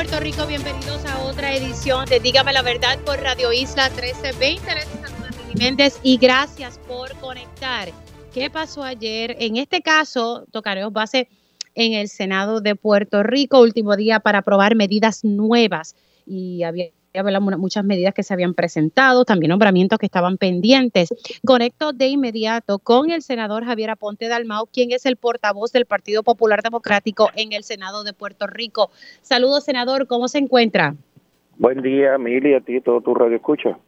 [0.00, 0.46] Puerto Rico.
[0.46, 4.74] Bienvenidos a otra edición de Dígame la Verdad por Radio Isla 1320.
[4.74, 7.90] Les saluda Méndez y gracias por conectar.
[8.32, 9.36] ¿Qué pasó ayer?
[9.38, 11.28] En este caso, tocaremos base
[11.74, 15.94] en el Senado de Puerto Rico, último día para aprobar medidas nuevas.
[16.24, 16.86] Y había
[17.58, 21.10] muchas medidas que se habían presentado, también nombramientos que estaban pendientes.
[21.44, 26.22] Conecto de inmediato con el senador Javier Aponte Dalmau, quien es el portavoz del Partido
[26.22, 28.90] Popular Democrático en el Senado de Puerto Rico.
[29.22, 30.94] Saludos, senador, ¿cómo se encuentra?
[31.58, 33.78] Buen día, Mili, a ti, todo tu radio escucha.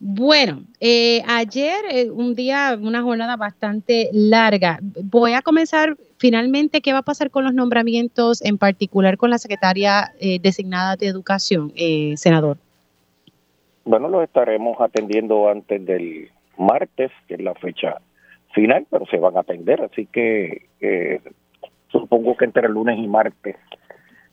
[0.00, 4.78] Bueno, eh, ayer eh, un día, una jornada bastante larga.
[5.02, 9.38] Voy a comenzar finalmente, ¿qué va a pasar con los nombramientos, en particular con la
[9.38, 11.72] secretaria eh, designada de Educación,
[12.16, 12.58] senador?
[13.84, 17.96] Bueno, lo estaremos atendiendo antes del martes, que es la fecha
[18.54, 20.68] final, pero se van a atender, así que
[21.90, 23.56] supongo que entre el lunes y martes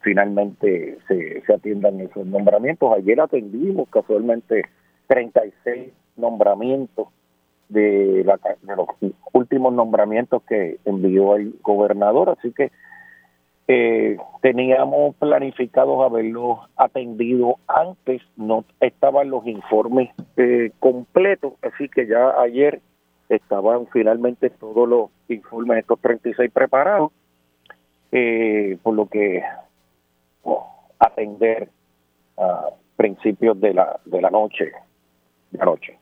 [0.02, 2.94] finalmente se, se atiendan esos nombramientos.
[2.96, 4.66] Ayer atendimos casualmente
[5.08, 7.08] 36 nombramientos
[7.70, 8.88] de, la, de los
[9.34, 12.72] últimos nombramientos que envió el gobernador, así que
[13.68, 22.40] eh, teníamos planificados haberlos atendido antes, no estaban los informes eh, completos, así que ya
[22.40, 22.82] ayer
[23.28, 27.12] estaban finalmente todos los informes, estos 36 preparados,
[28.12, 29.42] eh, por lo que
[30.44, 30.68] oh,
[31.00, 31.70] atender
[32.38, 34.72] a principios de la, de la noche
[35.52, 35.98] noche.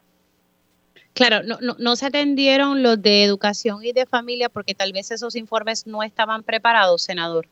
[1.14, 5.12] Claro, no, no, no, se atendieron los de educación y de familia porque tal vez
[5.12, 7.46] esos informes no estaban preparados, senador.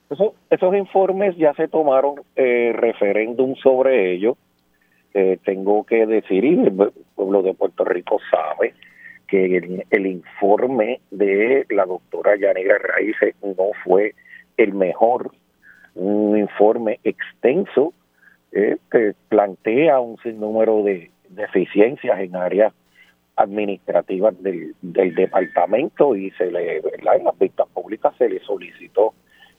[0.50, 4.35] esos informes ya se tomaron eh, referéndum sobre ellos.
[5.13, 8.73] Eh, tengo que decir, y el pueblo de Puerto Rico sabe
[9.28, 9.58] que
[9.91, 14.16] el, informe de la doctora Yanira Raíces no fue
[14.58, 15.31] el mejor,
[15.96, 17.94] un informe extenso
[18.52, 22.74] eh, que plantea un sinnúmero de, deficiencias en áreas
[23.36, 29.14] administrativas del, departamento y se le, en las vistas públicas se le solicitó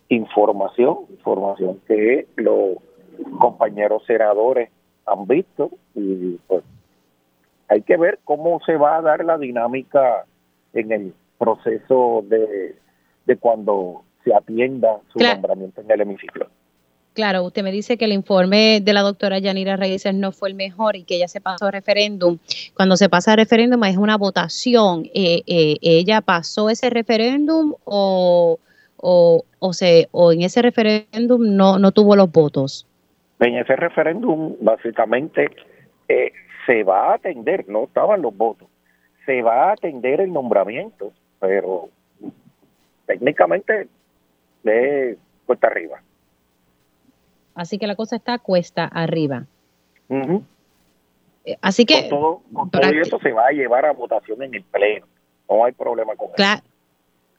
[0.08, 2.76] información, información que los
[3.38, 4.70] compañeros senadores
[5.06, 6.62] han visto y pues
[7.68, 10.26] hay que ver cómo se va a dar la dinámica
[10.74, 12.76] en el proceso de,
[13.26, 16.46] de cuando se atienda su nombramiento en el hemiciclo.
[17.14, 20.54] Claro, usted me dice que el informe de la doctora Yanira Reyes no fue el
[20.54, 22.38] mejor y que ella se pasó a referéndum.
[22.74, 25.04] Cuando se pasa a referéndum es una votación.
[25.14, 28.58] Eh, eh, ¿Ella pasó ese referéndum o,
[28.96, 32.86] o, o, se, o en ese referéndum no, no tuvo los votos?
[33.40, 35.50] En ese referéndum básicamente
[36.08, 36.32] eh,
[36.64, 38.68] se va a atender, no estaban los votos,
[39.26, 41.90] se va a atender el nombramiento, pero
[43.06, 43.88] técnicamente
[44.62, 46.00] de cuesta arriba.
[47.54, 49.44] Así que la cosa está cuesta arriba.
[50.08, 52.08] Eh, así que...
[52.08, 52.42] todo,
[52.92, 55.06] esto se va a llevar a votación en el Pleno.
[55.48, 56.62] No hay problema con eso.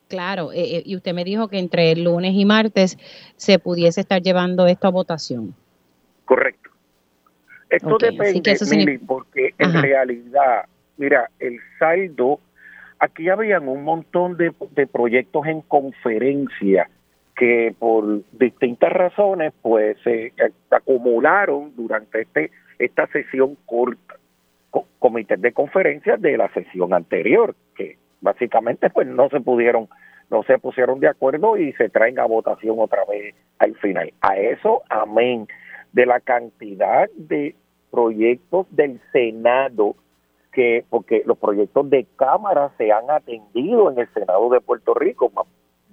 [0.07, 2.97] Claro, eh, eh, y usted me dijo que entre el lunes y martes
[3.35, 5.55] se pudiese estar llevando esto a votación.
[6.25, 6.69] Correcto.
[7.69, 10.65] Esto depende, porque en realidad,
[10.97, 12.39] mira, el saldo,
[12.99, 16.87] aquí habían un montón de, de proyectos en conferencia
[17.35, 20.33] que por distintas razones pues se
[20.69, 24.15] acumularon durante este esta sesión corta
[24.99, 29.87] comités de conferencias de la sesión anterior que básicamente pues no se pudieron
[30.29, 34.11] no se pusieron de acuerdo y se traen a votación otra vez al final.
[34.21, 35.47] A eso amén
[35.91, 37.55] de la cantidad de
[37.91, 39.95] proyectos del Senado
[40.51, 45.31] que porque los proyectos de cámara se han atendido en el Senado de Puerto Rico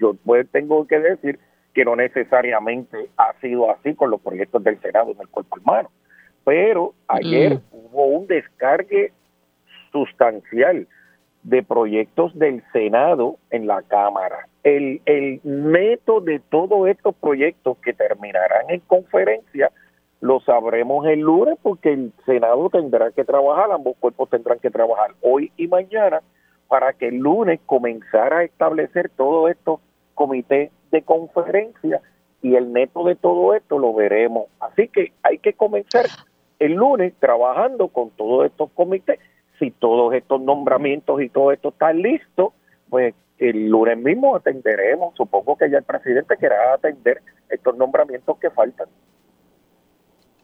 [0.00, 1.38] yo pues tengo que decir
[1.75, 5.91] que no necesariamente ha sido así con los proyectos del Senado en el cuerpo humano.
[6.44, 7.61] Pero ayer mm.
[7.73, 9.12] hubo un descargue
[9.93, 10.88] sustancial
[11.43, 14.47] de proyectos del Senado en la Cámara.
[14.62, 19.70] El, el neto de todos estos proyectos que terminarán en conferencia
[20.20, 25.12] lo sabremos el lunes porque el Senado tendrá que trabajar, ambos cuerpos tendrán que trabajar
[25.23, 26.20] hoy y mañana
[26.69, 29.81] para que el lunes comenzara a establecer todo esto
[30.20, 32.02] comité de conferencia
[32.43, 34.49] y el neto de todo esto lo veremos.
[34.61, 36.05] Así que hay que comenzar
[36.58, 39.19] el lunes trabajando con todos estos comités.
[39.58, 42.52] Si todos estos nombramientos y todo esto está listo,
[42.90, 45.14] pues el lunes mismo atenderemos.
[45.17, 48.88] Supongo que ya el presidente querrá atender estos nombramientos que faltan.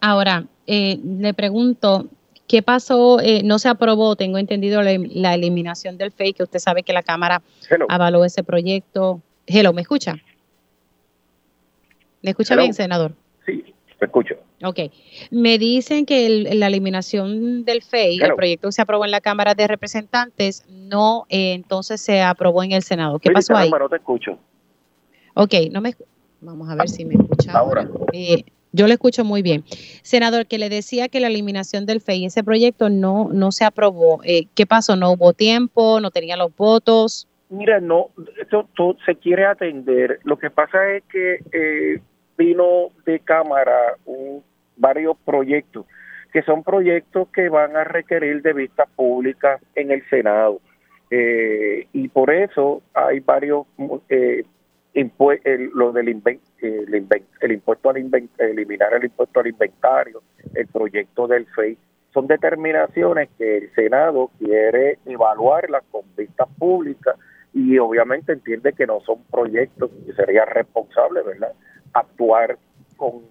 [0.00, 2.06] Ahora, eh, le pregunto,
[2.49, 3.20] ¿qué pasó?
[3.20, 7.02] Eh, no se aprobó, tengo entendido, la, eliminación del FEI, que usted sabe que la
[7.02, 7.43] Cámara
[7.90, 9.20] avaló ese proyecto.
[9.46, 10.16] Hello, ¿me escucha?
[12.22, 13.14] ¿Me escucha bien, senador?
[13.44, 13.62] Sí,
[14.00, 14.34] me escucho.
[14.64, 14.90] Ok.
[15.31, 19.54] Me dicen que la eliminación del FEI, el proyecto que se aprobó en la Cámara
[19.54, 23.19] de Representantes, no eh, entonces se aprobó en el Senado.
[23.19, 23.70] ¿Qué pasó ahí?
[23.70, 24.38] No te escucho.
[25.34, 25.94] Ok, no me,
[26.40, 27.88] vamos a ver si me escucha ahora.
[28.12, 29.64] Eh, yo le escucho muy bien.
[30.02, 34.20] Senador, que le decía que la eliminación del FEI, ese proyecto no, no se aprobó.
[34.25, 34.96] Eh, ¿Qué pasó?
[34.96, 36.00] ¿No hubo tiempo?
[36.00, 37.28] ¿No tenía los votos?
[37.48, 38.10] Mira, no,
[38.40, 38.69] esto,
[39.04, 40.20] se quiere atender.
[40.25, 42.00] Lo que pasa es que
[42.37, 44.43] vino de Cámara un,
[44.76, 45.87] varios proyectos,
[46.32, 50.60] que son proyectos que van a requerir de vista pública en el Senado.
[51.10, 53.66] Eh, y por eso hay varios
[54.08, 54.44] eh,
[54.93, 57.06] el, lo del el,
[57.40, 57.96] el impuesto al
[58.38, 60.22] eliminar el impuesto al inventario,
[60.54, 61.78] el proyecto del FEI,
[62.12, 67.14] son determinaciones que el Senado quiere evaluarlas con vista pública
[67.56, 71.55] y obviamente entiende que no son proyectos que sería responsable, ¿verdad?
[71.94, 72.58] actuar
[72.99, 73.23] con,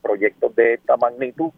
[0.00, 1.50] proyectos de esta magnitud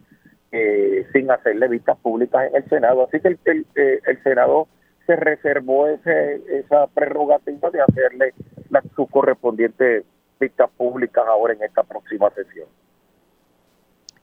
[0.51, 3.05] eh, sin hacerle vistas públicas en el Senado.
[3.05, 4.67] Así que el, el, eh, Senado
[5.05, 8.33] se reservó ese, esa prerrogativa de hacerle
[8.71, 10.03] las, sus correspondientes
[10.39, 12.67] vistas públicas ahora en esta próxima sesión.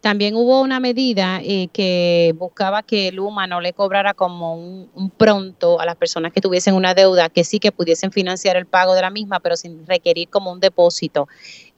[0.04, 5.80] También hubo una medida eh, que buscaba que Luma no le cobrara como un, pronto
[5.80, 9.00] a las personas que tuviesen una deuda, que sí que pudiesen financiar el pago de
[9.00, 11.26] la misma, pero sin requerir como un depósito.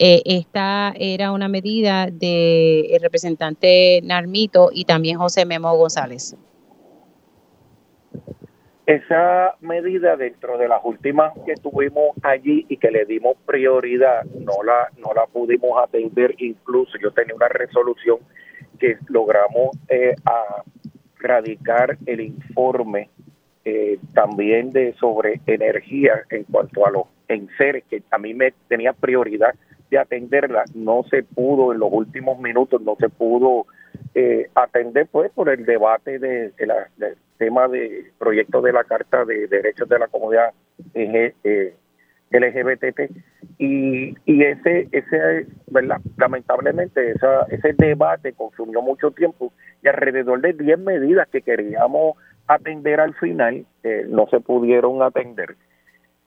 [0.00, 6.34] Eh, esta era una medida del representante Narmito y también José Memo González.
[8.86, 14.62] Esa medida dentro de las últimas que tuvimos allí y que le dimos prioridad, no
[14.62, 18.18] la, no la pudimos atender, incluso yo tenía una resolución
[18.78, 20.62] que logramos eh, a
[21.18, 23.10] radicar el informe
[23.64, 28.92] eh, también de sobre energía en cuanto a los enseres, que a mí me tenía
[28.92, 29.52] prioridad
[29.90, 33.66] de atenderla, no se pudo en los últimos minutos, no se pudo
[34.14, 39.24] eh, atender pues por el debate de, la, del tema de proyecto de la Carta
[39.24, 40.52] de Derechos de la Comunidad
[40.94, 41.74] eh,
[42.30, 43.10] LGBT
[43.58, 49.52] y, y ese ese verdad lamentablemente esa, ese debate consumió mucho tiempo
[49.82, 52.16] y alrededor de 10 medidas que queríamos
[52.46, 55.56] atender al final eh, no se pudieron atender.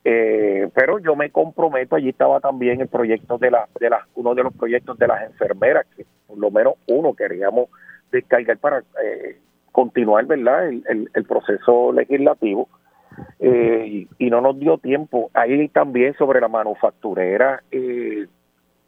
[0.02, 4.34] Eh, pero yo me comprometo allí estaba también el proyecto de la de las uno
[4.34, 7.68] de los proyectos de las enfermeras que por lo menos uno queríamos
[8.10, 9.36] descargar para eh,
[9.72, 12.68] continuar verdad el, el, proceso legislativo
[13.38, 15.30] eh, y, no nos dio tiempo.
[15.34, 18.26] Ahí también sobre la manufacturera eh,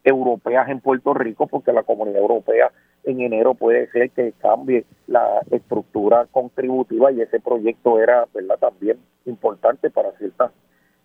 [0.05, 2.71] europeas en Puerto Rico porque la comunidad europea
[3.05, 8.99] en enero puede ser que cambie la estructura contributiva y ese proyecto era verdad también
[9.27, 10.53] importante para ciertas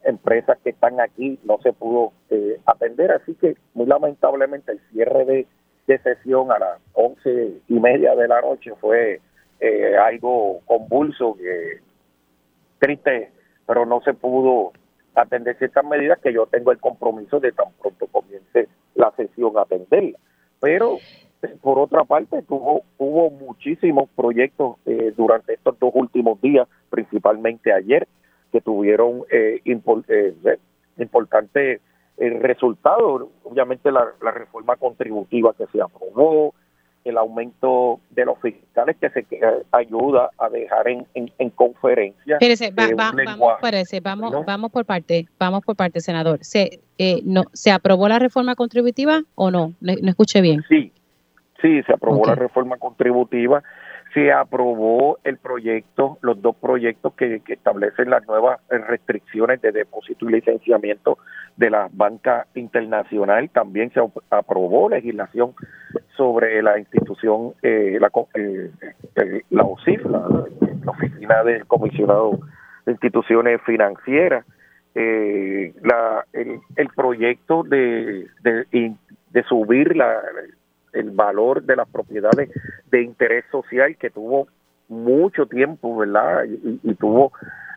[0.03, 3.12] empresas que están aquí no se pudo eh, atender.
[3.12, 5.47] Así que muy lamentablemente el cierre de
[5.88, 9.21] de sesión a las once y media de la noche fue
[9.59, 11.80] eh, algo convulso, que
[12.80, 13.31] triste,
[13.66, 14.71] pero no se pudo
[15.16, 20.19] atender ciertas medidas que yo tengo el compromiso de tan pronto comience la sesión atenderla.
[20.59, 20.97] Pero
[21.61, 28.07] por otra parte tuvo hubo muchísimos proyectos eh, durante estos dos últimos días, principalmente ayer,
[28.52, 30.57] que tuvieron eh, eh
[30.97, 31.81] importantes
[32.18, 36.56] el resultado, obviamente la, reforma contributiva que se aprobó,
[37.09, 39.26] el aumento de los fiscales que se
[39.71, 42.35] ayuda a dejar en, en, conferencia.
[42.35, 42.95] Espérese, vamos,
[44.04, 46.40] vamos, vamos por parte, vamos por parte, senador.
[46.42, 49.73] ¿Se, eh, no, ¿Se aprobó la reforma contributiva o no?
[49.80, 50.64] No, escuché bien.
[50.68, 50.92] Sí,
[51.61, 53.64] sí, se aprobó la reforma contributiva
[54.18, 60.31] se aprobó el proyecto, los dos proyectos que, establecen las nuevas restricciones de depósito y
[60.33, 61.19] licenciamiento
[61.56, 63.47] de la banca internacional.
[63.52, 64.00] También se
[64.31, 65.54] aprobó legislación
[66.16, 68.71] sobre la institución, eh, la, eh,
[69.52, 70.47] la OSIF, la,
[70.88, 72.40] Oficina del Comisionado
[72.88, 74.47] de Instituciones Financieras.
[74.95, 78.95] Eh, la, el, el proyecto de, de,
[79.30, 80.24] de subir la,
[80.94, 82.49] el valor de las propiedades
[82.89, 84.47] de interés social que tuvo
[84.87, 86.45] mucho tiempo, ¿verdad?
[86.45, 87.31] Y, tuvo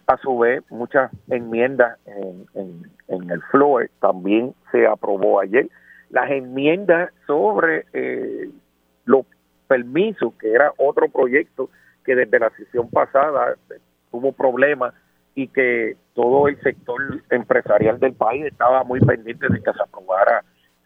[0.06, 2.46] a su vez muchas enmiendas en,
[3.08, 5.68] en, el floor, también se aprobó ayer
[6.10, 8.50] las enmiendas sobre eh,
[9.04, 9.24] los
[9.68, 11.70] permisos, que era otro proyecto
[12.04, 13.54] que desde la sesión pasada
[14.10, 14.94] tuvo problemas
[15.34, 17.00] y que todo el sector
[17.30, 20.44] empresarial del país estaba muy pendiente de que se aprobara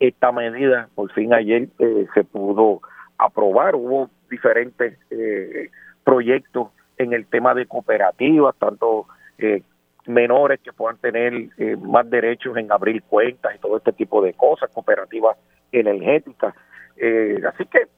[0.09, 0.89] esta medida.
[0.95, 2.81] Por fin ayer eh, se pudo
[3.19, 5.71] aprobar, hubo diferentes eh,
[6.05, 6.69] proyectos
[6.99, 9.07] en el tema de cooperativas, tanto
[9.39, 9.63] eh,
[10.07, 14.35] menores que puedan tener eh, más derechos en abrir cuentas y todo este tipo de
[14.35, 15.37] cosas, cooperativas
[15.73, 16.55] energéticas.
[16.97, 17.89] Eh, así que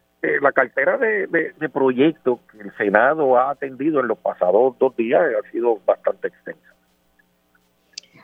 [0.41, 5.23] la cartera de, de, proyectos que el Senado ha atendido en los pasados dos días
[5.23, 6.76] ha sido bastante extensa.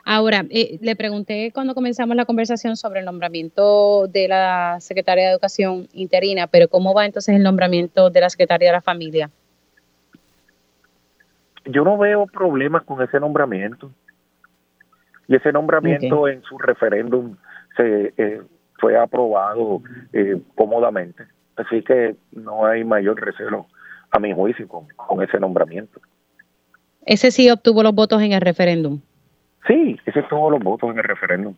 [0.05, 5.87] Ahora, le pregunté cuando comenzamos la conversación sobre el nombramiento de la Secretaria de Educación
[5.93, 9.29] interina, pero ¿cómo va entonces el nombramiento de la Secretaria de la Familia?
[11.65, 13.91] yo no veo problemas con ese nombramiento.
[15.27, 17.37] Y ese nombramiento en su referéndum
[17.77, 18.41] se eh,
[18.79, 19.81] fue aprobado
[20.11, 21.23] eh, cómodamente.
[21.55, 23.67] Así que no hay mayor recelo,
[24.11, 26.01] a mi juicio, con, con ese nombramiento.
[27.05, 28.99] ¿Ese sí obtuvo los votos en el referéndum?
[29.67, 31.55] Sí, ese obtuvo los votos en el referéndum.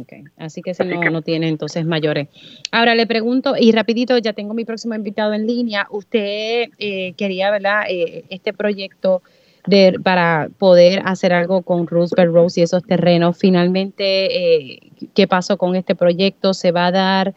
[0.00, 0.24] Okay.
[0.38, 2.28] Así que ese no, no, tiene entonces mayores.
[2.70, 5.86] Ahora le pregunto, y rapidito, ya tengo mi próximo invitado en línea.
[5.90, 7.82] Usted eh, quería, ¿verdad?
[7.90, 9.22] Eh, este proyecto
[9.66, 13.36] de, para poder hacer algo con Roosevelt Rose y esos terrenos.
[13.36, 14.80] Finalmente, eh,
[15.14, 16.54] ¿qué pasó con este proyecto?
[16.54, 17.34] ¿Se va a dar?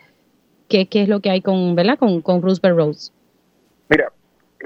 [0.69, 1.97] ¿Qué, qué es lo que hay con, ¿verdad?
[1.99, 3.11] Con, con Roosevelt Rose.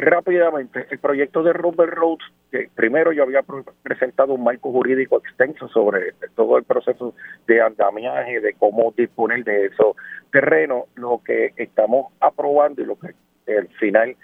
[0.01, 3.43] Rápidamente, el proyecto de Roosevelt Roads que primero yo había
[3.83, 7.13] presentado un marco jurídico extenso sobre todo el proceso
[7.47, 9.97] de andamiaje, de cómo disponer de esos
[10.31, 10.85] terrenos.
[10.95, 13.13] Lo que estamos aprobando y lo que
[13.53, 14.15] al final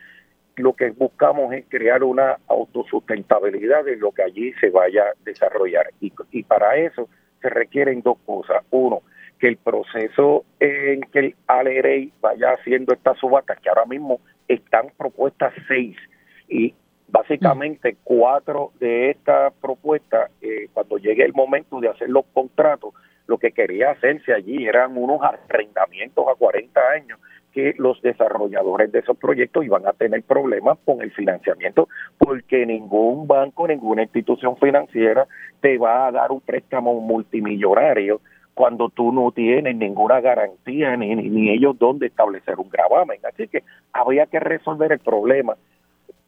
[0.55, 5.88] lo que buscamos es crear una autosustentabilidad de lo que allí se vaya a desarrollar.
[6.00, 7.10] Y, y para eso
[7.41, 8.63] se requieren dos cosas.
[8.72, 9.01] Uno,
[9.39, 14.87] que el proceso en que el ALEREI vaya haciendo estas subatas, que ahora mismo están
[14.97, 15.97] propuestas seis,
[16.47, 16.73] y
[17.07, 22.93] Básicamente, cuatro de estas propuestas, eh, cuando llegue el momento de hacer los contratos,
[23.27, 27.19] lo que quería hacerse allí eran unos arrendamientos a 40 años
[27.53, 31.87] que los desarrolladores de esos proyectos iban a tener problemas con el financiamiento
[32.17, 35.25] porque ningún banco, ninguna institución financiera
[35.61, 38.19] te va a dar un préstamo multimillonario
[38.55, 43.19] cuando tú no tienes ninguna garantía ni, ni ellos dónde establecer un gravamen.
[43.31, 45.55] Así que había que resolver el problema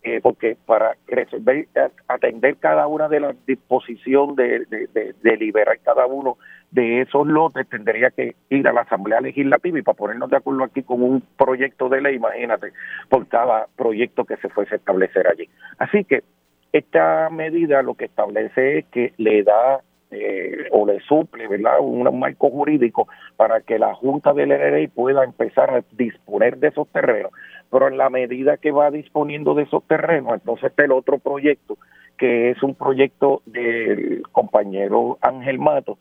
[0.04, 1.68] eh, porque para resolver,
[2.08, 4.38] atender cada una de las disposiciones
[4.70, 6.38] de, de, liberar cada uno
[6.72, 10.64] de esos lotes, tendría que ir a la Asamblea Legislativa y para ponernos de acuerdo
[10.64, 12.72] aquí con un proyecto de ley, imagínate,
[13.10, 15.50] por cada proyecto que se fuese a establecer allí.
[15.78, 16.24] Así que
[16.72, 21.80] esta medida lo que establece es que le da eh, o le suple ¿verdad?
[21.82, 26.88] un marco jurídico para que la Junta del LRI pueda empezar a disponer de esos
[26.90, 27.32] terrenos
[27.70, 31.78] pero en la medida que va disponiendo de esos terrenos, entonces está el otro proyecto,
[32.18, 35.98] que es un proyecto del compañero Ángel Mato,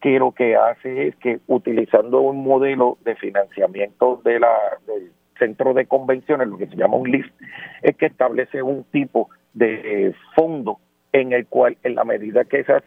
[0.00, 4.54] que lo que hace es que utilizando un modelo de financiamiento de la,
[4.86, 7.32] del centro de convenciones, lo que se llama un LIST,
[7.82, 10.78] es que establece un tipo de fondo
[11.12, 12.82] en el cual en la medida que esas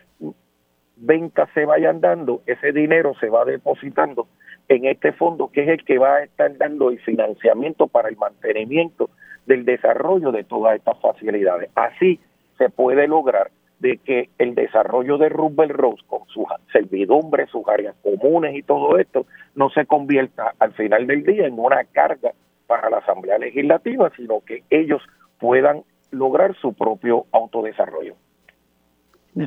[1.00, 4.28] ventas se vayan dando, ese dinero se va depositando
[4.68, 8.18] en este fondo, que es el que va a estar dando el financiamiento para el
[8.18, 9.10] mantenimiento
[9.46, 11.72] del desarrollo de todas estas facilidades.
[11.76, 12.20] Así
[12.58, 17.96] se puede lograr de que el desarrollo de Rubel Rose con sus servidumbres, sus áreas
[18.04, 19.26] comunes y todo esto
[19.56, 22.32] no se convierta al final del día en una carga
[22.68, 25.02] para la Asamblea Legislativa, sino que ellos
[25.40, 28.16] puedan lograr su propio autodesarrollo.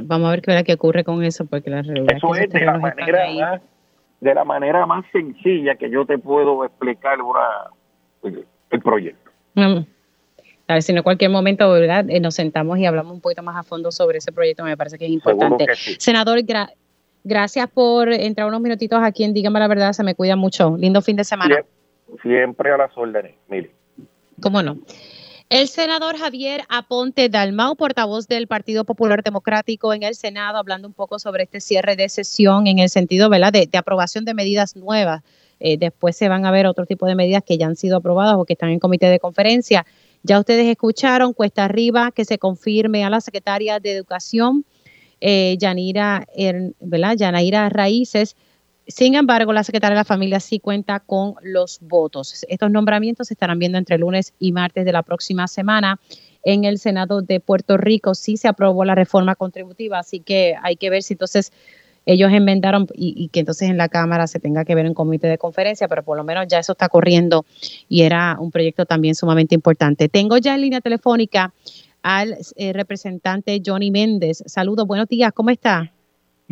[0.05, 3.61] Vamos a ver qué, qué ocurre con eso, porque la Eso es de la manera
[4.23, 7.19] de la manera más sencilla que yo te puedo explicar
[8.23, 9.31] el, proyecto.
[9.57, 12.09] A ver si en cualquier momento ¿verdad?
[12.09, 14.97] Eh, nos sentamos y hablamos un poquito más a fondo sobre ese proyecto, me parece
[14.97, 15.67] que es importante.
[15.99, 16.39] Senador,
[17.25, 20.77] gracias por entrar unos minutitos aquí en Dígame la Verdad, se me cuida mucho.
[20.79, 21.57] Lindo fin de semana.
[22.23, 23.73] Siempre, a las órdenes, mire.
[24.41, 24.79] ¿Cómo no?
[25.53, 30.95] El senador Javier Aponte Dalmau, portavoz del Partido Popular Democrático en el Senado, hablando un
[30.95, 33.53] poco sobre este cierre de sesión en el sentido ¿verdad?
[33.53, 35.23] De, aprobación de medidas nuevas.
[35.61, 38.37] Eh, después se van a ver otro tipo de medidas que ya han sido aprobadas
[38.39, 39.85] o que están en comité de conferencia.
[40.23, 44.65] Ya ustedes escucharon, cuesta arriba que se confirme a la secretaria de Educación,
[45.21, 46.27] eh, Yanira.
[46.35, 48.37] Yanaira Raíces,
[48.93, 52.45] sin embargo, la secretaria de la familia sí cuenta con los votos.
[52.49, 55.99] Estos nombramientos se estarán viendo entre lunes y martes de la próxima semana.
[56.45, 60.77] En el Senado de Puerto Rico sí se aprobó la reforma contributiva, así que hay
[60.77, 61.53] que ver si entonces
[62.05, 65.39] ellos enmendaron y, que entonces en la Cámara se tenga que ver en comité de
[65.39, 67.47] conferencia, pero por lo menos ya eso está corriendo
[67.89, 70.09] y era un proyecto también sumamente importante.
[70.09, 71.55] Tengo ya en línea telefónica
[72.03, 74.43] al eh, representante Johnny Méndez.
[74.47, 75.93] Saludos, buenos días, ¿cómo está?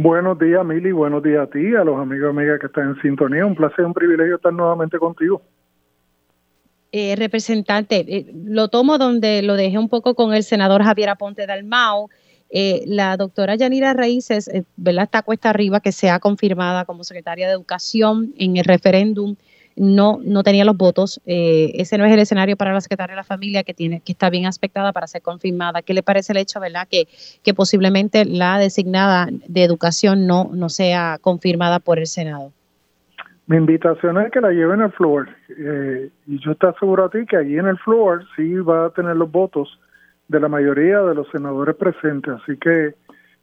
[0.03, 3.03] Buenos días, Mili, buenos días a ti, a los amigos y amigas que están en
[3.03, 3.45] sintonía.
[3.45, 5.43] Un placer, un privilegio estar nuevamente contigo.
[6.91, 11.47] Eh, representante, eh, lo tomo donde lo dejé un poco con el senador Javier Aponte
[11.47, 12.09] Dalmau.
[12.49, 15.05] Eh, la doctora Yanira Raíces, eh, ¿verdad?
[15.05, 19.37] Está cuesta arriba que sea confirmada como secretaria de Educación en el referéndum.
[19.77, 21.21] No, no tenía los votos.
[21.27, 24.13] Eh, ese no es el escenario para la secretaria de la familia que tiene, que
[24.13, 25.83] está bien aspectada para ser confirmada.
[25.83, 27.07] ¿Qué le parece el hecho, verdad, que,
[27.43, 32.53] que posiblemente la designada de educación no, no sea confirmada por el Senado?
[33.47, 35.29] Mi invitación es que la lleven al floor.
[36.27, 39.17] y yo te aseguro a ti que allí en el floor sí va a tener
[39.17, 39.79] los votos
[40.29, 42.33] de la mayoría de los senadores presentes.
[42.41, 42.95] Así que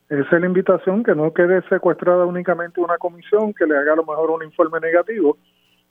[0.09, 3.95] esa es la invitación, que no quede secuestrada únicamente una comisión que le haga a
[3.97, 5.37] lo mejor un informe negativo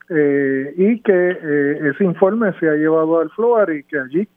[0.09, 4.27] eh, y que eh, ese informe sea llevado al FLOAR y que allí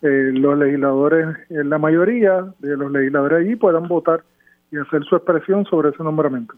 [0.00, 4.22] eh, los legisladores, en la mayoría de los legisladores allí puedan votar
[4.70, 6.54] y hacer su expresión sobre ese nombramiento.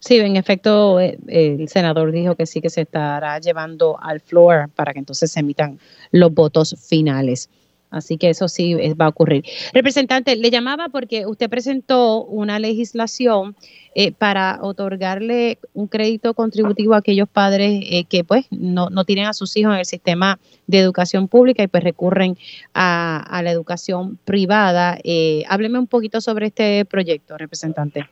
[0.00, 4.92] Sí, en efecto, el senador dijo que sí que se estará llevando al floor para
[4.92, 5.78] que entonces se emitan
[6.12, 7.48] los votos finales.
[7.94, 9.44] Así que eso sí va a ocurrir.
[9.72, 13.54] Representante, le llamaba porque usted presentó una legislación
[13.94, 19.26] eh, para otorgarle un crédito contributivo a aquellos padres eh, que pues no, no, tienen
[19.26, 22.36] a sus hijos en el sistema de educación pública y pues recurren
[22.74, 24.98] a, la educación privada.
[25.04, 28.08] Eh, hábleme un poquito sobre este proyecto, representante.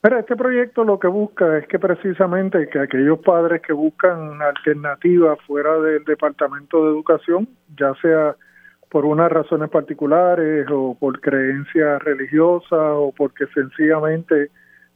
[0.00, 5.38] Pero este proyecto lo que busca es que precisamente que aquellos padres que buscan alternativas
[5.46, 7.48] fuera del Departamento de Educación,
[7.78, 8.34] ya sea
[8.92, 14.50] por unas razones particulares o por creencias religiosas o porque sencillamente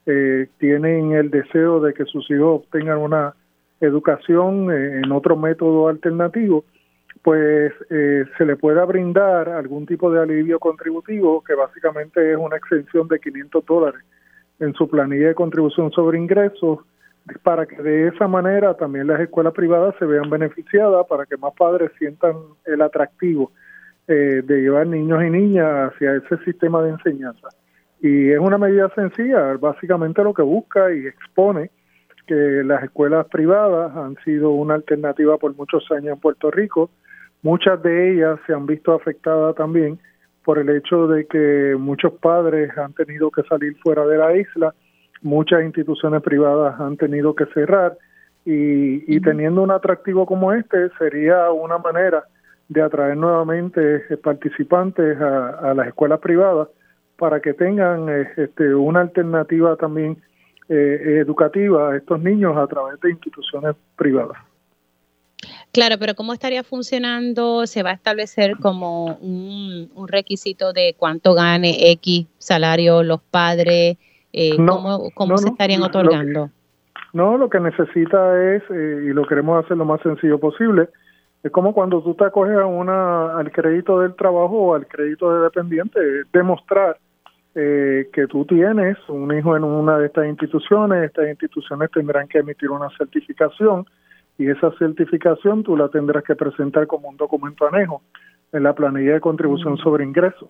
[0.05, 3.35] eh, tienen el deseo de que sus hijos obtengan una
[3.81, 6.67] educación eh, en otro método alternativo,
[7.23, 12.59] pues eh, se le pueda brindar algún tipo de alivio contributivo que básicamente es una
[12.59, 14.03] exención de 500 dólares
[14.61, 16.81] en su planilla de contribución sobre ingresos
[17.43, 21.55] para que de esa manera también las escuelas privadas se vean beneficiadas, para que más
[21.55, 22.35] padres sientan
[22.67, 23.53] el atractivo
[24.09, 27.49] eh, de llevar niños y niñas hacia ese sistema de enseñanza.
[28.01, 31.71] Y es una medida sencilla, básicamente lo que busca y expone
[32.27, 36.91] que las escuelas privadas han sido una alternativa por muchos años en Puerto Rico.
[37.43, 39.99] Muchas de ellas se han visto afectadas también
[40.45, 44.75] por el hecho de que muchos padres han tenido que salir fuera de la isla,
[45.23, 47.97] muchas instituciones privadas han tenido que cerrar
[48.45, 52.25] y, y teniendo un atractivo como este sería una manera
[52.69, 56.69] de atraer nuevamente eh, participantes a, las escuelas privadas
[57.17, 60.21] para que tengan eh, este, una alternativa también
[60.69, 64.37] eh, educativa a estos niños a través de instituciones privadas.
[65.73, 67.67] Claro, pero ¿cómo estaría funcionando?
[67.67, 73.99] ¿Se va a establecer como un, requisito de cuánto gane X salario los padres?
[75.15, 76.51] ¿Cómo, se estarían otorgando?
[77.13, 80.89] no, lo que necesita es, y lo queremos hacer lo más sencillo posible,
[81.47, 85.33] es como cuando tú te acoges a una, al crédito del trabajo o al crédito
[85.33, 86.01] de dependiente,
[86.33, 86.99] demostrar
[87.55, 92.39] eh, que tú tienes un hijo en una de estas instituciones, estas instituciones tendrán que
[92.39, 93.87] emitir una certificación
[94.39, 98.03] y esa certificación tú la tendrás que presentar como un documento anejo
[98.53, 99.79] en la planilla de contribución mm.
[99.79, 100.49] sobre ingresos.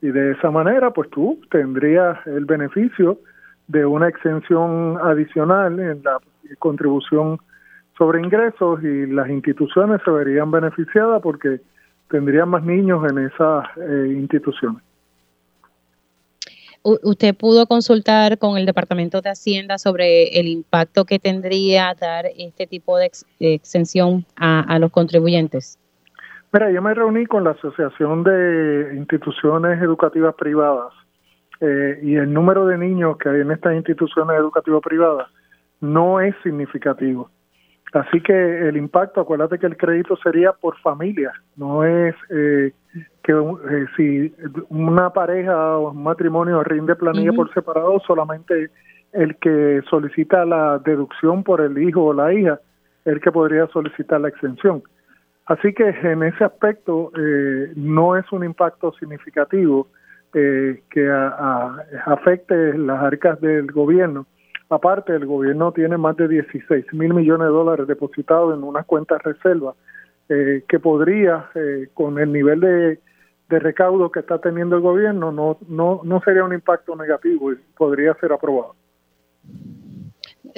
[0.00, 3.18] Y de esa manera, pues tú tendrías el beneficio
[3.68, 6.18] de una exención adicional en la
[6.58, 7.38] contribución
[8.00, 11.60] sobre ingresos y las instituciones se verían beneficiadas porque
[12.08, 14.82] tendrían más niños en esas eh, instituciones.
[16.82, 22.66] ¿Usted pudo consultar con el Departamento de Hacienda sobre el impacto que tendría dar este
[22.66, 25.78] tipo de exención a, los contribuyentes?
[26.54, 30.94] Mira, yo me reuní con la Asociación de Instituciones Educativas Privadas
[31.60, 35.28] eh, y el número de niños que hay en estas instituciones educativas privadas
[35.82, 37.28] no es significativo.
[37.92, 42.72] Así que el impacto, acuérdate que el crédito sería por familia, no es eh,
[43.24, 44.32] que eh, si
[44.68, 48.70] una pareja o un matrimonio rinde planilla por separado, solamente
[49.12, 52.60] el que solicita la deducción por el hijo o la hija,
[53.04, 54.84] el que podría solicitar la exención.
[55.46, 59.88] Así que en ese aspecto eh, no es un impacto significativo
[60.32, 61.10] que
[62.06, 64.26] afecte las arcas del gobierno
[64.70, 69.20] Aparte, el gobierno tiene más de 16 mil millones de dólares depositados en unas cuentas
[69.22, 69.74] reservas
[70.28, 73.00] eh, que podría, eh, con el nivel de,
[73.48, 77.56] de recaudo que está teniendo el gobierno, no, no, no sería un impacto negativo y
[77.76, 78.76] podría ser aprobado.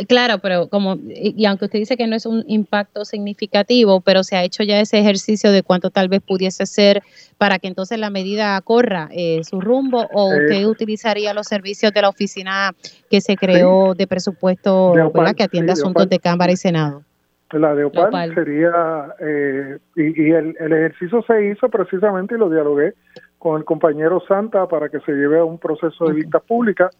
[0.09, 4.37] Claro, pero como, y aunque usted dice que no es un impacto significativo, pero se
[4.37, 7.02] ha hecho ya ese ejercicio de cuánto tal vez pudiese ser
[7.38, 11.92] para que entonces la medida corra eh, su rumbo, o eh, usted utilizaría los servicios
[11.92, 12.72] de la oficina
[13.11, 14.94] que se creó de presupuesto,
[15.37, 17.02] que atiende asuntos de Cámara y Senado.
[17.50, 22.94] La de OPAL, sería, eh, y, el, el, ejercicio se hizo precisamente y lo dialogué
[23.38, 26.90] con el compañero Santa para que se lleve a un proceso de vista pública,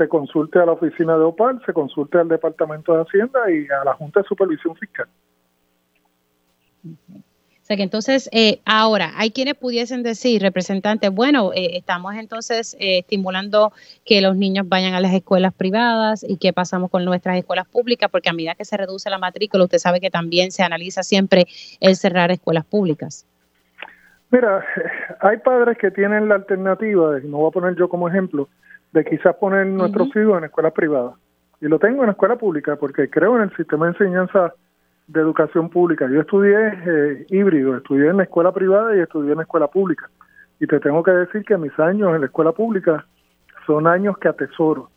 [0.00, 3.84] se consulte a la oficina de OPAL, se consulte al Departamento de Hacienda y a
[3.84, 5.08] la Junta de Supervisión Fiscal
[7.70, 12.98] sea que entonces, eh, ahora, hay quienes pudiesen decir, representantes, bueno, eh, estamos entonces eh,
[12.98, 13.72] estimulando
[14.04, 18.10] que los niños vayan a las escuelas privadas y qué pasamos con nuestras escuelas públicas,
[18.10, 21.46] porque a medida que se reduce la matrícula, usted sabe que también se analiza siempre
[21.78, 23.24] el cerrar escuelas públicas.
[24.32, 24.64] Mira,
[25.20, 28.48] hay padres que tienen la alternativa, no voy a poner yo como ejemplo,
[28.92, 31.14] de quizás poner nuestros hijos en escuelas privadas.
[31.60, 34.54] Y lo tengo en escuela pública porque creo en el sistema de enseñanza
[35.06, 36.08] de educación pública.
[36.10, 40.08] Yo estudié eh, híbrido, estudié en la escuela privada y estudié en la escuela pública.
[40.58, 43.04] Y te tengo que decir que mis años en la escuela pública
[43.66, 44.90] son años que atesoro.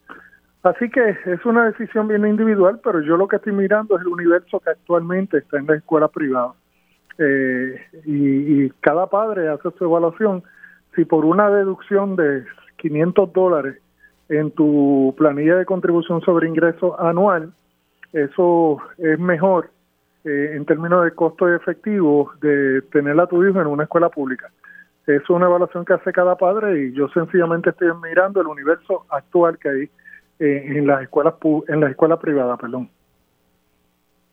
[0.63, 4.07] Así que es una decisión bien individual, pero yo lo que estoy mirando es el
[4.07, 6.53] universo que actualmente está en la escuela privada.
[7.17, 10.43] Eh, y, y, cada padre hace su evaluación.
[10.95, 12.45] Si por una deducción de
[12.83, 13.77] 500 dólares
[14.27, 17.53] en tu planilla de contribución sobre ingresos anual,
[18.11, 19.71] eso es mejor
[20.25, 24.51] eh, en términos de costo efectivo de tener a tu hijo en una escuela pública.
[25.07, 29.57] Es una evaluación que hace cada padre y yo sencillamente estoy mirando el universo actual
[29.57, 29.83] que hay
[30.39, 31.35] eh, en las escuelas
[31.67, 32.89] en las escuelas privadas, perdón.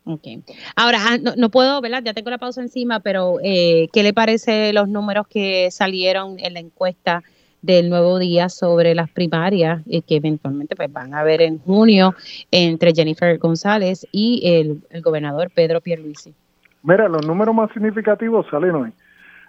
[0.04, 0.42] Okay.
[0.76, 2.02] Ahora, ah, no, puedo, ¿verdad?
[2.02, 6.54] Ya tengo la pausa encima, pero eh, ¿qué le parece los números que salieron en
[6.54, 7.22] la encuesta
[7.62, 12.14] del nuevo día sobre las primarias eh, que eventualmente pues, van a haber en junio
[12.50, 14.42] entre Jennifer González y
[14.90, 16.34] el, gobernador Pedro Pierluisi.
[16.82, 18.92] Mira, los números más significativos salen hoy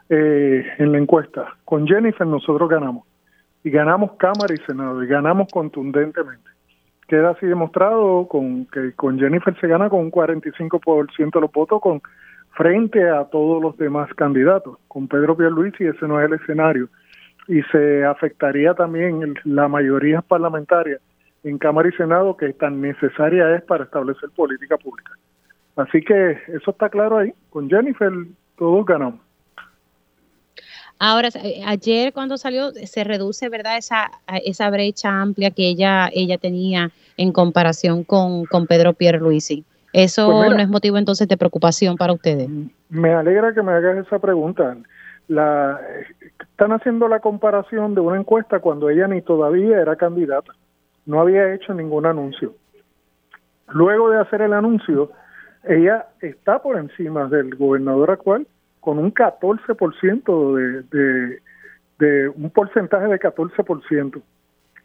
[0.09, 1.55] eh, en la encuesta.
[1.63, 3.05] Con Jennifer nosotros ganamos
[3.63, 6.49] y ganamos Cámara y Senado y ganamos contundentemente.
[7.07, 11.81] Queda así demostrado con que con Jennifer se gana con un 45% de los votos
[11.81, 12.01] con
[12.55, 14.77] frente a todos los demás candidatos.
[14.87, 16.89] Con Pedro Pierluisi ese no es el escenario
[17.47, 20.99] y se afectaría también la mayoría parlamentaria
[21.43, 25.13] en Cámara y Senado que tan necesaria es para establecer política pública.
[25.75, 27.33] Así que eso está claro ahí.
[27.49, 28.11] Con Jennifer
[28.57, 29.19] todos ganamos.
[30.99, 33.77] Ahora, eh, ayer cuando salió se reduce, ¿verdad?
[33.77, 34.11] Esa,
[34.45, 39.65] esa brecha amplia que ella, ella tenía en comparación con, con Pedro Pierluisi.
[39.93, 42.47] ¿Eso pues no es motivo entonces de preocupación para ustedes?
[42.89, 44.77] Me alegra que me hagas esa pregunta
[45.27, 45.79] la
[46.39, 50.53] están haciendo la comparación de una encuesta cuando ella ni todavía era candidata,
[51.05, 52.53] no había hecho ningún anuncio.
[53.69, 55.11] Luego de hacer el anuncio,
[55.63, 58.47] ella está por encima del gobernador actual
[58.79, 61.39] con un 14% de, de,
[61.99, 64.21] de un porcentaje de 14%,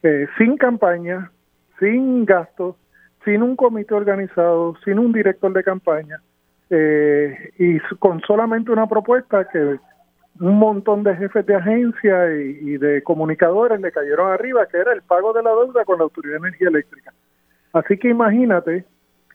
[0.03, 1.31] eh, sin campaña,
[1.79, 2.77] sin gastos,
[3.25, 6.21] sin un comité organizado, sin un director de campaña
[6.71, 9.79] eh, y con solamente una propuesta que
[10.41, 15.03] un montón de jefes de agencia y, de comunicadores le cayeron arriba, que era el
[15.03, 17.13] pago de la deuda con la Autoridad de Energía Eléctrica.
[17.73, 18.85] Así que imagínate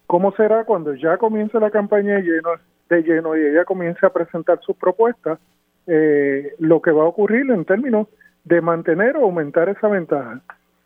[0.07, 2.49] cómo será cuando ya comience la campaña de lleno,
[2.89, 5.39] de lleno y ella comience a presentar sus propuestas,
[5.87, 8.07] eh, lo que va a ocurrir en términos
[8.43, 10.41] de mantener o aumentar esa ventaja.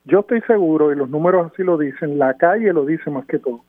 [0.05, 3.39] Yo estoy seguro, y los números así lo dicen, la calle lo dice más que
[3.39, 3.61] todo,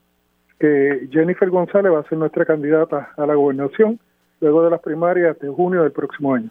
[0.59, 3.99] que Jennifer González va a ser nuestra candidata a la gobernación
[4.39, 6.49] luego de las primarias de junio del próximo año.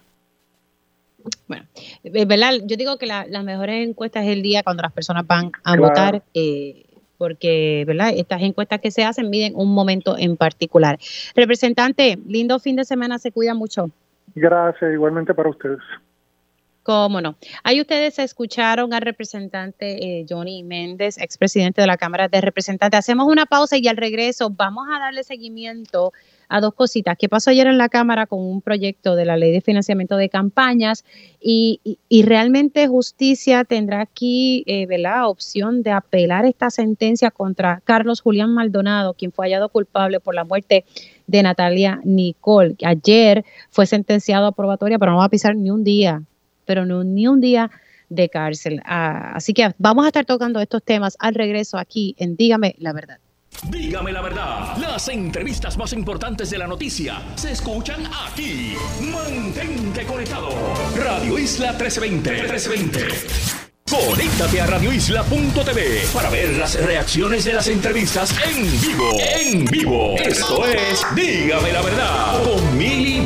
[1.47, 1.65] Bueno,
[2.03, 2.53] eh, ¿verdad?
[2.65, 6.23] Yo digo que las mejores encuestas es el día cuando las personas van a votar,
[6.33, 6.85] eh,
[7.17, 8.11] porque, ¿verdad?
[8.15, 10.97] Estas encuestas que se hacen miden un momento en particular.
[11.35, 13.89] Representante, lindo fin de semana, se cuida mucho.
[14.35, 15.79] Gracias, igualmente para ustedes.
[16.87, 17.35] Cómo no.
[17.65, 22.97] Ahí ustedes escucharon al representante eh, Johnny Méndez, expresidente de la Cámara de Representantes.
[22.97, 26.13] Hacemos una pausa y al regreso vamos a darle seguimiento
[26.47, 27.17] a dos cositas.
[27.19, 30.29] ¿Qué pasó ayer en la Cámara con un proyecto de la ley de financiamiento de
[30.29, 31.03] campañas?
[31.41, 38.53] Y, realmente justicia tendrá aquí eh, la opción de apelar esta sentencia contra Carlos Julián
[38.53, 40.85] Maldonado, quien fue hallado culpable por la muerte
[41.27, 42.77] de Natalia Nicole.
[42.85, 46.23] Ayer fue sentenciado a probatoria, pero no va a pisar ni un día,
[46.67, 47.71] pero ni un día
[48.09, 48.81] de cárcel.
[48.85, 52.93] Ah, así que vamos a estar tocando estos temas al regreso aquí en Dígame la
[52.93, 53.17] verdad.
[53.71, 58.75] Dígame la verdad, las entrevistas más importantes de la noticia se escuchan aquí.
[59.01, 60.49] Mantente conectado.
[60.95, 62.31] Radio Isla 1320.
[62.31, 63.57] 1320.
[63.89, 69.17] Conéctate a radioisla.tv para ver las reacciones de las entrevistas en vivo.
[69.19, 70.15] En vivo.
[70.17, 73.21] Esto es Dígame la verdad con Mili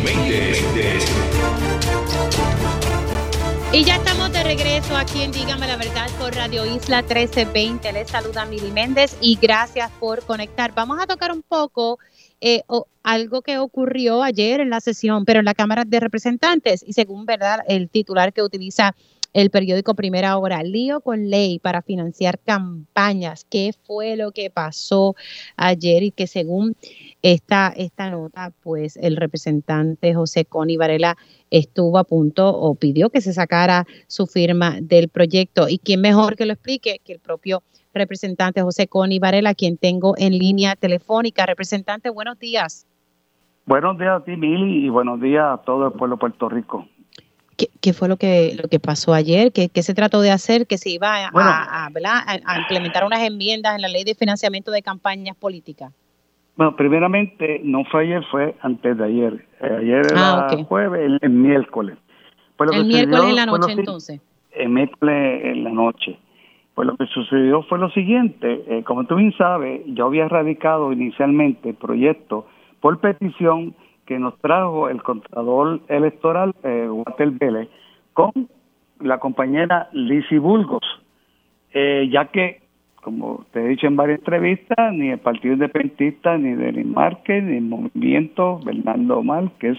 [3.74, 7.94] Y ya estamos de regreso aquí en Dígame la Verdad por Radio Isla 1320.
[7.94, 10.74] Les saluda Mili Méndez y gracias por conectar.
[10.76, 11.98] Vamos a tocar un poco
[12.42, 12.64] eh,
[13.02, 17.26] algo que ocurrió ayer en la sesión, pero en la Cámara de Representantes y según
[17.26, 18.94] verdad el titular que utiliza
[19.32, 23.46] el periódico Primera Hora, lío con ley para financiar campañas.
[23.50, 25.16] ¿Qué fue lo que pasó
[25.56, 26.76] ayer y que según
[27.22, 31.18] esta, esta nota, pues el representante José Coni Varela
[31.50, 35.70] estuvo a punto o pidió que se sacara su firma del proyecto.
[35.70, 40.16] ¿Y quién mejor que lo explique que el propio representante José Coni Varela, quien tengo
[40.18, 41.46] en línea telefónica?
[41.46, 42.88] Representante, buenos días.
[43.66, 46.88] Buenos días a ti, Mili, y buenos días a todo el pueblo de Puerto Rico.
[47.80, 49.52] ¿Qué, fue lo que, lo que pasó ayer?
[49.52, 50.66] ¿Qué, se trató de hacer?
[50.66, 55.36] ¿Que se iba a, a, implementar unas enmiendas en la ley de financiamiento de campañas
[55.36, 55.92] políticas?
[56.62, 59.46] Bueno, primeramente, no fue ayer, fue antes de ayer.
[59.62, 61.98] Eh, ayer era ah, jueves, el, miércoles.
[62.56, 64.22] Pues el miércoles en la noche, entonces.
[64.52, 66.20] El miércoles en la noche.
[66.76, 70.92] Pues lo que sucedió fue lo siguiente, eh, como tú bien sabes, yo había radicado
[70.92, 72.46] inicialmente el proyecto
[72.80, 73.74] por petición
[74.06, 77.70] que nos trajo el contador electoral eh, Walter Vélez
[78.14, 78.32] con
[79.00, 80.84] la compañera Lizzie Burgos,
[81.74, 82.61] eh, ya que,
[83.02, 87.58] como te he dicho en varias entrevistas, ni el Partido Independentista, ni Denis Márquez, ni
[87.58, 89.78] el Movimiento Bernardo Márquez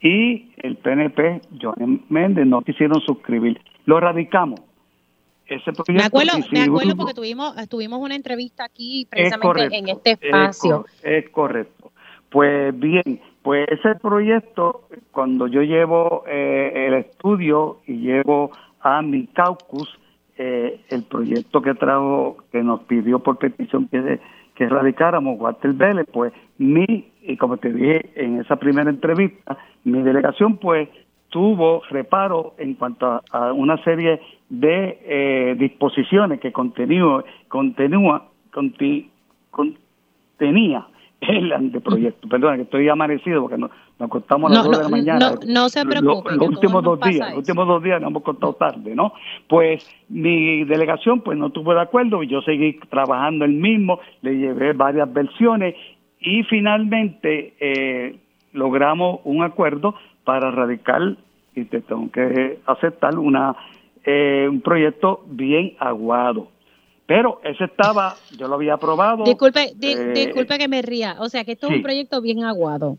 [0.00, 3.60] y el PNP, Joan Méndez, no quisieron suscribir.
[3.86, 4.60] Lo radicamos.
[5.46, 10.86] Ese me acuerdo, me acuerdo porque tuvimos, tuvimos una entrevista aquí precisamente en este espacio.
[11.02, 11.92] es correcto.
[12.30, 19.26] Pues bien, pues ese proyecto, cuando yo llevo eh, el estudio y llevo a mi
[19.28, 19.88] caucus,
[20.36, 24.20] eh, el proyecto que trajo, que nos pidió por petición que,
[24.54, 30.02] que radicáramos Walter Vélez, pues mi, y como te dije en esa primera entrevista, mi
[30.02, 30.88] delegación pues
[31.28, 38.22] tuvo reparo en cuanto a, una serie de eh, disposiciones que contenía, contenía,
[39.50, 40.86] contenía
[41.20, 42.28] el anteproyecto.
[42.28, 43.64] Perdona, que estoy amanecido porque
[43.98, 45.34] nos, acostamos a las dos de la mañana.
[45.46, 46.32] No, se preocupe.
[46.32, 49.12] Los, últimos dos días, los últimos dos días nos hemos contado tarde, ¿no?
[49.48, 54.36] Pues mi delegación pues no estuvo de acuerdo y yo seguí trabajando el mismo, le
[54.36, 55.74] llevé varias versiones
[56.20, 58.18] y finalmente eh,
[58.52, 61.16] logramos un acuerdo para radicar,
[61.54, 63.54] y te tengo que aceptar, una
[64.04, 66.48] eh, un proyecto bien aguado
[67.06, 69.24] pero ese estaba, yo lo había aprobado.
[69.24, 71.16] Disculpe, eh, disculpe que me ría.
[71.18, 72.96] O sea, que esto es un proyecto bien aguado.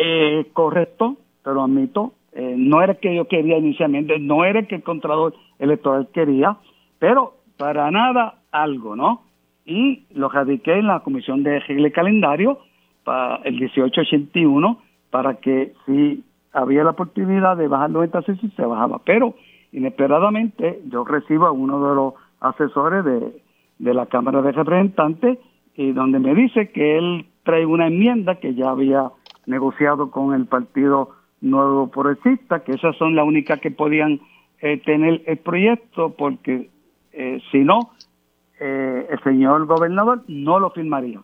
[0.00, 2.12] Eh, correcto, pero admito.
[2.32, 6.56] Eh, no era que yo quería inicialmente, no era que el Contralor Electoral quería,
[7.00, 9.22] pero para nada algo, ¿no?
[9.66, 12.58] Y lo radiqué en la Comisión de Regla Calendario
[13.02, 14.78] para el 1881
[15.10, 19.00] para que si había la oportunidad de bajar los y se bajaba.
[19.04, 19.34] Pero
[19.72, 23.42] inesperadamente yo recibo a uno de los asesores de,
[23.78, 25.38] de la Cámara de Representantes
[25.74, 29.10] y donde me dice que él trae una enmienda que ya había
[29.48, 34.20] negociado con el Partido Nuevo Progresista, que esas son las únicas que podían
[34.60, 36.70] eh, tener el proyecto, porque
[37.12, 37.90] eh, si no,
[38.60, 41.20] eh, el señor gobernador no lo firmaría.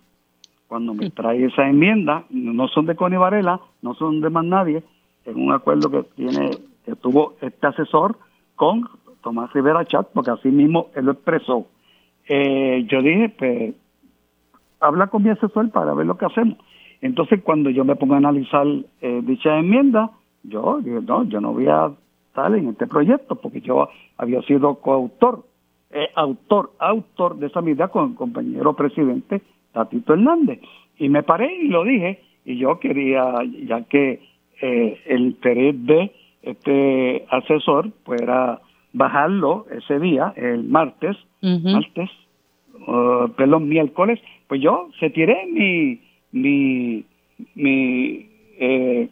[0.67, 4.83] Cuando me trae esa enmienda, no son de Connie Varela, no son de más nadie,
[5.25, 6.51] en un acuerdo que tiene
[6.85, 8.17] que tuvo este asesor
[8.57, 8.89] con
[9.23, 11.67] Tomás Rivera Chat, porque así mismo él lo expresó.
[12.29, 13.75] Eh, yo dije, pues,
[14.81, 16.59] habla con mi asesor para ver lo que hacemos.
[17.05, 18.67] Entonces, cuando yo me pongo a analizar
[19.03, 20.11] eh, dicha enmienda,
[20.43, 21.93] yo digo, no, yo no voy a
[22.29, 25.45] estar en este proyecto, porque yo había sido coautor,
[25.91, 30.61] eh, autor, autor de esa medida con el compañero presidente Tatito Hernández.
[30.97, 33.35] Y me paré y lo dije, y yo quería,
[33.67, 34.23] ya que
[34.63, 38.63] el interés de este asesor, pues era
[38.95, 42.09] bajarlo ese día, el martes, martes,
[42.89, 46.01] uh, perdón, miércoles, pues yo retiré mi,
[46.35, 47.05] mi,
[47.55, 49.09] mi eh,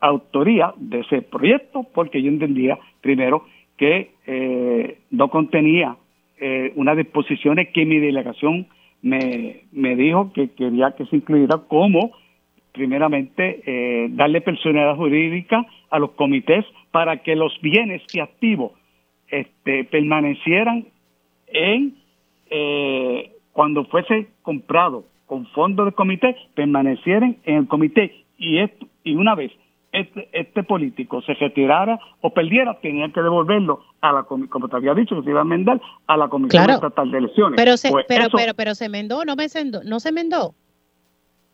[0.00, 3.44] autoría de ese proyecto porque yo entendía primero
[3.76, 5.96] que eh, no contenía
[6.38, 8.66] eh, unas disposiciones que mi delegación
[9.02, 12.12] me, me dijo que quería que se incluyera como
[12.72, 18.72] primeramente eh, darle personalidad jurídica a los comités para que los bienes y activos
[19.28, 20.86] este, permanecieran
[21.48, 21.94] en
[22.48, 29.14] eh, cuando fuese comprado con fondos del comité, permanecieran en el comité y, esto, y
[29.14, 29.52] una vez
[29.92, 34.92] este, este político se retirara o perdiera, tenía que devolverlo a la como te había
[34.92, 37.56] dicho que se iba a enmendar a la Comisión Estatal de Elecciones.
[37.56, 39.46] Pero se, pues pero, pero, pero se enmendó, no me
[39.84, 40.52] no se enmendó.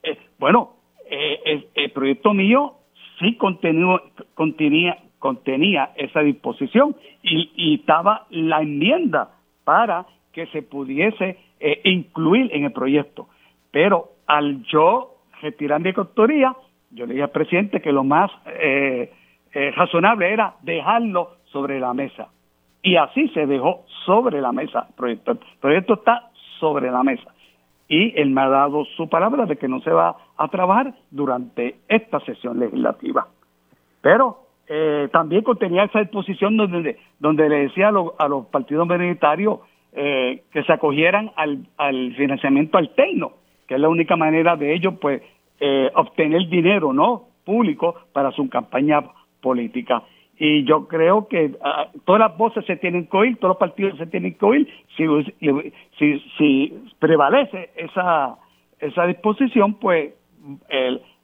[0.02, 0.76] Eh, bueno,
[1.10, 2.76] eh, el, proyecto mío
[3.18, 4.00] sí contenía,
[4.32, 9.32] contenía, contenía esa disposición y, y estaba la enmienda
[9.64, 13.28] para que se pudiese eh, incluir en el proyecto.
[13.76, 16.56] Pero al yo retirar mi autoría,
[16.92, 19.12] yo le dije al presidente que lo más eh,
[19.52, 22.28] eh, razonable era dejarlo sobre la mesa.
[22.82, 25.32] Y así se dejó sobre la mesa el proyecto.
[25.32, 27.34] El proyecto está sobre la mesa.
[27.86, 31.76] Y él me ha dado su palabra de que no se va a trabajar durante
[31.86, 33.26] esta sesión legislativa.
[34.00, 39.58] Pero eh, también contenía esa disposición donde, donde le decía a, a los partidos minoritarios
[39.92, 43.32] que se acogieran al, al financiamiento alterno,
[43.66, 45.22] que es la única manera de ellos, pues,
[45.60, 49.02] eh, obtener dinero no público para su campaña
[49.40, 50.02] política.
[50.38, 53.96] Y yo creo que ah, todas las voces se tienen que oír, todos los partidos
[53.96, 54.68] se tienen que oír.
[54.96, 55.04] Si,
[55.98, 58.36] si, si prevalece esa,
[58.78, 60.12] esa disposición, pues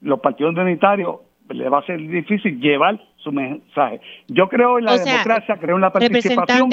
[0.01, 1.17] los partidos unitarios
[1.51, 4.01] le va a ser difícil llevar su mensaje.
[4.29, 6.71] Yo creo en la democracia, creo en la participación.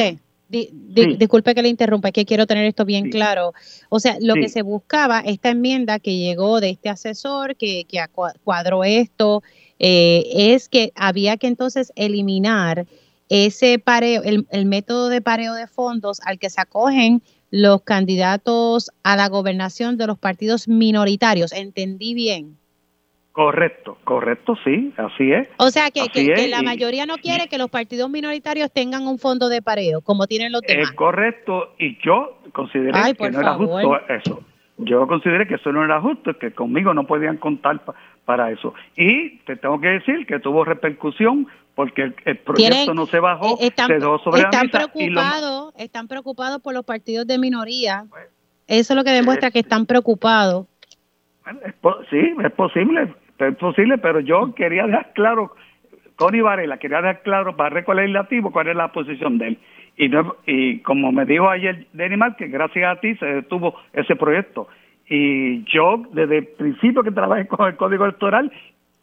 [0.49, 3.53] Disculpe que le interrumpa, es que quiero tener esto bien claro.
[3.89, 8.03] O sea, lo que se buscaba, esta enmienda que llegó de este asesor que, que
[8.43, 9.43] cuadró esto,
[9.77, 12.87] eh, es que había que entonces eliminar
[13.29, 18.89] ese pareo, el, el método de pareo de fondos al que se acogen los candidatos
[19.03, 21.51] a la gobernación de los partidos minoritarios.
[21.53, 22.57] ¿Entendí bien?
[23.39, 25.47] Correcto, correcto, sí, así es.
[25.59, 26.09] O sea que,
[26.49, 30.51] la mayoría no quiere que los partidos minoritarios tengan un fondo de pareo, como tienen
[30.51, 30.89] los demás.
[30.89, 34.43] Es correcto, y yo consideré que no era justo eso.
[34.79, 37.79] Yo consideré que eso no era justo, que conmigo no podían contar
[38.25, 38.73] para eso.
[38.97, 43.67] Y te tengo que decir que tuvo repercusión porque el, proyecto no se bajó, eh,
[43.67, 48.03] están, se dejó sobre están Preocupados, Están preocupados por los partidos de minoría.
[48.67, 50.65] eso es lo que demuestra que están preocupados.
[52.09, 53.15] sí, es posible,
[53.47, 55.55] es posible, pero yo quería dejar claro,
[56.15, 59.59] Connie Varela, quería dejar claro para el récord legislativo cuál es la posición de él.
[59.97, 60.09] Y,
[60.45, 64.67] y como me dijo ayer Denimar, que gracias a ti se detuvo ese proyecto.
[65.07, 68.51] Y yo, desde el principio que trabajé con el Código Electoral,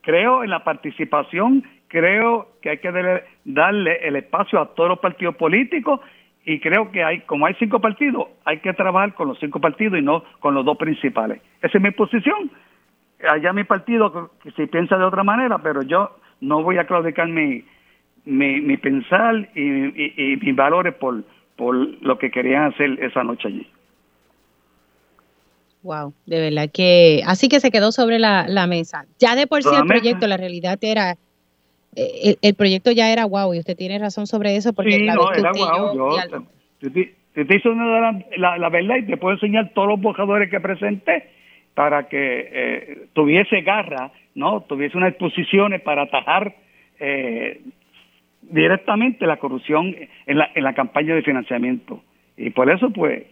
[0.02, 5.34] creo en la participación, creo que hay que darle el espacio a todos los partidos
[5.34, 6.00] políticos
[6.44, 9.98] y creo que hay, como hay cinco partidos, hay que trabajar con los cinco partidos
[9.98, 11.42] y no con los dos principales.
[11.60, 12.50] Esa es mi posición
[13.28, 17.28] allá mi partido que si piensa de otra manera, pero yo no voy a claudicar
[17.28, 17.64] mi,
[18.24, 21.24] mi, pensar y, mis valores por,
[21.56, 23.66] por lo que querían hacer esa noche allí.
[25.82, 28.68] Wow, de verdad que así que se quedó sobre la, la
[29.18, 31.12] Ya de por sí el proyecto, la realidad era,
[31.94, 35.32] eh, el, proyecto ya era wow y usted tiene razón sobre eso porque la no,
[35.32, 36.44] era wow.
[36.80, 36.90] te,
[37.44, 37.62] te,
[38.36, 41.30] la, la, verdad y te puedo enseñar todos los bojadores que presenté
[41.76, 46.56] para que eh, tuviese garra, no, tuviese unas posiciones para atajar
[46.98, 47.60] eh,
[48.40, 52.02] directamente la corrupción en la, en la campaña de financiamiento.
[52.38, 53.24] Y por eso, pues,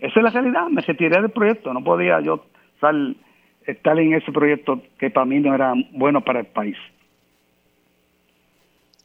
[0.00, 0.66] esa es la realidad.
[0.68, 1.72] Me retiré del proyecto.
[1.72, 6.46] No podía yo estar, en ese proyecto que para mí no era bueno para el
[6.46, 6.76] país.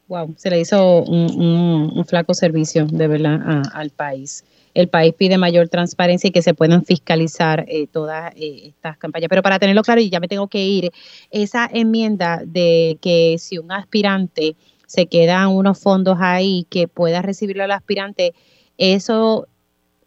[0.07, 4.43] Wow, se le hizo un, flaco servicio de verdad al país
[4.79, 9.29] el país pide mayor transparencia y que se puedan fiscalizar eh, todas eh, estas campañas.
[9.29, 10.91] Pero para tenerlo claro, y ya me tengo que ir,
[11.31, 17.63] esa enmienda de que si un aspirante se quedan unos fondos ahí que pueda recibirlo
[17.63, 18.33] el aspirante,
[18.77, 19.47] ¿eso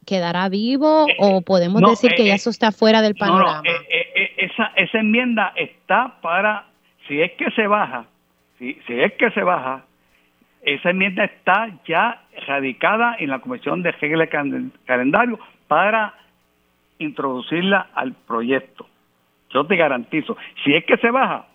[0.07, 3.63] quedará vivo o eh, podemos decir que ya eso está fuera del panorama?
[4.39, 6.67] esa, esa enmienda está para,
[7.07, 8.07] si es que se baja,
[8.59, 9.85] si, si es que se baja,
[10.63, 14.29] esa enmienda está ya radicada en la Comisión de Regla
[14.87, 16.15] Calendario para
[16.99, 18.87] introducirla al proyecto.
[19.51, 21.47] Yo te garantizo, si es que se baja,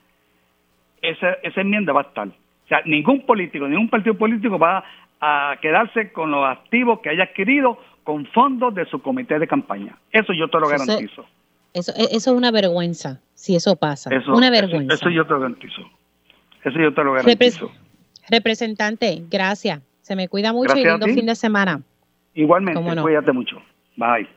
[1.01, 2.27] esa, esa enmienda va a estar.
[2.27, 4.83] O sea, ningún político, ningún partido político va
[5.21, 9.97] a quedarse con los activos que haya adquirido con fondos de su comité de campaña.
[10.12, 11.25] Eso yo te lo garantizo.
[11.73, 14.10] Eso, eso, es una vergüenza, si eso pasa.
[14.27, 14.95] una vergüenza.
[14.95, 15.81] Eso, yo te lo garantizo.
[16.63, 17.71] Eso yo te lo garantizo.
[18.30, 19.82] Representante, gracias.
[20.02, 21.82] Se me cuida mucho y lindo fin de semana.
[22.34, 23.58] Igualmente, cuídate mucho.
[23.96, 24.28] Bye.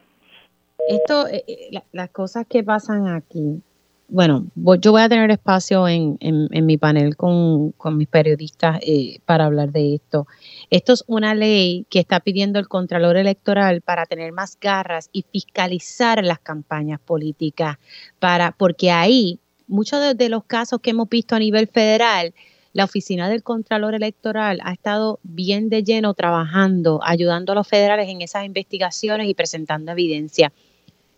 [0.88, 3.62] Esto, eh, eh, las cosas que pasan aquí,
[4.10, 4.46] bueno,
[4.80, 6.18] yo voy a tener espacio en,
[6.50, 10.26] mi panel con, mis periodistas eh, para hablar de esto.
[10.68, 15.24] Esto es una ley que está pidiendo el Contralor Electoral para tener más garras y
[15.30, 17.78] fiscalizar las campañas políticas,
[18.18, 19.38] para, porque ahí
[19.68, 22.34] muchos de los casos que hemos visto a nivel federal,
[22.72, 28.08] la oficina del Contralor Electoral ha estado bien de lleno trabajando, ayudando a los federales
[28.08, 30.52] en esas investigaciones y presentando evidencia.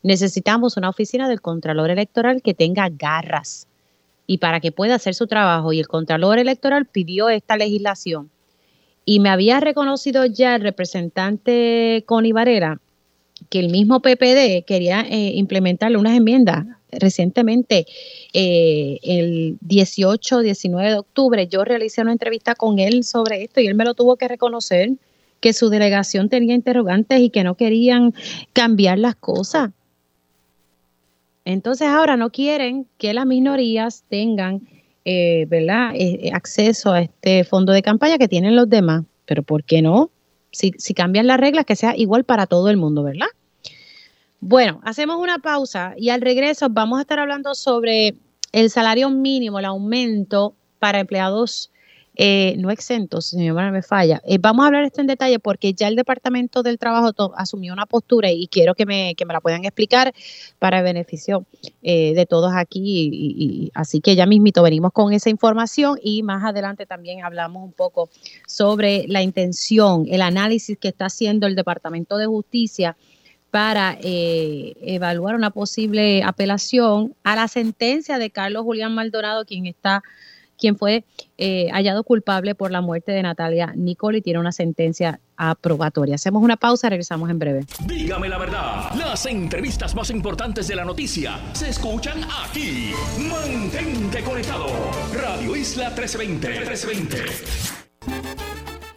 [0.02, 3.66] Necesitamos una oficina del Contralor Electoral que tenga garras
[4.26, 5.72] y para que pueda hacer su trabajo.
[5.72, 8.30] Y el Contralor Electoral pidió esta legislación.
[9.04, 12.80] Y me había reconocido ya el representante Connie Varela
[13.50, 17.86] que el mismo PPD quería eh, implementarle unas enmiendas recientemente,
[18.32, 23.66] eh, el 18, 19 de octubre, yo realicé una entrevista con él sobre esto y
[23.66, 24.90] él me lo tuvo que reconocer,
[25.40, 28.14] que su delegación tenía interrogantes y que no querían
[28.52, 29.70] cambiar las cosas.
[31.44, 34.62] Entonces ahora no quieren que las minorías tengan
[35.04, 35.90] eh, ¿verdad?
[35.94, 39.04] Eh, acceso a este fondo de campaña que tienen los demás.
[39.26, 40.10] Pero ¿por qué no?
[40.50, 43.26] Si, si cambian las reglas, que sea igual para todo el mundo, ¿verdad?
[44.44, 48.16] Bueno, hacemos una pausa y al regreso vamos a estar hablando sobre
[48.50, 51.70] el salario mínimo, el aumento para empleados
[52.16, 54.20] eh, no exentos, si mi me falla.
[54.26, 57.86] Eh, vamos a hablar esto en detalle porque ya el Departamento del Trabajo asumió una
[57.86, 60.12] postura y quiero que me, que me la puedan explicar
[60.58, 61.46] para el beneficio
[61.80, 62.80] eh, de todos aquí.
[62.82, 67.72] Y, así que ya mismito venimos con esa información y más adelante también hablamos un
[67.72, 68.10] poco
[68.48, 72.96] sobre la intención, el análisis que está haciendo el Departamento de Justicia
[73.52, 80.02] para eh, evaluar una posible apelación a la sentencia de Carlos Julián Maldonado, quien está
[80.58, 81.04] quien fue
[81.36, 86.14] eh, hallado culpable por la muerte de Natalia Nicole y tiene una sentencia aprobatoria.
[86.14, 87.66] Hacemos una pausa, regresamos en breve.
[87.84, 92.92] Dígame la verdad, las entrevistas más importantes de la noticia se escuchan aquí.
[93.18, 94.68] Mantente conectado.
[95.12, 96.48] Radio Isla 1320.
[96.48, 98.51] 1320.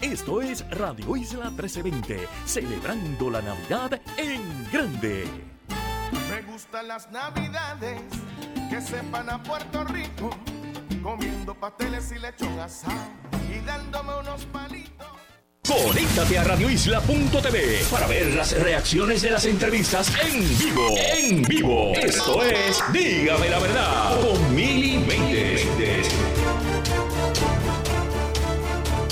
[0.06, 5.26] Esto es Radio Isla 1320, celebrando la Navidad en grande.
[6.30, 8.02] Me gustan las Navidades
[8.70, 10.30] que sepan a Puerto Rico,
[11.02, 12.94] comiendo pasteles y lechón asado
[13.52, 15.08] y dándome unos palitos.
[15.68, 20.88] Conéctate a radioisla.tv para ver las reacciones de las entrevistas en vivo.
[21.18, 21.94] En vivo.
[21.96, 25.04] Esto es Dígame la verdad con Mili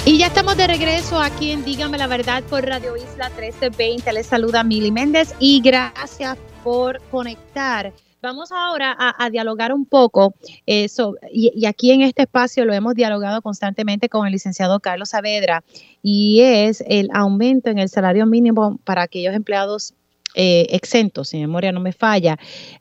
[0.05, 4.11] Y ya estamos de regreso aquí en Dígame la Verdad por Radio Isla 1320.
[4.11, 7.93] Les saluda Mili Méndez y gracias por conectar.
[8.21, 10.33] Vamos ahora a, dialogar un poco,
[10.67, 10.87] eh,
[11.31, 15.63] y, aquí en este espacio lo hemos dialogado constantemente con el licenciado Carlos Saavedra,
[16.01, 19.93] y es el aumento en el salario mínimo para aquellos empleados
[20.35, 22.37] eh, exentos, si memoria no me falla.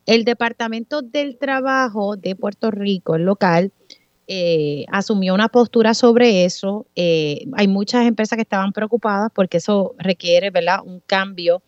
[0.06, 3.72] El Departamento del Trabajo de Puerto Rico, el local,
[4.28, 6.86] eh, asumió una postura sobre eso.
[6.94, 10.78] Eh, hay muchas empresas que estaban preocupadas porque eso requiere ¿verdad?
[10.84, 11.62] un cambio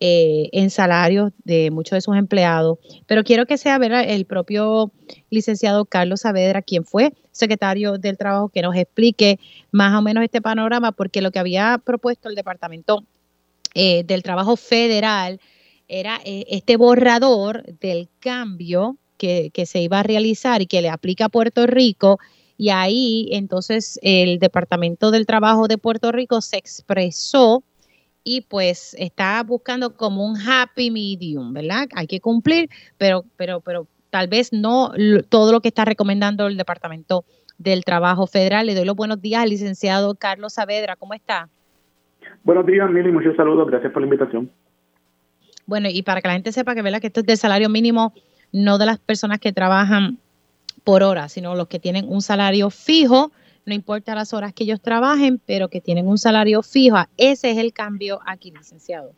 [0.00, 2.78] eh, en salarios de muchos de sus empleados.
[3.06, 4.04] Pero quiero que sea ¿verdad?
[4.06, 4.90] el propio
[5.30, 9.38] licenciado Carlos Saavedra, quien fue secretario del Trabajo, que nos explique
[9.70, 13.04] más o menos este panorama, porque lo que había propuesto el Departamento
[13.72, 15.40] del Trabajo Federal
[15.86, 21.28] era este borrador del cambio que, se iba a realizar y que le aplica a
[21.28, 22.18] Puerto Rico.
[22.56, 27.62] Y ahí entonces el Departamento del Trabajo de Puerto Rico se expresó
[28.24, 31.88] y pues está buscando como un happy medium, ¿verdad?
[31.94, 32.68] Hay que cumplir,
[32.98, 34.92] pero, pero, pero tal vez no
[35.28, 37.24] todo lo que está recomendando el Departamento
[37.58, 38.66] del Trabajo Federal.
[38.66, 40.96] Le doy los buenos días al licenciado Carlos Saavedra.
[40.96, 41.48] ¿Cómo está?
[42.42, 43.10] Buenos días, Mili.
[43.10, 43.68] Muchos saludos.
[43.68, 44.50] Gracias por la invitación.
[45.66, 47.00] Bueno, y para que la gente sepa que, ¿verdad?
[47.00, 48.12] que esto es de salario mínimo
[48.52, 50.18] no de las personas que trabajan
[50.84, 53.32] por hora, sino los que tienen un salario fijo,
[53.66, 56.96] no importa las horas que ellos trabajen, pero que tienen un salario fijo.
[57.16, 59.12] Ese es el cambio aquí, licenciado.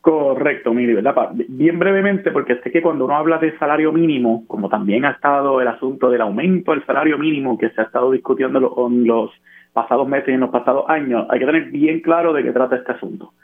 [0.00, 1.30] Correcto, Miri, ¿verdad?
[1.48, 5.60] Bien brevemente, porque sé que cuando uno habla de salario mínimo, como también ha estado
[5.60, 8.58] el asunto del aumento del salario mínimo que se ha estado discutiendo
[8.88, 9.30] en los
[9.74, 12.76] pasados meses y en los pasados años, hay que tener bien claro de qué trata
[12.76, 13.34] este asunto.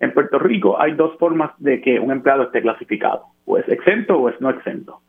[0.00, 4.18] En Puerto Rico hay dos formas de que un empleado esté clasificado, o es exento
[4.18, 5.00] o es no exento.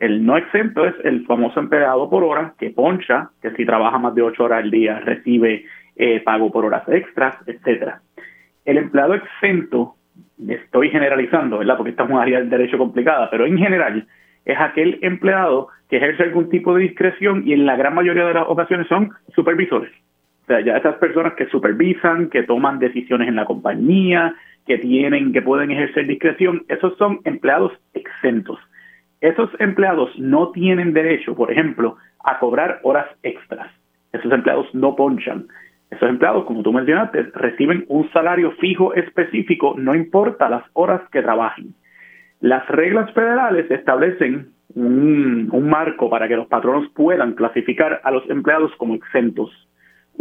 [0.00, 4.14] El no exento es el famoso empleado por hora que poncha, que si trabaja más
[4.14, 8.00] de ocho horas al día recibe eh, pago por horas extras, etcétera.
[8.64, 9.94] El empleado exento,
[10.48, 11.76] estoy generalizando, ¿verdad?
[11.76, 14.08] Porque esta es una área del derecho complicada, pero en general
[14.44, 18.34] es aquel empleado que ejerce algún tipo de discreción y en la gran mayoría de
[18.34, 19.92] las ocasiones son supervisores
[20.50, 24.34] sea, ya esas personas que supervisan, que toman decisiones en la compañía,
[24.66, 28.58] que tienen, que pueden ejercer discreción, esos son empleados exentos.
[29.20, 33.70] esos empleados no tienen derecho, por ejemplo, a cobrar horas extras.
[34.12, 35.46] Esos empleados no ponchan.
[35.90, 41.20] Esos empleados, como tú mencionaste, reciben un salario fijo específico, no importa las horas que
[41.20, 41.74] trabajen.
[42.40, 48.72] Las reglas federales establecen un, marco para que los patronos puedan clasificar a los empleados
[48.76, 49.50] como exentos.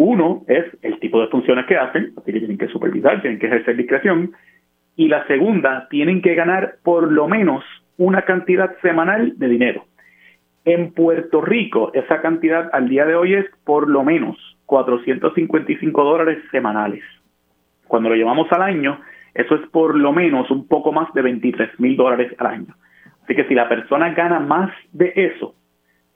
[0.01, 3.47] Uno es el tipo de funciones que hacen, así que tienen que supervisar, tienen que
[3.47, 4.31] ejercer discreción.
[4.95, 7.65] Y la segunda, tienen que ganar por lo menos
[7.97, 9.83] una cantidad semanal de dinero.
[10.63, 14.37] En Puerto Rico, esa cantidad al día de hoy es por lo menos
[14.67, 17.03] 455 dólares semanales.
[17.85, 19.01] Cuando lo llevamos al año,
[19.33, 22.73] eso es por lo menos un poco más de 23 mil dólares al año.
[23.25, 25.55] Así que si la persona gana más de eso,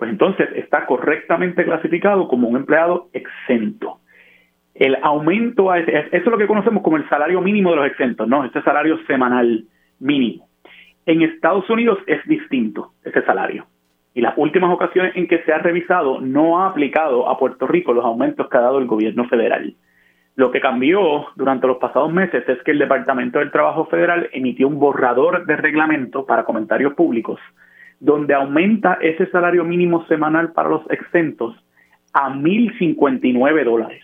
[0.03, 3.99] pues entonces está correctamente clasificado como un empleado exento.
[4.75, 8.27] El aumento, a eso es lo que conocemos como el salario mínimo de los exentos,
[8.27, 8.43] ¿no?
[8.43, 9.63] Este salario semanal
[10.01, 10.49] mínimo.
[11.05, 13.65] En Estados Unidos es distinto ese salario.
[14.13, 17.93] Y las últimas ocasiones en que se ha revisado no ha aplicado a Puerto Rico
[17.93, 19.73] los aumentos que ha dado el gobierno federal.
[20.35, 24.67] Lo que cambió durante los pasados meses es que el Departamento del Trabajo Federal emitió
[24.67, 27.39] un borrador de reglamento para comentarios públicos,
[28.03, 31.55] donde aumenta ese salario mínimo semanal para los exentos
[32.11, 34.03] a 1.059 dólares.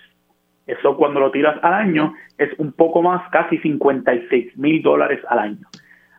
[0.66, 5.40] Eso cuando lo tiras al año es un poco más, casi 56 mil dólares al
[5.40, 5.68] año.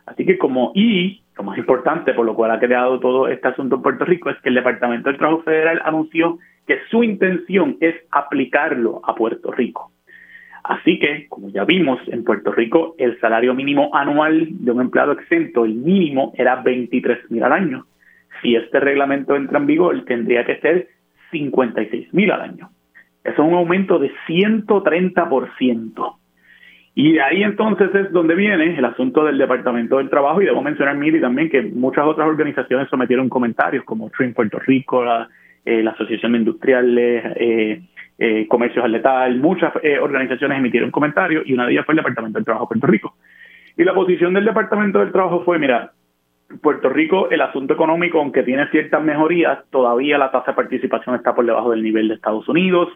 [0.05, 3.77] Así que como, y lo más importante por lo cual ha creado todo este asunto
[3.77, 7.95] en Puerto Rico es que el Departamento del Trabajo Federal anunció que su intención es
[8.11, 9.90] aplicarlo a Puerto Rico.
[10.63, 15.13] Así que, como ya vimos, en Puerto Rico el salario mínimo anual de un empleado
[15.13, 17.85] exento, el mínimo era 23 mil al año.
[18.41, 20.87] Si este reglamento entra en vigor, tendría que ser
[21.31, 22.69] 56 mil al año.
[23.23, 26.15] Eso es un aumento de 130%.
[26.93, 30.61] Y de ahí entonces es donde viene el asunto del Departamento del Trabajo y debo
[30.61, 35.29] mencionar, Mili, también que muchas otras organizaciones sometieron comentarios como Trim Puerto Rico, la,
[35.65, 37.81] eh, Asociación de Industriales, eh,
[38.23, 41.97] eh, Comercios al Letal, muchas eh, organizaciones emitieron comentarios y una de ellas fue el
[41.97, 43.15] Departamento del Trabajo de Puerto Rico.
[43.75, 45.91] Y la posición del Departamento del Trabajo fue, mira,
[46.61, 51.33] Puerto Rico, el asunto económico, aunque tiene ciertas mejorías, todavía la tasa de participación está
[51.33, 52.89] por debajo del nivel de Estados Unidos.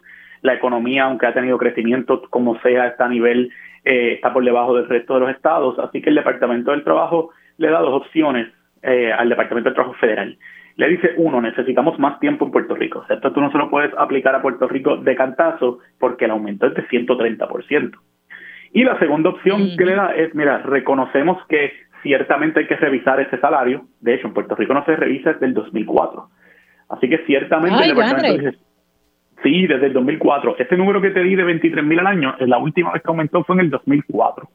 [0.44, 3.52] La economía, aunque ha tenido crecimiento, como sea, está nivel,
[3.84, 5.80] eh, está por debajo del resto de los estados.
[5.80, 8.50] Así que el Departamento del Trabajo le da dos opciones
[8.84, 10.38] eh, al Departamento del Trabajo Federal.
[10.78, 13.00] Le dice, uno, necesitamos más tiempo en Puerto Rico.
[13.00, 16.26] O sea, esto tú no se lo puedes aplicar a Puerto Rico de cantazo porque
[16.26, 17.92] el aumento es de 130%.
[18.74, 21.72] Y la segunda opción que le da es, mira, reconocemos que
[22.04, 23.86] ciertamente hay que revisar ese salario.
[24.02, 26.28] De hecho, en Puerto Rico no se revisa desde el 2004.
[26.90, 28.58] Así que ciertamente el departamento dice,
[29.44, 30.58] sí, desde el 2004.
[30.60, 33.44] Este número que te di de 23 mil al año, la última vez que aumentó
[33.44, 34.50] fue en el 2004.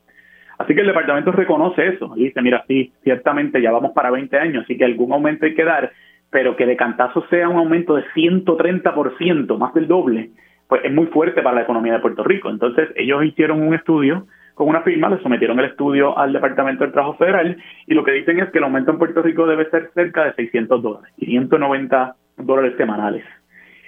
[0.59, 4.37] Así que el departamento reconoce eso y dice, mira, sí, ciertamente ya vamos para 20
[4.37, 5.91] años, así que algún aumento hay que dar,
[6.31, 10.31] pero que de cantazo sea un aumento de 130%, más del doble,
[10.69, 12.49] pues es muy fuerte para la economía de Puerto Rico.
[12.49, 16.93] Entonces ellos hicieron un estudio con una firma, le sometieron el estudio al Departamento del
[16.93, 17.57] Trabajo Federal
[17.87, 20.35] y lo que dicen es que el aumento en Puerto Rico debe ser cerca de
[20.35, 23.25] 600 dólares, 590 dólares semanales.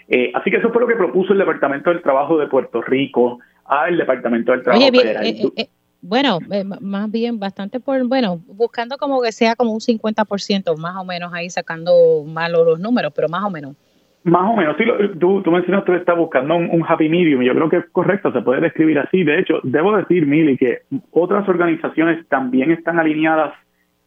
[0.08, 3.38] Eh, así que eso fue lo que propuso el Departamento del Trabajo de Puerto Rico
[3.64, 5.24] al Departamento del Trabajo Federal.
[5.24, 5.68] Eh, eh,
[6.02, 6.40] bueno,
[6.80, 11.32] más bien bastante por, bueno, buscando como que sea como un 50% más o menos
[11.32, 13.76] ahí sacando malos los números, pero más o menos.
[14.24, 14.84] Más o menos, sí,
[15.18, 18.40] tú, tú mencionas que estás buscando un, happy medium, yo creo que es correcto, se
[18.40, 19.24] puede describir así.
[19.24, 23.52] De hecho, debo decir, Mili, que otras organizaciones también están alineadas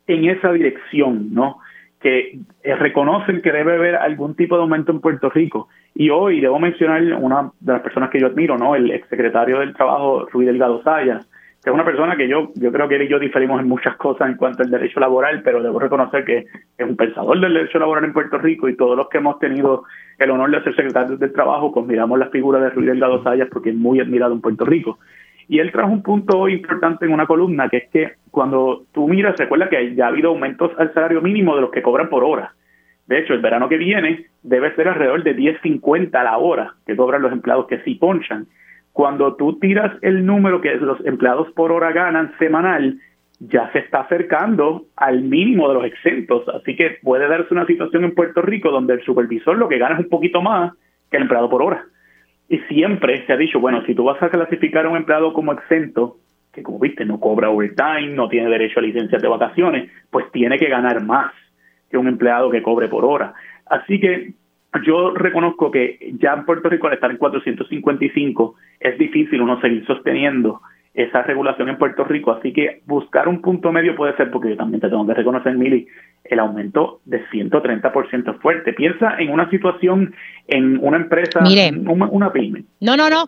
[0.07, 1.57] en esa dirección, ¿no?
[1.99, 5.67] Que eh, reconocen que debe haber algún tipo de aumento en Puerto Rico.
[5.93, 8.75] Y hoy debo mencionar una de las personas que yo admiro, ¿no?
[8.75, 11.27] El exsecretario del Trabajo, Ruiz Delgado Sayas,
[11.65, 13.95] que es una persona que yo, yo creo que él y yo diferimos en muchas
[13.95, 16.45] cosas en cuanto al derecho laboral, pero debo reconocer que
[16.77, 19.83] es un pensador del derecho laboral en Puerto Rico y todos los que hemos tenido
[20.19, 23.49] el honor de ser secretarios del trabajo, pues miramos la figura de Ruiz Delgado Sayas
[23.51, 24.99] porque es muy admirado en Puerto Rico.
[25.47, 29.35] Y él trajo un punto importante en una columna, que es que cuando tú miras,
[29.35, 32.53] recuerda que ya ha habido aumentos al salario mínimo de los que cobran por hora.
[33.07, 36.95] De hecho, el verano que viene debe ser alrededor de 10.50 a la hora que
[36.95, 38.45] cobran los empleados que sí ponchan
[38.95, 42.97] cuando tú tiras el número que los empleados por hora ganan semanal,
[43.41, 46.47] ya se está acercando al mínimo de los exentos.
[46.47, 49.95] Así que puede darse una situación en Puerto Rico donde el supervisor lo que gana
[49.95, 50.71] es un poquito más
[51.11, 51.83] que el empleado por hora.
[52.47, 55.51] Y siempre se ha dicho, bueno, si tú vas a clasificar a un empleado como
[55.51, 56.15] exento,
[56.53, 60.57] que como viste no cobra overtime, no tiene derecho a licencias de vacaciones, pues tiene
[60.57, 61.33] que ganar más
[61.91, 63.33] que un empleado que cobre por hora.
[63.65, 64.35] Así que
[64.83, 69.85] yo reconozco que ya en Puerto Rico al estar en 455 es difícil uno seguir
[69.85, 70.61] sosteniendo
[70.95, 72.31] esa regulación en Puerto Rico.
[72.31, 75.55] Así que buscar un punto medio puede ser, porque yo también te tengo que reconocer,
[75.55, 75.87] Mili,
[76.23, 78.73] el aumento de 130% es fuerte.
[78.73, 80.15] Piensa en una situación
[80.47, 82.63] en una empresa, una, pyme.
[82.79, 83.25] No, no, no.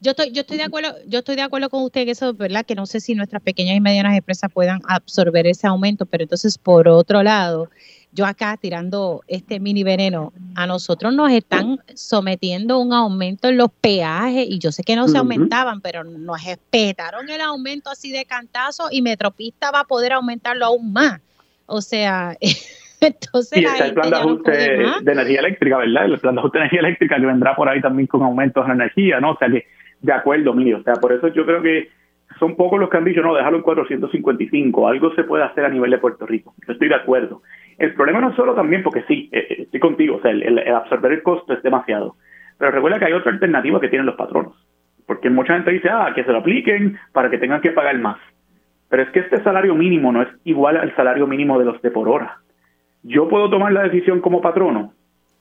[0.00, 2.64] Yo estoy, yo estoy de acuerdo, yo estoy de acuerdo con usted que eso, ¿verdad?
[2.64, 6.56] Que no sé si nuestras pequeñas y medianas empresas puedan absorber ese aumento, pero entonces
[6.56, 7.68] por otro lado,
[8.12, 13.70] yo acá tirando este mini veneno, a nosotros nos están sometiendo un aumento en los
[13.70, 18.24] peajes y yo sé que no se aumentaban, pero nos espetaron el aumento así de
[18.24, 21.20] cantazo y Metropista va a poder aumentarlo aún más.
[21.66, 22.36] O sea,
[23.00, 23.62] entonces...
[23.62, 26.06] Y está el plan de ajuste de energía eléctrica, ¿verdad?
[26.06, 28.72] El plan de ajuste de energía eléctrica que vendrá por ahí también con aumentos de
[28.72, 29.32] energía, ¿no?
[29.32, 29.66] O sea que,
[30.00, 30.78] de acuerdo, mío.
[30.80, 31.90] O sea, por eso yo creo que
[32.38, 35.68] son pocos los que han dicho, no, déjalo en 455, algo se puede hacer a
[35.68, 36.54] nivel de Puerto Rico.
[36.66, 37.42] Yo estoy de acuerdo.
[37.80, 40.58] El problema no es solo también, porque sí, eh, eh, estoy contigo, o sea, el,
[40.68, 42.14] absorber el costo es demasiado.
[42.58, 44.52] Pero recuerda que hay otra alternativa que tienen los patronos.
[45.06, 48.18] Porque mucha gente dice, ah, que se lo apliquen para que tengan que pagar más.
[48.90, 51.90] Pero es que este salario mínimo no es igual al salario mínimo de los de
[51.90, 52.36] por hora.
[53.02, 54.92] Yo puedo tomar la decisión como patrono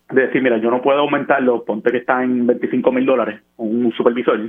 [0.10, 3.92] de decir, mira, yo no puedo aumentarlo, ponte que está en 25 mil dólares, un
[3.92, 4.40] supervisor.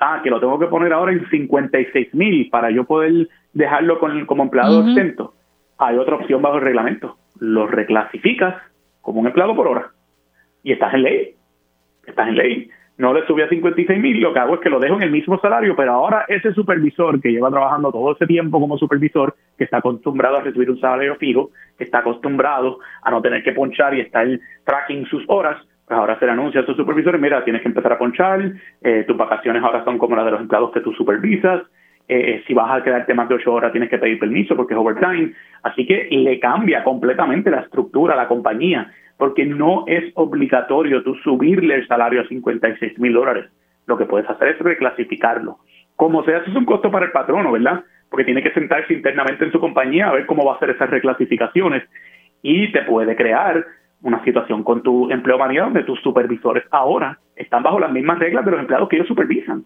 [0.00, 4.24] Ah, que lo tengo que poner ahora en 56 mil para yo poder dejarlo con,
[4.24, 5.34] como empleado exento
[5.78, 7.16] hay otra opción bajo el reglamento.
[7.38, 8.56] Lo reclasificas
[9.00, 9.90] como un empleado por hora
[10.62, 11.34] y estás en ley.
[12.04, 12.70] Estás en ley.
[12.98, 15.12] No le subí a 56 mil, lo que hago es que lo dejo en el
[15.12, 19.64] mismo salario, pero ahora ese supervisor que lleva trabajando todo ese tiempo como supervisor, que
[19.64, 23.94] está acostumbrado a recibir un salario fijo, que está acostumbrado a no tener que ponchar
[23.94, 24.26] y estar
[24.64, 27.92] tracking sus horas, pues ahora se le anuncia a sus supervisores, mira, tienes que empezar
[27.92, 28.52] a ponchar,
[28.82, 31.62] eh, tus vacaciones ahora son como las de los empleados que tú supervisas,
[32.08, 34.80] eh, si vas a quedarte más de ocho horas tienes que pedir permiso porque es
[34.80, 35.32] overtime.
[35.62, 41.14] Así que le cambia completamente la estructura a la compañía, porque no es obligatorio tú
[41.16, 43.46] subirle el salario a 56 mil dólares.
[43.86, 45.58] Lo que puedes hacer es reclasificarlo.
[45.96, 47.84] Como sea, eso es un costo para el patrono, ¿verdad?
[48.08, 50.88] Porque tiene que sentarse internamente en su compañía a ver cómo va a hacer esas
[50.88, 51.82] reclasificaciones
[52.42, 53.66] y te puede crear
[54.02, 58.44] una situación con tu empleo manía donde tus supervisores ahora están bajo las mismas reglas
[58.44, 59.64] de los empleados que ellos supervisan.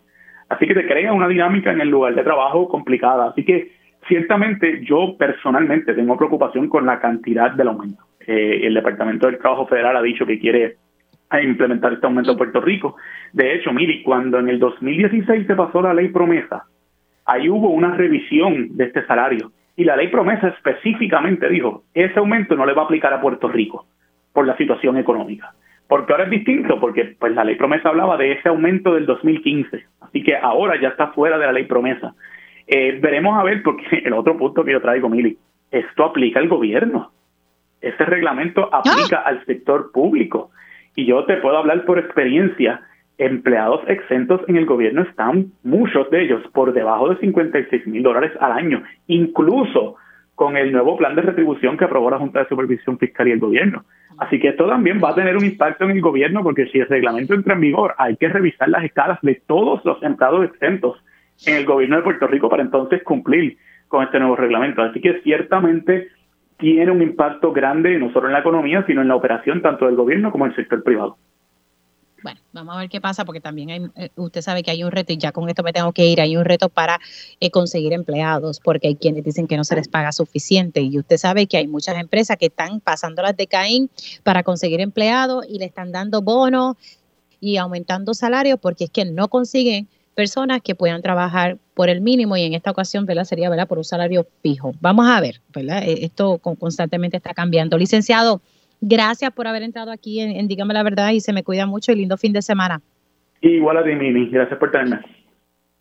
[0.52, 3.28] Así que se crea una dinámica en el lugar de trabajo complicada.
[3.28, 3.72] Así que
[4.06, 8.04] ciertamente yo personalmente tengo preocupación con la cantidad del aumento.
[8.26, 10.76] Eh, el Departamento del Trabajo Federal ha dicho que quiere
[11.42, 12.96] implementar este aumento en Puerto Rico.
[13.32, 16.64] De hecho, mire, cuando en el 2016 se pasó la ley promesa,
[17.24, 19.52] ahí hubo una revisión de este salario.
[19.74, 23.48] Y la ley promesa específicamente dijo, ese aumento no le va a aplicar a Puerto
[23.48, 23.86] Rico
[24.34, 25.54] por la situación económica.
[25.92, 29.84] Porque ahora es distinto, porque pues la ley promesa hablaba de ese aumento del 2015,
[30.00, 32.14] así que ahora ya está fuera de la ley promesa.
[32.66, 35.36] Eh, veremos a ver, porque el otro punto que yo traigo, Mili,
[35.70, 37.12] esto aplica al gobierno.
[37.82, 39.28] Ese reglamento aplica ¡Ah!
[39.28, 40.50] al sector público.
[40.96, 42.80] Y yo te puedo hablar por experiencia,
[43.18, 48.32] empleados exentos en el gobierno están, muchos de ellos, por debajo de 56 mil dólares
[48.40, 49.96] al año, incluso
[50.36, 53.40] con el nuevo plan de retribución que aprobó la Junta de Supervisión Fiscal y el
[53.40, 53.84] gobierno.
[54.22, 56.86] Así que esto también va a tener un impacto en el gobierno porque si el
[56.86, 61.02] reglamento entra en vigor, hay que revisar las escalas de todos los empleados exentos
[61.44, 63.58] en el gobierno de Puerto Rico para entonces cumplir
[63.88, 64.80] con este nuevo reglamento.
[64.80, 66.08] Así que ciertamente
[66.56, 69.96] tiene un impacto grande no solo en la economía, sino en la operación tanto del
[69.96, 71.16] gobierno como del sector privado.
[72.22, 74.92] Bueno, vamos a ver qué pasa, porque también hay, eh, usted sabe que hay un
[74.92, 77.00] reto, y ya con esto me tengo que ir, hay un reto para
[77.40, 81.16] eh, conseguir empleados, porque hay quienes dicen que no se les paga suficiente, y usted
[81.16, 83.90] sabe que hay muchas empresas que están pasando las de Caín
[84.22, 86.76] para conseguir empleados y le están dando bonos
[87.40, 92.36] y aumentando salarios, porque es que no consiguen personas que puedan trabajar por el mínimo
[92.36, 93.24] y en esta ocasión ¿verdad?
[93.24, 93.66] sería ¿verdad?
[93.66, 94.74] por un salario fijo.
[94.80, 95.82] Vamos a ver, ¿verdad?
[95.84, 97.78] Eh, esto constantemente está cambiando.
[97.78, 98.40] Licenciado,
[98.84, 101.94] Gracias por haber entrado aquí en, Dígame la Verdad y se me cuida mucho y
[101.94, 102.82] lindo fin de semana.
[103.40, 104.28] Igual a ti, Mimi.
[104.28, 105.00] Gracias por tenerme.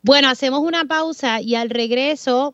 [0.03, 2.53] Bueno, hacemos una pausa y al regreso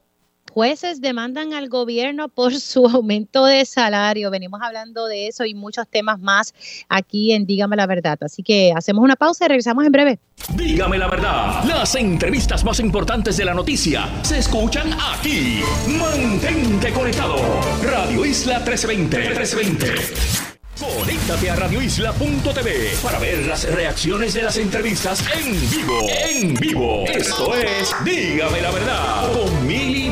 [0.57, 4.31] jueces demandan al gobierno por su aumento de salario.
[4.31, 6.55] Venimos hablando de eso y muchos temas más
[6.89, 8.17] aquí en Dígame la Verdad.
[8.21, 10.19] Así que hacemos una pausa y regresamos en breve.
[10.55, 11.63] Dígame la verdad.
[11.63, 15.61] Las entrevistas más importantes de la noticia se escuchan aquí.
[15.99, 17.37] Mantente conectado.
[17.83, 19.15] Radio Isla 1320.
[19.15, 20.57] 1320.
[20.79, 26.07] Conéctate a radioisla.tv para ver las reacciones de las entrevistas en vivo.
[26.29, 27.03] En vivo.
[27.07, 30.06] Esto es Dígame la verdad con Mili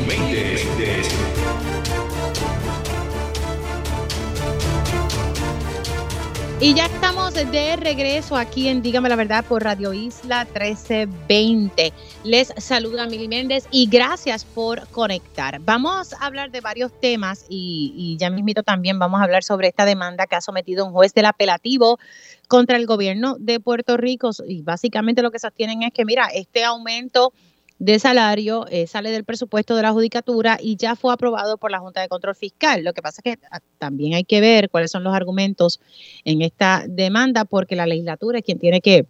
[6.61, 11.91] Y ya estamos de regreso aquí en Dígame la Verdad por Radio Isla 1320.
[12.23, 15.59] Les saluda Mili Méndez y gracias por conectar.
[15.59, 19.83] Vamos a hablar de varios temas y, ya mismito también vamos a hablar sobre esta
[19.83, 21.99] demanda que ha sometido un juez del apelativo
[22.47, 24.29] contra el gobierno de Puerto Rico.
[24.47, 27.33] Y básicamente lo que sostienen es que, mira, este aumento
[27.85, 31.77] de salario eh, sale del presupuesto de la judicatura y ya fue aprobado por la
[31.77, 32.83] Junta de Control Fiscal.
[32.83, 35.79] Lo que pasa es que ah, también hay que ver cuáles son los argumentos
[36.23, 39.05] en esta demanda porque la legislatura es quien tiene que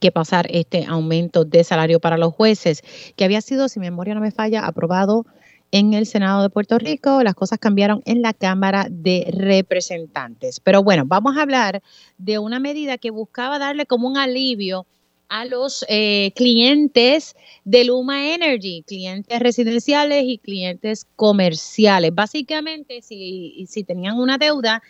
[0.00, 2.82] que pasar este aumento de salario para los jueces,
[3.14, 5.24] que había sido, si mi memoria no me falla, aprobado
[5.70, 10.60] en el Senado de Puerto Rico, las cosas cambiaron en la Cámara de Representantes.
[10.60, 11.82] Pero bueno, vamos a hablar
[12.18, 14.86] de una medida que buscaba darle como un alivio
[15.28, 22.14] a los eh, clientes de Luma Energy, clientes residenciales y clientes comerciales.
[22.14, 24.82] Básicamente, si, si tenían una deuda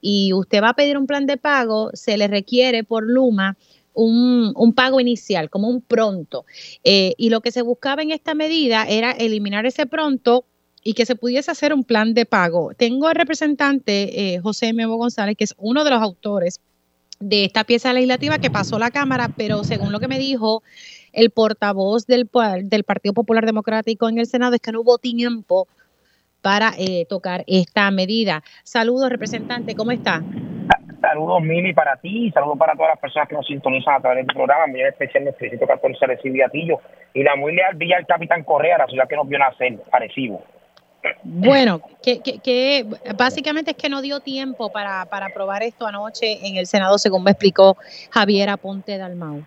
[0.00, 3.56] y usted va a pedir un plan de pago, se le requiere por Luma
[3.94, 6.44] un, pago inicial, como un pronto.
[6.82, 10.44] Eh, y lo que se buscaba en esta medida era eliminar ese pronto
[10.82, 12.72] y que se pudiese hacer un plan de pago.
[12.76, 16.60] Tengo al representante eh, José Memo González, que es uno de los autores
[17.20, 20.62] de esta pieza legislativa que pasó la Cámara, pero según lo que me dijo
[21.12, 22.28] el portavoz del,
[22.64, 25.68] del Partido Popular Democrático en el Senado, es que no hubo tiempo
[26.42, 28.42] para eh, tocar esta medida.
[28.64, 30.22] Saludos, representante, ¿cómo está?
[31.00, 34.34] Saludos, Mili, para ti saludos para todas las personas que nos sintonizan a través del
[34.34, 34.66] programa.
[34.66, 36.80] Muy especial el Distrito 14 Recibe Atillo
[37.12, 40.42] y la muy leal Villa del Capitán Correa, la ciudad que nos vio nacer, parecido.
[41.22, 42.86] Bueno, que, que,
[43.16, 47.24] básicamente es que no dio tiempo para, para aprobar esto anoche en el Senado, según
[47.24, 47.76] me explicó
[48.10, 49.44] Javier Aponte Dalmau.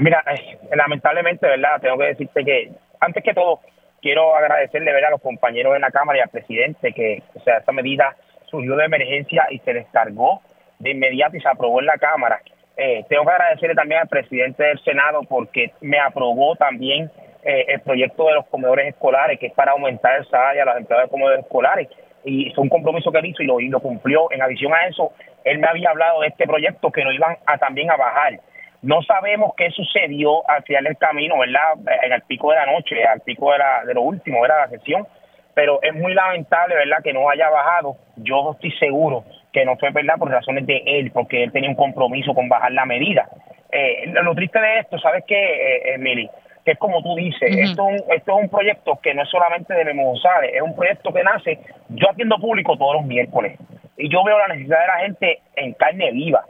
[0.00, 1.80] Mira, eh, lamentablemente, ¿verdad?
[1.80, 2.70] Tengo que decirte que,
[3.00, 3.60] antes que todo,
[4.00, 5.08] quiero agradecerle ¿verdad?
[5.08, 8.14] a los compañeros de la Cámara y al presidente que, o sea, esta medida
[8.46, 10.40] surgió de emergencia y se descargó
[10.78, 12.40] de inmediato y se aprobó en la Cámara.
[12.76, 17.10] Eh, tengo que agradecerle también al presidente del Senado porque me aprobó también
[17.44, 20.76] eh, el proyecto de los comedores escolares, que es para aumentar el salario a los
[20.78, 21.88] empleados de comedores escolares.
[22.24, 24.30] Y fue un compromiso que él hizo y lo, cumplió.
[24.32, 25.12] En adición a eso,
[25.44, 28.40] él me había hablado de este proyecto que lo iban a también a bajar.
[28.82, 31.74] No sabemos qué sucedió al final del camino, ¿verdad?
[32.02, 34.68] En el pico de la noche, al pico de, la, de lo último, era la
[34.68, 35.06] sesión.
[35.54, 37.96] Pero es muy lamentable, ¿verdad?, que no haya bajado.
[38.16, 41.76] Yo estoy seguro que no fue verdad por razones de él, porque él tenía un
[41.76, 43.28] compromiso con bajar la medida.
[43.70, 46.28] Eh, lo triste de esto, ¿sabes qué, eh, Emily?
[46.68, 49.86] Que es como tú dices, esto, esto es un proyecto que no es solamente de
[49.86, 51.58] Memo González, es un proyecto que nace,
[51.88, 53.58] yo atiendo público todos los miércoles,
[53.96, 56.44] y yo veo la necesidad de la gente en carne viva.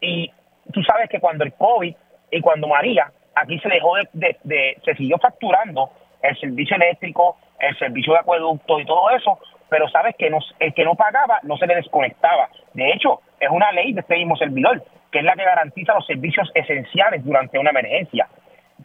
[0.00, 0.28] Y
[0.72, 1.94] tú sabes que cuando el COVID
[2.32, 5.90] y cuando María, aquí se dejó de, de se siguió facturando
[6.20, 10.74] el servicio eléctrico, el servicio de acueducto y todo eso, pero sabes que no, el
[10.74, 12.48] que no pagaba no se le desconectaba.
[12.74, 16.06] De hecho, es una ley de este mismo servidor, que es la que garantiza los
[16.06, 18.26] servicios esenciales durante una emergencia.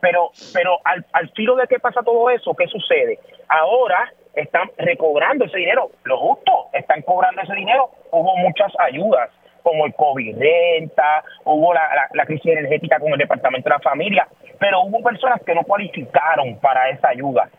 [0.02, 3.20] Pero, pero al, al filo de qué pasa todo eso, ¿qué sucede?
[3.48, 7.90] Ahora están recobrando ese dinero, lo justo, están cobrando ese dinero.
[8.12, 9.30] Hubo muchas ayudas,
[9.64, 14.28] como el COVID renta, hubo la, la crisis energética con el Departamento de la Familia,
[14.60, 17.50] pero hubo personas que no cualificaron para esa ayuda.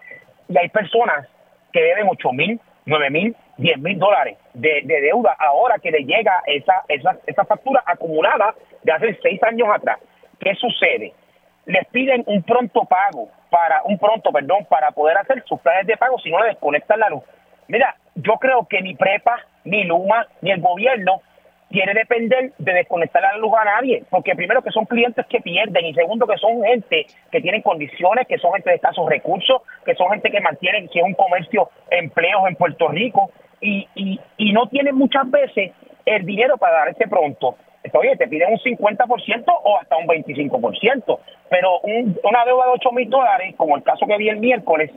[0.48, 1.26] Y hay personas
[1.72, 6.42] que deben 8 mil, 9 mil, 10 mil dólares de, deuda ahora que le llega
[6.46, 9.98] esa, esa, esa factura acumulada de hace seis años atrás.
[10.38, 11.12] ¿Qué sucede?
[11.66, 15.96] Les piden un pronto pago, para un pronto, perdón, para poder hacer sus planes de
[15.96, 17.22] pago si no le desconectan la luz.
[17.68, 21.20] Mira, yo creo que ni Prepa, ni Luma, ni el gobierno
[21.70, 25.84] quiere depender de desconectar la luz a nadie, porque primero que son clientes que pierden
[25.84, 29.94] y segundo que son gente que tienen condiciones, que son gente de escasos recursos, que
[29.94, 34.52] son gente que mantienen, si es un comercio, empleos en Puerto Rico y, y, y
[34.52, 35.72] no tienen muchas veces
[36.04, 37.56] el dinero para dar ese pronto.
[37.94, 41.18] Oye, te piden un 50% o hasta un 25%,
[41.48, 44.90] pero una deuda de 8 mil dólares, como el caso que vi el miércoles,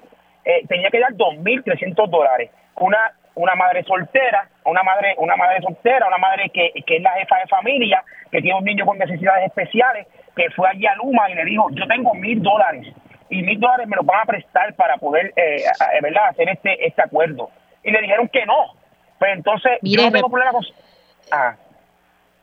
[0.45, 2.51] eh, tenía que dar 2.300 dólares.
[2.77, 7.11] Una una madre soltera, una madre, una madre soltera, una madre que, que es la
[7.11, 11.29] jefa de familia, que tiene un niño con necesidades especiales, que fue allí a Luma
[11.29, 12.93] y le dijo, yo tengo mil dólares
[13.29, 15.63] y mil dólares me los van a prestar para poder, eh,
[16.01, 17.49] ¿verdad?, hacer este, este acuerdo.
[17.83, 18.73] Y le dijeron que no.
[19.17, 20.63] Pues entonces, yo no tengo problema con...
[21.31, 21.55] Ah.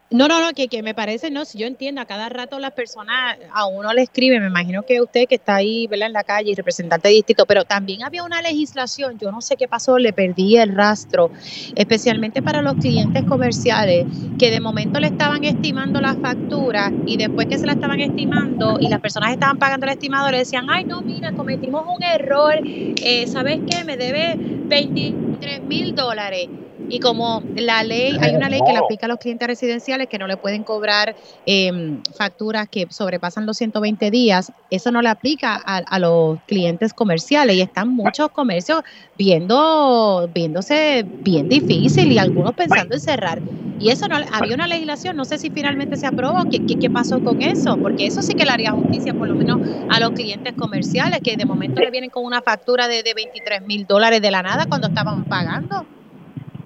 [0.09, 2.71] No, no, no, que, que me parece, no, si yo entiendo, a cada rato las
[2.75, 6.07] personas a uno le escriben, me imagino que usted que está ahí, ¿verdad?
[6.07, 9.57] En la calle y representante de distrito, pero también había una legislación, yo no sé
[9.57, 11.33] qué pasó, le perdí el rastro,
[11.75, 14.07] especialmente para los clientes comerciales,
[14.39, 18.79] que de momento le estaban estimando la factura y después que se la estaban estimando
[18.79, 23.27] y las personas estaban pagando el estimador, decían, ay, no, mira, cometimos un error, eh,
[23.27, 23.83] ¿sabes qué?
[23.85, 26.51] Me debe 23 mil dólares
[26.89, 30.19] y como la ley, hay una ley que le aplica a los clientes residenciales que
[30.19, 35.57] no le pueden cobrar em, facturas que sobrepasan los 120 días, eso no le aplica
[35.57, 38.83] a, los clientes comerciales y están muchos comercios
[39.17, 43.41] viendo, viéndose bien difícil y algunos pensando en cerrar.
[43.79, 47.23] Y eso no, había una legislación, no sé si finalmente se aprobó, ¿qué, qué, pasó
[47.23, 47.77] con eso?
[47.77, 49.61] Porque eso sí que le haría justicia por lo menos
[49.91, 53.63] a los clientes comerciales que de momento le vienen con una factura de, de 23
[53.63, 55.87] mil dólares de la nada cuando estaban pagando.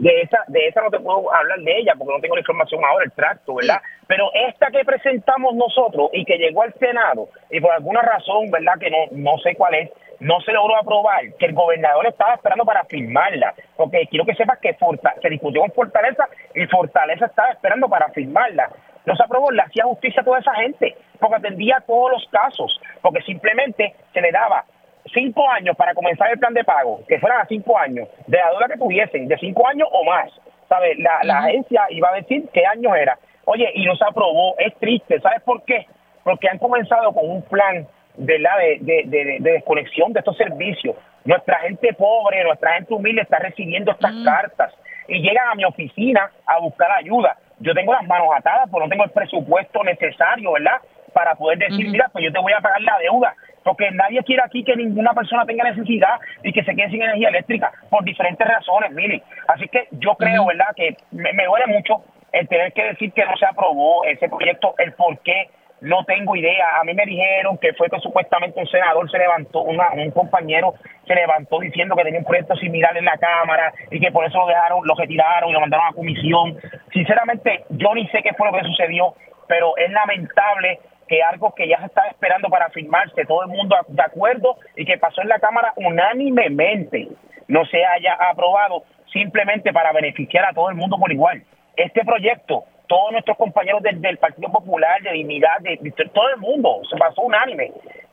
[0.00, 2.82] De esa, de esa no te puedo hablar de ella porque no tengo la información
[2.82, 3.82] ahora, el tracto, ¿verdad?
[4.06, 8.78] Pero esta que presentamos nosotros y que llegó al Senado, y por alguna razón, ¿verdad?
[8.80, 9.90] Que no, no sé cuál es,
[10.20, 14.58] no se logró aprobar, que el gobernador estaba esperando para firmarla, porque quiero que sepas
[14.60, 14.74] que
[15.20, 18.70] se discutió con Fortaleza y Fortaleza estaba esperando para firmarla.
[19.04, 22.80] No se aprobó, le hacía justicia a toda esa gente, porque atendía todos los casos,
[23.02, 24.64] porque simplemente se le daba
[25.12, 28.50] cinco años para comenzar el plan de pago, que fueran a cinco años, de la
[28.50, 30.30] deuda que tuviesen, de cinco años o más.
[30.68, 30.98] ¿Sabes?
[30.98, 33.18] La, la agencia iba a decir qué año era.
[33.44, 35.18] Oye, y no se aprobó, es triste.
[35.20, 35.86] ¿Sabes por qué?
[36.22, 40.94] Porque han comenzado con un plan de, la, de, de, desconexión de estos servicios.
[41.24, 44.72] Nuestra gente pobre, nuestra gente humilde está recibiendo estas cartas
[45.08, 47.36] y llegan a mi oficina a buscar ayuda.
[47.58, 50.80] Yo tengo las manos atadas, porque no tengo el presupuesto necesario, ¿verdad?
[51.12, 53.34] Para poder decir, mira, pues yo te voy a pagar la deuda
[53.64, 57.28] porque nadie quiere aquí que ninguna persona tenga necesidad y que se quede sin energía
[57.28, 59.22] eléctrica por diferentes razones, Mili.
[59.48, 62.02] Así que yo creo, ¿verdad?, que me, duele mucho
[62.32, 65.50] el tener que decir que no se aprobó ese proyecto, el por qué,
[65.80, 66.78] no tengo idea.
[66.80, 70.74] A mí me dijeron que fue que supuestamente un senador se levantó, un compañero
[71.06, 74.38] se levantó diciendo que tenía un proyecto similar en la Cámara y que por eso
[74.38, 76.58] lo dejaron, lo retiraron y lo mandaron a comisión.
[76.92, 79.14] Sinceramente, yo ni sé qué fue lo que sucedió,
[79.48, 80.80] pero es lamentable
[81.10, 84.84] que algo que ya se estaba esperando para firmarse, todo el mundo de acuerdo y
[84.84, 87.08] que pasó en la Cámara unánimemente,
[87.48, 91.42] no se haya aprobado simplemente para beneficiar a todo el mundo por igual.
[91.76, 95.78] Este proyecto, todos nuestros compañeros del, Partido Popular, de Dignidad, de,
[96.14, 97.72] todo el mundo, se pasó unánime,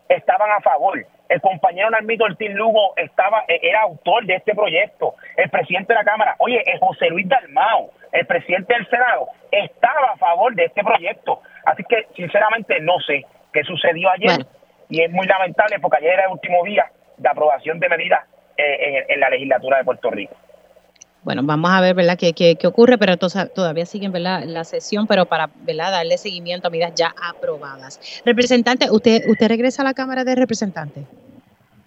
[0.09, 1.05] estaban a favor.
[1.29, 5.13] El compañero Narmito Ortiz Lugo estaba, e, era autor de este proyecto.
[5.35, 10.17] El presidente de la Cámara, oye, José Luis Dalmao, el presidente del Senado, estaba a
[10.17, 11.41] favor de este proyecto.
[11.67, 14.45] Así que, sinceramente, no sé qué sucedió ayer
[14.89, 18.21] y es muy lamentable porque ayer era el último día de aprobación de medidas
[18.57, 20.33] eh, en, la legislatura de Puerto Rico.
[21.23, 25.25] Bueno, vamos a ver, ¿verdad?, qué, qué, ocurre, pero todavía siguen, ¿verdad?, la sesión, pero
[25.25, 28.21] para, ¿verdad?, darle seguimiento a medidas ya aprobadas.
[28.25, 31.03] Representante, ¿usted usted regresa a la Cámara de Representantes?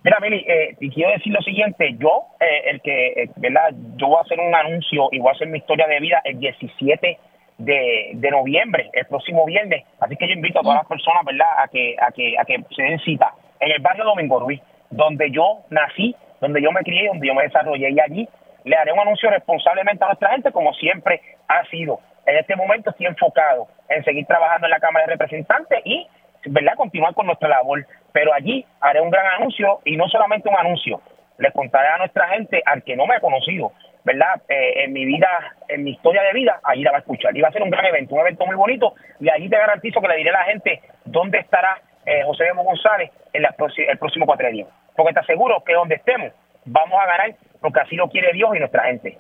[0.02, 4.18] Mira, Mili, eh, quiero decir lo siguiente, yo, eh, el que, eh, ¿verdad?, yo voy
[4.18, 7.18] a hacer un anuncio y voy a hacer mi historia de vida el 17
[7.60, 9.84] de, noviembre, el próximo viernes.
[10.00, 12.64] Así que yo invito a todas las personas, ¿verdad?, a que, a que, a que
[12.74, 17.08] se den cita en el barrio Domingo Ruiz, donde yo nací, donde yo me crié,
[17.08, 18.28] donde yo me desarrollé y allí
[18.64, 22.00] le haré un anuncio responsablemente a nuestra gente, como siempre ha sido.
[22.26, 26.06] En este momento estoy enfocado en seguir trabajando en la Cámara de Representantes y,
[26.46, 27.86] ¿verdad?, continuar con nuestra labor.
[28.12, 31.00] Pero allí haré un gran anuncio y no solamente un anuncio,
[31.38, 33.72] le contaré a nuestra gente, al que no me ha conocido,
[34.04, 34.42] ¿verdad?
[34.48, 35.28] Eh, en mi vida,
[35.68, 37.36] en mi historia de vida, allí la va a escuchar.
[37.36, 38.94] Y va a ser un gran evento, un evento muy bonito.
[39.20, 42.64] Y allí te garantizo que le diré a la gente dónde estará eh, José Memo
[42.64, 44.68] González en el próximo cuatrenio.
[44.96, 46.32] Porque te aseguro que donde estemos,
[46.64, 49.18] vamos a ganar, porque así lo quiere Dios y nuestra gente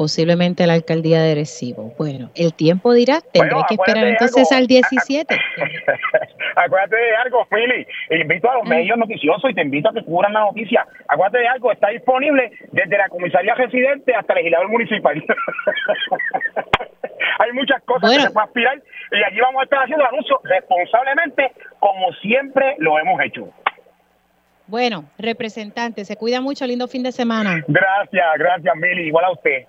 [0.00, 1.92] posiblemente la alcaldía de Recibo.
[1.98, 5.36] Bueno, el tiempo dirá, tendré que esperar entonces al 17.
[6.56, 7.86] acuérdate de algo, Philly.
[8.08, 8.68] Invito a los mm.
[8.70, 10.86] medios noticiosos y te invito a que cubran la noticia.
[11.06, 15.22] Acuérdate de algo, está disponible desde la comisaría residente hasta el legislador municipal.
[17.40, 18.82] Hay muchas cosas que se pueden aspirar
[19.12, 23.52] y allí vamos a estar haciendo anuncios responsablemente como siempre lo hemos hecho.
[24.66, 27.62] Bueno, representante, se cuida mucho, lindo fin de semana.
[27.68, 29.66] Gracias, gracias, Mili, igual a usted.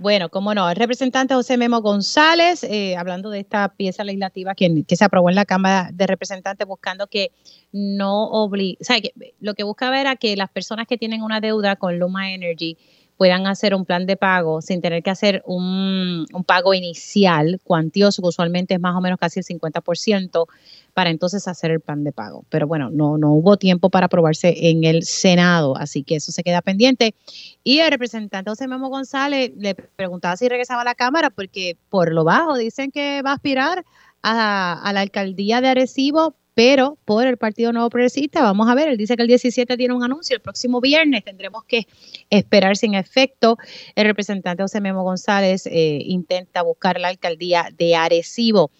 [0.00, 4.82] Bueno, cómo no, el representante José Memo González, eh, hablando de esta pieza legislativa que,
[4.88, 7.32] se aprobó en la Cámara de Representantes, buscando que
[7.70, 11.42] no obligue, o sea, que lo que buscaba era que las personas que tienen una
[11.42, 12.78] deuda con Luma Energy
[13.20, 18.22] puedan hacer un plan de pago sin tener que hacer un, un pago inicial cuantioso,
[18.22, 20.46] que usualmente es más o menos casi el 50%,
[20.94, 22.46] para entonces hacer el plan de pago.
[22.48, 26.42] Pero bueno, no, no hubo tiempo para aprobarse en el Senado, así que eso se
[26.42, 27.14] queda pendiente.
[27.62, 32.14] Y el representante José Memo González le preguntaba si regresaba a la Cámara, porque por
[32.14, 33.84] lo bajo dicen que va a aspirar
[34.22, 38.98] a, la alcaldía de Arecibo, pero por el Partido Nuevo Progresista, vamos a ver, él
[38.98, 41.86] dice que el 17 tiene un anuncio, el próximo viernes tendremos que
[42.28, 43.56] esperar sin efecto.
[43.94, 48.70] El representante José Memo González eh, intenta buscar la alcaldía de Arecibo.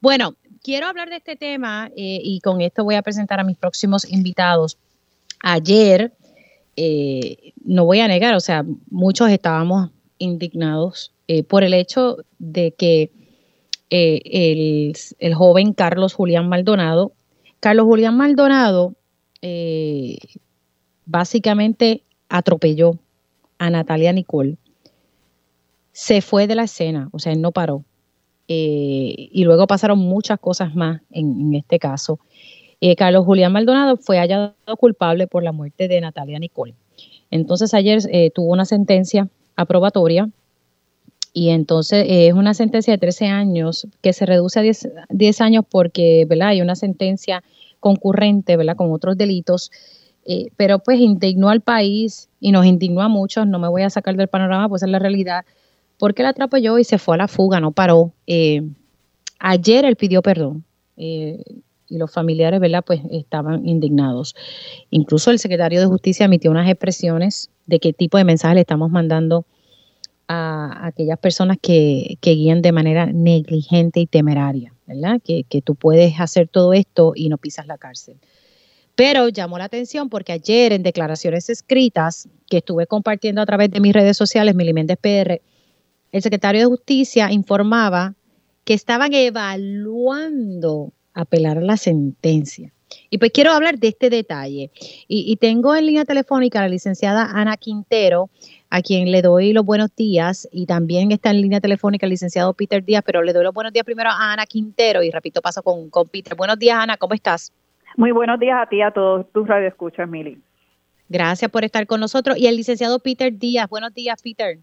[0.00, 3.56] Bueno, quiero hablar de este tema eh, y con esto voy a presentar a mis
[3.56, 4.78] próximos invitados.
[5.40, 6.12] Ayer,
[6.76, 11.10] eh, no voy a negar, o sea, muchos estábamos indignados
[11.48, 13.10] por el hecho de que
[13.90, 17.12] el, el, joven Carlos Julián Maldonado,
[17.64, 18.92] Carlos Julián Maldonado
[21.06, 22.98] básicamente atropelló
[23.56, 24.58] a Natalia Nicole
[25.94, 27.84] se fue de la escena, o sea, él no paró.
[28.48, 32.18] Eh, y luego pasaron muchas cosas más en, este caso.
[32.82, 36.74] Eh, Carlos Julián Maldonado fue hallado culpable por la muerte de Natalia Nicole.
[37.30, 40.28] Entonces ayer eh, tuvo una sentencia aprobatoria
[41.36, 45.64] y entonces es una sentencia de 13 años que se reduce a 10, 10 años
[45.68, 46.48] porque ¿verdad?
[46.48, 47.42] hay una sentencia
[47.80, 48.76] concurrente ¿verdad?
[48.76, 49.72] con otros delitos.
[50.56, 54.16] pero pues indignó al país y nos indignó a muchos, no me voy a sacar
[54.16, 55.44] del panorama, pues es la realidad,
[55.98, 58.12] porque la atrapó y se fue a la fuga, no paró.
[58.28, 58.62] Eh,
[59.40, 60.64] ayer él pidió perdón
[60.96, 61.42] eh,
[61.88, 62.84] y los familiares, ¿verdad?
[62.86, 64.36] Pues estaban indignados.
[64.90, 68.90] Incluso el secretario de Justicia emitió unas expresiones de qué tipo de mensaje le estamos
[68.90, 69.46] mandando
[70.28, 75.20] a aquellas personas que, que guían de manera negligente y temeraria, ¿verdad?
[75.22, 78.16] Que, que tú puedes hacer todo esto y no pisas la cárcel.
[78.94, 83.80] Pero llamó la atención porque ayer en declaraciones escritas que estuve compartiendo a través de
[83.80, 85.40] mis redes sociales, Miliméndez PR,
[86.12, 88.14] el secretario de Justicia informaba
[88.64, 92.72] que estaban evaluando apelar la sentencia.
[93.10, 94.70] Y pues quiero hablar de este detalle.
[95.08, 98.30] Y, tengo en línea telefónica a la licenciada Ana Quintero,
[98.74, 102.52] a quien le doy los buenos días, y también está en línea telefónica el licenciado
[102.54, 105.62] Peter Díaz, pero le doy los buenos días primero a Ana Quintero y repito, paso
[105.62, 106.34] con, con Peter.
[106.34, 107.52] Buenos días, Ana, ¿cómo estás?
[107.96, 110.40] Muy buenos días a ti, a todos tus radioescuchas, Mili.
[111.08, 112.36] Gracias por estar con nosotros.
[112.36, 113.68] Y el licenciado Peter Díaz.
[113.70, 114.58] Buenos días, Peter.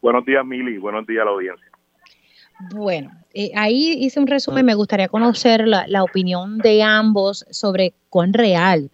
[0.00, 0.78] Buenos días, Mili.
[0.78, 1.66] Buenos días a la audiencia.
[2.74, 4.64] Bueno, eh, ahí hice un resumen.
[4.64, 8.90] Me gustaría conocer la, opinión de ambos sobre cuán real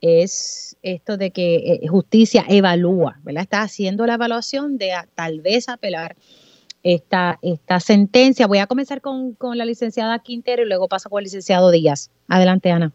[0.00, 3.42] es esto de que eh, justicia evalúa, ¿verdad?
[3.42, 6.16] Está haciendo la evaluación de tal vez apelar
[6.82, 8.46] esta, esta sentencia.
[8.46, 12.10] Voy a comenzar con, con la licenciada Quintero y luego paso con el licenciado Díaz.
[12.28, 12.92] Adelante, Ana.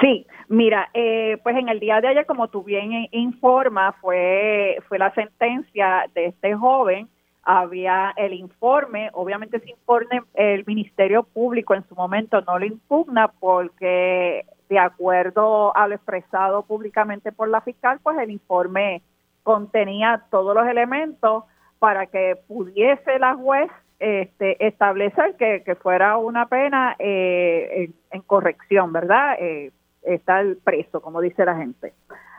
[0.00, 4.98] Sí, mira, eh, pues en el día de ayer, como tú bien informa, fue, fue
[4.98, 7.08] la sentencia de este joven.
[7.42, 13.28] Había el informe, obviamente ese informe el Ministerio Público en su momento no lo impugna
[13.40, 19.02] porque de acuerdo a lo expresado públicamente por la fiscal, pues el informe
[19.42, 21.44] contenía todos los elementos
[21.80, 23.68] para que pudiese la juez
[23.98, 29.36] este, establecer que, fuera una pena eh, en, corrección, ¿verdad?
[29.40, 31.92] Eh, está el preso, como dice la gente.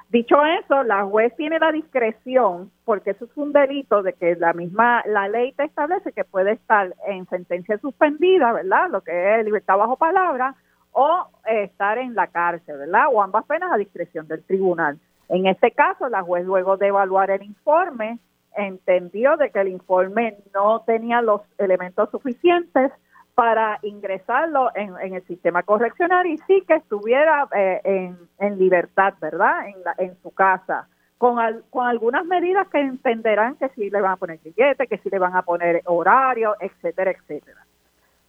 [0.10, 4.54] Dicho eso, la juez tiene la discreción, porque eso es un delito de que la
[4.54, 8.90] misma, la ley te establece que puede estar en sentencia suspendida, ¿verdad?
[8.90, 10.56] Lo que es libertad bajo palabra,
[11.02, 13.06] o estar en la cárcel, ¿verdad?
[13.12, 14.99] O ambas penas a discreción del tribunal.
[15.30, 18.20] En este caso, la juez luego de evaluar el informe,
[18.56, 22.91] entendió de que el informe no tenía los elementos suficientes
[23.34, 29.68] para ingresarlo en, el sistema correccional y sí que estuviera eh, en, libertad, ¿verdad?
[29.70, 29.76] En,
[30.06, 30.88] en su casa,
[31.18, 31.38] con,
[31.70, 35.18] con algunas medidas que entenderán que sí le van a poner billete, que sí le
[35.18, 37.66] van a poner horario, etcétera, etcétera.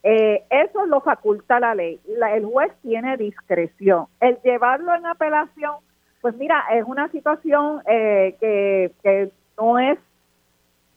[0.02, 2.00] Eh, eso lo faculta la ley.
[2.34, 4.06] el juez tiene discreción.
[4.20, 5.76] El llevarlo en apelación,
[6.20, 9.98] pues mira, es una situación eh, que, que no es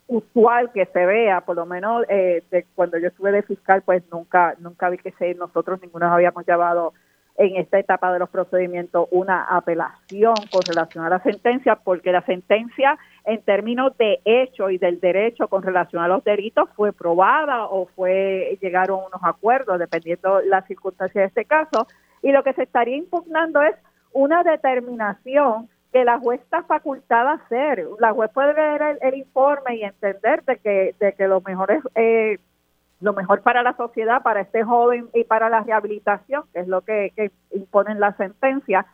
[0.08, 2.44] usual que se vea, por lo menos eh,
[2.76, 6.94] cuando yo estuve de fiscal, pues nunca nunca vi que se, nosotros ninguno habíamos llevado
[7.38, 12.22] en esta etapa de los procedimientos una apelación con relación a la sentencia, porque la
[12.22, 17.66] sentencia en términos de hecho y del derecho con relación a los delitos fue probada
[17.66, 21.88] o fue llegaron unos acuerdos, dependiendo las circunstancias de este caso,
[22.22, 23.76] y lo que se estaría impugnando es
[24.14, 27.86] una determinación que la juez está facultada a hacer.
[28.00, 31.84] La juez puede ver el, informe y entender de que, de que lo mejor es
[31.96, 32.38] eh,
[33.06, 36.82] lo mejor para la sociedad, para este joven y para la rehabilitación, que es lo
[36.82, 38.88] que, que imponen la sentencia,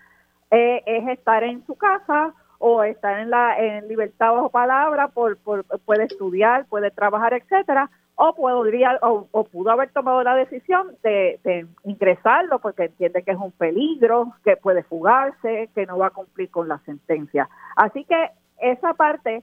[0.51, 5.37] eh, es estar en su casa o estar en la en libertad bajo palabra, por,
[5.37, 12.59] puede estudiar, puede trabajar, etcétera, o podría o, pudo haber tomado la decisión de, ingresarlo
[12.59, 16.67] porque entiende que es un peligro, que puede fugarse, que no va a cumplir con
[16.67, 17.47] la sentencia.
[17.77, 19.41] Así que esa parte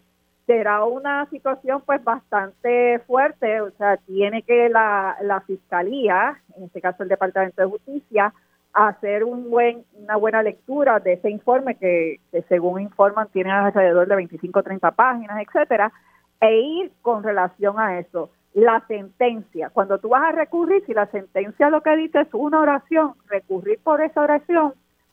[0.48, 6.80] será una situación pues bastante fuerte, o sea, tiene que la, la fiscalía, en este
[6.80, 8.32] caso el Departamento de Justicia,
[8.72, 14.16] hacer un buen, una buena lectura de ese informe que, según informan tiene alrededor de
[14.16, 15.92] 25 o 30 páginas, etcétera,
[16.40, 19.68] e ir con relación a eso la sentencia.
[19.68, 23.80] Cuando tú vas a recurrir, si la sentencia lo que dice es una oración, recurrir
[23.84, 24.72] por esa oración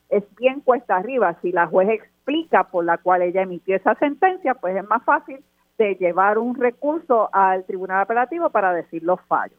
[0.09, 1.37] es bien cuesta arriba.
[1.41, 5.39] Si la juez explica por la cual ella emitió esa sentencia, pues es más fácil
[5.77, 9.57] de llevar un recurso al tribunal apelativo para decir los fallos.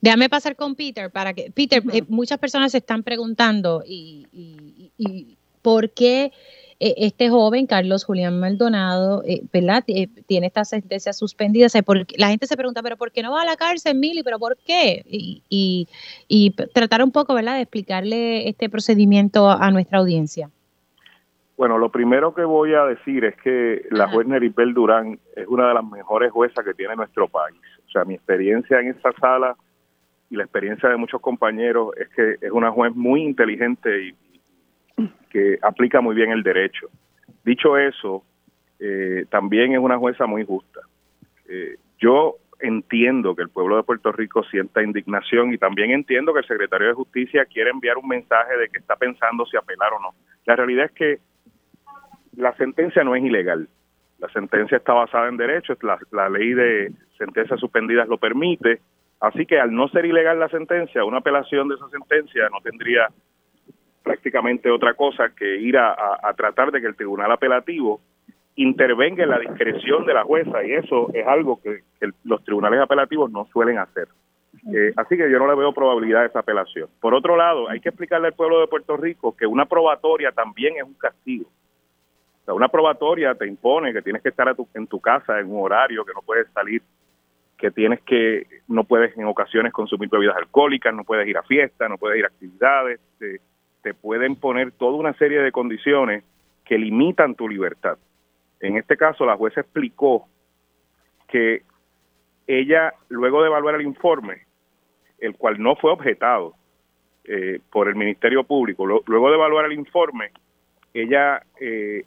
[0.00, 4.92] Déjame pasar con Peter para que Peter, eh, muchas personas se están preguntando y, y,
[4.98, 6.30] y por qué
[6.80, 9.84] este joven, Carlos Julián Maldonado, eh, ¿verdad?
[10.26, 11.68] tiene esta sentencia suspendida.
[12.16, 14.22] la gente se pregunta, ¿pero por qué no va a la cárcel, Mili?
[14.22, 15.02] ¿Pero por qué?
[15.06, 15.88] Y,
[16.28, 20.50] y, tratar un poco, ¿verdad?, de explicarle este procedimiento a nuestra audiencia.
[21.56, 25.68] Bueno, lo primero que voy a decir es que la juez Neripel Durán es una
[25.68, 27.56] de las mejores juezas que tiene nuestro país.
[27.86, 29.56] O sea, mi experiencia en esta sala
[30.30, 34.14] y la experiencia de muchos compañeros es que es una juez muy inteligente y,
[35.30, 36.88] que aplica muy bien el derecho.
[37.44, 38.24] Dicho eso,
[38.78, 40.80] eh, también es una jueza muy justa.
[41.48, 46.40] Eh, yo entiendo que el pueblo de Puerto Rico sienta indignación y también entiendo que
[46.40, 50.00] el secretario de Justicia quiere enviar un mensaje de que está pensando si apelar o
[50.00, 50.14] no.
[50.46, 51.18] La realidad es que
[52.36, 53.68] la sentencia no es ilegal.
[54.18, 58.80] La sentencia está basada en derechos, la, la ley de sentencias suspendidas lo permite,
[59.20, 63.08] así que al no ser ilegal la sentencia, una apelación de esa sentencia no tendría
[64.04, 65.96] prácticamente otra cosa que ir a,
[66.36, 68.00] tratar de que el tribunal apelativo
[68.54, 71.80] intervenga en la discreción de la jueza y eso es algo que,
[72.22, 74.06] los tribunales apelativos no suelen hacer.
[74.72, 76.88] Eh, así que yo no le veo probabilidad de esa apelación.
[77.00, 80.76] Por otro lado, hay que explicarle al pueblo de Puerto Rico que una probatoria también
[80.76, 81.46] es un castigo.
[81.46, 85.64] O sea, una probatoria te impone que tienes que estar en tu casa en un
[85.64, 86.82] horario, que no puedes salir,
[87.56, 91.88] que tienes que, no puedes en ocasiones consumir bebidas alcohólicas, no puedes ir a fiestas,
[91.88, 93.00] no puedes ir a actividades,
[93.84, 96.24] te pueden poner toda una serie de condiciones
[96.64, 97.98] que limitan tu libertad.
[98.58, 100.26] En este caso, la jueza explicó
[101.28, 101.62] que
[102.46, 104.46] ella, luego de evaluar el informe,
[105.18, 106.54] el cual no fue objetado
[107.24, 110.30] eh, por el Ministerio Público, luego de evaluar el informe,
[110.94, 112.04] ella eh,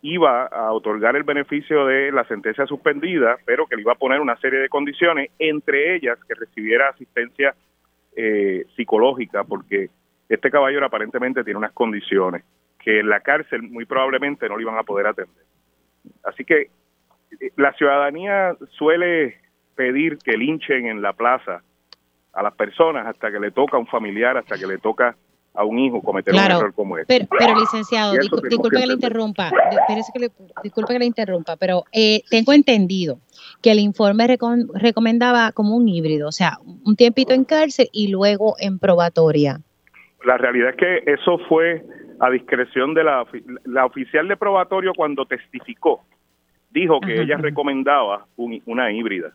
[0.00, 4.18] iba a otorgar el beneficio de la sentencia suspendida, pero que le iba a poner
[4.20, 7.54] una serie de condiciones, entre ellas que recibiera asistencia
[8.16, 9.90] eh, psicológica, porque
[10.34, 12.44] este caballero aparentemente tiene unas condiciones
[12.78, 15.44] que en la cárcel muy probablemente no le iban a poder atender.
[16.24, 16.70] Así que
[17.40, 19.36] eh, la ciudadanía suele
[19.74, 21.62] pedir que linchen en la plaza
[22.32, 25.16] a las personas hasta que le toca a un familiar, hasta que le toca
[25.54, 27.28] a un hijo cometer un error como este.
[27.38, 29.50] Pero, licenciado, disculpe que le interrumpa,
[30.62, 33.18] disculpe que le interrumpa, pero eh, tengo entendido
[33.60, 34.26] que el informe
[34.74, 39.60] recomendaba como un híbrido, o sea, un tiempito en cárcel y luego en probatoria.
[40.24, 41.82] La realidad es que eso fue
[42.20, 43.26] a discreción de la,
[43.64, 46.04] la oficial de probatorio cuando testificó.
[46.70, 49.32] Dijo que ella recomendaba una híbrida.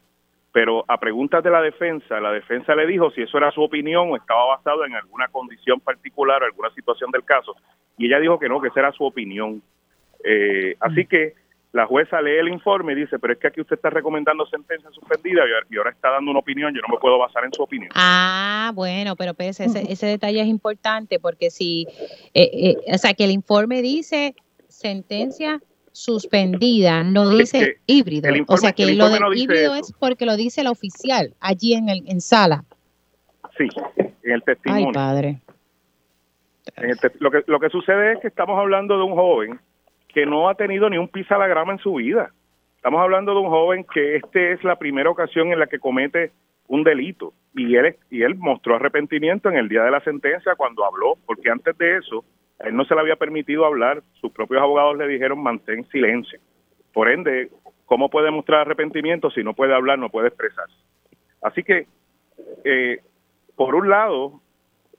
[0.52, 4.10] Pero a preguntas de la defensa, la defensa le dijo si eso era su opinión
[4.10, 7.56] o estaba basado en alguna condición particular o alguna situación del caso.
[7.98, 9.62] Y ella dijo que no, que esa era su opinión.
[10.24, 11.34] Eh, así que
[11.74, 14.90] la jueza lee el informe y dice, pero es que aquí usted está recomendando sentencia
[14.92, 17.92] suspendida y ahora está dando una opinión, yo no me puedo basar en su opinión.
[17.94, 21.86] Ah, bueno, pero ese, ese detalle es importante porque si,
[22.34, 24.34] eh, eh, o sea, que el informe dice
[24.68, 25.62] sentencia
[25.92, 28.30] suspendida, no dice híbrido.
[28.48, 32.04] o sea, que lo del híbrido es porque lo dice la oficial allí en, el,
[32.08, 32.64] en sala.
[33.58, 33.68] Sí,
[34.24, 34.88] en el testimonio.
[34.88, 35.42] Ay, padre.
[37.20, 39.60] lo, que, lo que sucede es que estamos hablando de un joven
[40.18, 42.32] que no ha tenido ni un pisa a la grama en su vida.
[42.76, 46.32] Estamos hablando de un joven que esta es la primera ocasión en la que comete
[46.68, 50.84] un delito y él, y él mostró arrepentimiento en el día de la sentencia cuando
[50.86, 52.26] habló, porque antes de eso
[52.62, 56.40] él no se le había permitido hablar, sus propios abogados le dijeron mantén silencio.
[56.94, 57.52] Por ende,
[57.86, 60.78] ¿cómo puede mostrar arrepentimiento si no puede hablar, no puede expresarse?
[61.44, 61.86] Así que,
[62.66, 63.02] eh,
[63.56, 64.42] por un lado,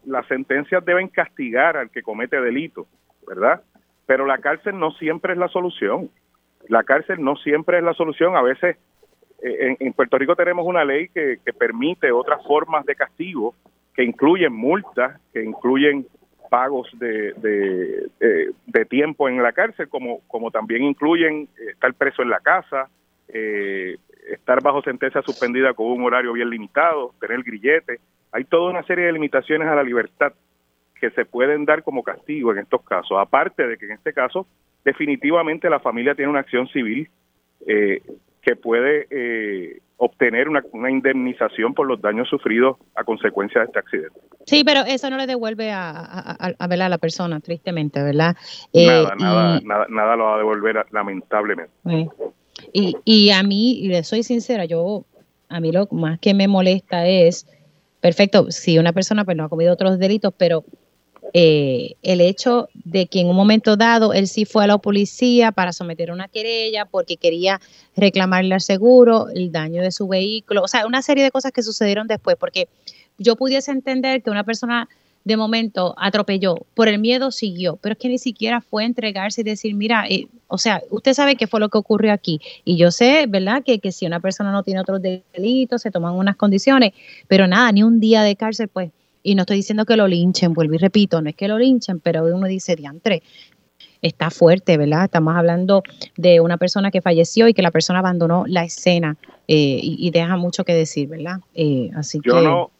[0.06, 2.86] las sentencias deben castigar al que comete delito,
[3.26, 3.62] ¿verdad?
[4.08, 6.08] Pero la cárcel no siempre es la solución.
[6.68, 8.36] La cárcel no siempre es la solución.
[8.36, 8.78] A veces
[9.42, 13.54] eh, en, Puerto Rico tenemos una ley que, permite otras formas de castigo
[13.94, 16.06] que incluyen multas, que incluyen
[16.48, 17.34] pagos de,
[18.66, 22.88] de, tiempo en la cárcel, como, como también incluyen eh, estar preso en la casa,
[23.28, 23.98] eh,
[24.32, 28.00] estar bajo sentencia suspendida con un horario bien limitado, tener grillete.
[28.32, 30.32] Hay toda una serie de limitaciones a la libertad
[31.00, 33.18] que se pueden dar como castigo en estos casos.
[33.18, 34.46] Aparte de que en este caso
[34.84, 37.08] definitivamente la familia tiene una acción civil
[37.66, 38.02] eh,
[38.42, 44.20] que puede eh, obtener una, indemnización por los daños sufridos a consecuencia de este accidente.
[44.46, 48.36] Sí, pero eso no le devuelve a, a, a, la persona, tristemente, ¿verdad?
[48.72, 51.72] Eh, nada, nada, nada, nada, lo va a devolver lamentablemente.
[52.72, 55.04] Y, y a mí, y le soy sincera, yo,
[55.48, 57.46] a mí lo más que me molesta es,
[58.00, 60.64] perfecto, si una persona pues no ha cometido otros delitos, pero
[61.34, 65.52] eh, el hecho de que en un momento dado él sí fue a la policía
[65.52, 67.60] para someter una querella porque quería
[67.96, 71.62] reclamarle al seguro el daño de su vehículo, o sea, una serie de cosas que
[71.62, 72.68] sucedieron después, porque
[73.18, 74.88] yo pudiese entender que una persona
[75.24, 79.44] de momento atropelló, por el miedo siguió, pero es que ni siquiera fue entregarse y
[79.44, 82.40] decir, mira, eh, o sea, usted sabe qué fue lo que ocurrió aquí.
[82.64, 86.14] Y yo sé, ¿verdad?, que, que si una persona no tiene otros delitos, se toman
[86.14, 86.92] unas condiciones,
[87.26, 88.90] pero nada, ni un día de cárcel, pues
[89.22, 92.00] y no estoy diciendo que lo linchen, vuelvo y repito, no es que lo linchen,
[92.00, 93.22] pero uno dice, diantre,
[94.02, 95.04] está fuerte, ¿verdad?
[95.04, 95.82] Estamos hablando
[96.16, 99.16] de una persona que falleció y que la persona abandonó la escena
[99.46, 101.38] eh, y, deja mucho que decir, ¿verdad?
[101.54, 102.42] Eh, así yo que...
[102.42, 102.70] No,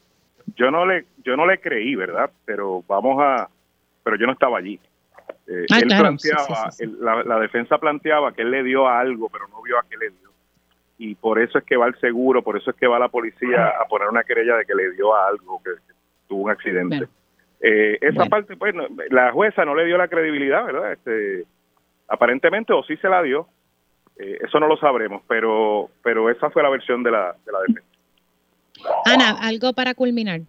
[0.56, 2.31] yo no le, yo no le creí, ¿verdad?
[2.44, 3.48] Pero vamos a,
[4.02, 4.78] pero yo no estaba allí.
[5.47, 6.70] Eh, ah, él planteaba,
[7.01, 10.10] la, la, defensa planteaba que él le dio algo, pero no vio a qué le
[10.10, 10.28] dio.
[10.98, 13.69] Y por eso es que va el seguro, por eso es que va la policía
[13.69, 15.70] a poner una querella de que le dio algo, que,
[16.29, 17.09] tuvo un accidente.
[17.61, 18.75] Eh, esa parte, pues,
[19.11, 20.93] la jueza no le dio la credibilidad, ¿verdad?
[20.93, 21.45] Este,
[22.07, 23.49] aparentemente, o sí se la dio,
[24.19, 27.59] eh, eso no lo sabremos, pero, pero esa fue la versión de la, de la
[27.61, 27.89] defensa.
[29.05, 30.41] Ana, algo para culminar.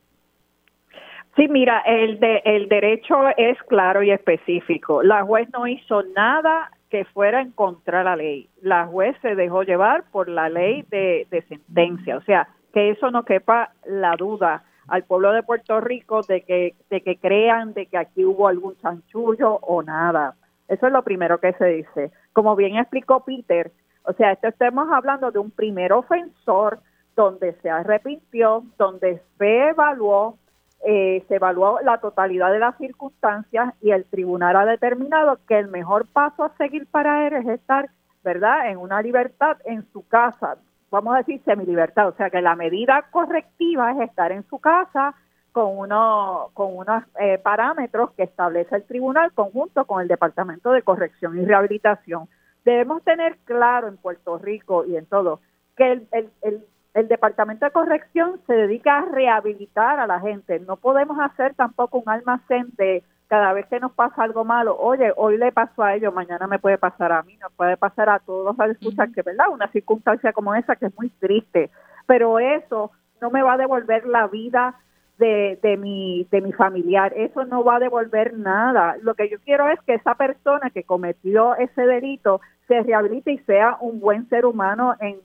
[1.36, 5.04] Sí, mira, el, de, el derecho es claro y específico.
[5.04, 8.50] La juez no hizo nada que fuera en contra de la ley.
[8.62, 12.18] La juez se dejó llevar por la ley de, de sentencia.
[12.18, 16.76] O sea, que eso no quepa la duda al pueblo de Puerto Rico de que,
[16.90, 20.36] de que crean de que aquí hubo algún chanchullo o nada.
[20.68, 22.12] Eso es lo primero que se dice.
[22.34, 23.72] Como bien explicó Peter,
[24.04, 26.80] o sea, esto estamos hablando de un primer ofensor
[27.16, 30.38] donde se arrepintió, donde se evaluó,
[30.86, 35.68] eh, se evaluó la totalidad de las circunstancias y el tribunal ha determinado que el
[35.68, 37.90] mejor paso a seguir para él es estar,
[38.24, 40.58] ¿verdad?, en una libertad en su casa,
[40.92, 42.08] vamos a decir, semi-libertad.
[42.10, 45.16] O sea que la medida correctiva es estar en su casa
[45.52, 50.84] con, uno, con unos eh, parámetros que establece el tribunal conjunto con el Departamento de
[50.84, 52.28] Corrección y Rehabilitación.
[52.66, 55.40] Debemos tener claro en Puerto Rico y en todo
[55.76, 60.60] que el, el, el, el Departamento de Corrección se dedica a rehabilitar a la gente.
[60.60, 65.14] No podemos hacer tampoco un almacén de cada vez que nos pasa algo malo, oye,
[65.16, 68.18] hoy le pasó a ellos, mañana me puede pasar a mí, nos puede pasar a
[68.18, 69.50] todos los escuchar que, ¿verdad?
[69.52, 71.70] Una circunstancia como esa que es muy triste,
[72.08, 72.92] pero eso
[73.22, 74.80] no me va a devolver la vida
[75.20, 78.98] de, de, mi, de mi familiar, eso no va a devolver nada.
[79.04, 83.38] Lo que yo quiero es que esa persona que cometió ese delito se rehabilite y
[83.40, 85.18] sea un buen ser humano en,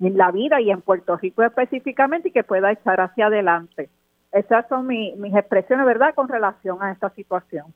[0.00, 3.90] en la vida y en Puerto Rico específicamente y que pueda echar hacia adelante.
[4.32, 7.72] Esas son mis expresiones, ¿verdad?, con relación a esta situación.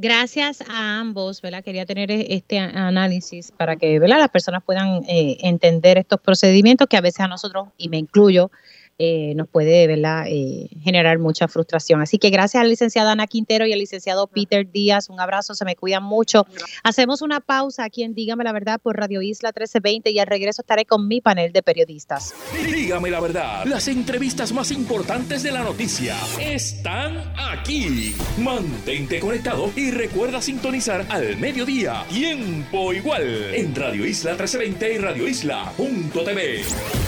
[0.00, 1.64] Gracias a ambos, ¿verdad?
[1.64, 4.18] Quería tener e-, este análisis para que, ¿verdad?
[4.18, 8.50] Las personas puedan eh, entender estos procedimientos que a veces a nosotros, y me incluyo,
[8.98, 10.24] eh, nos puede ¿verdad?
[10.26, 12.00] Eh, generar mucha frustración.
[12.00, 15.54] Así que gracias a la licenciada Ana Quintero y al licenciado Peter Díaz, un abrazo,
[15.54, 16.46] se me cuidan mucho.
[16.82, 20.62] Hacemos una pausa aquí en Dígame la Verdad por Radio Isla 1320 y al regreso
[20.62, 22.34] estaré con mi panel de periodistas.
[22.66, 28.14] Dígame la verdad, las entrevistas más importantes de la noticia están aquí.
[28.38, 35.28] Mantente conectado y recuerda sintonizar al mediodía, tiempo igual, en Radio Isla 1320 y Radio
[35.28, 37.07] Isla.tv.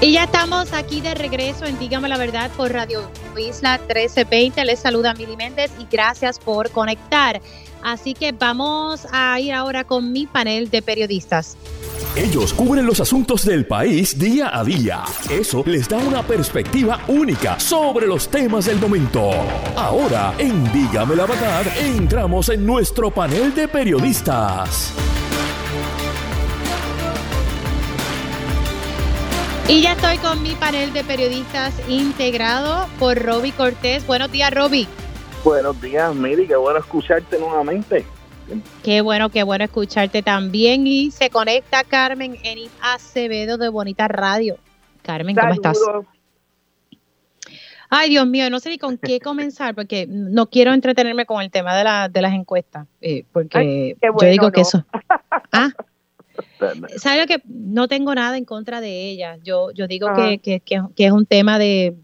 [0.00, 4.64] Y ya estamos aquí de regreso en Dígame la verdad por Radio Isla 1320.
[4.64, 7.42] Les saluda Mili Méndez y gracias por conectar.
[7.82, 11.56] Así que vamos a ir ahora con mi panel de periodistas.
[12.14, 15.02] Ellos cubren los asuntos del país día a día.
[15.30, 19.32] Eso les da una perspectiva única sobre los temas del momento.
[19.74, 24.92] Ahora, en Dígame la verdad, entramos en nuestro panel de periodistas.
[29.70, 34.06] Y ya estoy con mi panel de periodistas integrado por Roby Cortés.
[34.06, 34.88] Buenos días, Roby.
[35.44, 36.46] Buenos días, Miri.
[36.46, 38.06] Qué bueno escucharte nuevamente.
[38.82, 40.86] Qué bueno, qué bueno escucharte también.
[40.86, 44.56] Y se conecta Carmen en Acevedo de Bonita Radio.
[45.02, 45.78] Carmen, ¿cómo estás?
[47.90, 51.50] Ay, Dios mío, no sé ni con qué comenzar porque no quiero entretenerme con el
[51.50, 54.84] tema de, la, de las encuestas, eh, porque yo digo que eso.
[55.50, 55.70] Ah,
[56.96, 59.38] ¿sabes que no tengo nada en contra de ella?
[59.42, 60.38] Yo, yo digo que, ah.
[60.42, 60.60] que,
[60.94, 61.96] que, es un tema de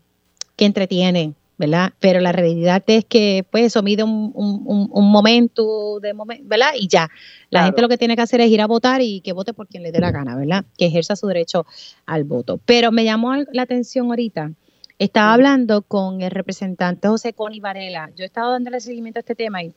[0.56, 1.93] que entretiene, ¿verdad?
[2.01, 6.73] Pero la realidad es que, pues, eso mide un, un, momento, de momento, ¿verdad?
[6.78, 7.09] Y ya.
[7.51, 9.69] La gente lo que tiene que hacer es ir a votar y que vote por
[9.69, 10.65] quien le dé la gana, ¿verdad?
[10.77, 11.66] Que ejerza su derecho
[12.06, 12.61] al voto.
[12.65, 14.52] Pero me llamó la atención ahorita.
[14.98, 18.11] Estaba hablando con el representante José Coni Varela.
[18.16, 19.74] Yo he estado dándole seguimiento a este tema y,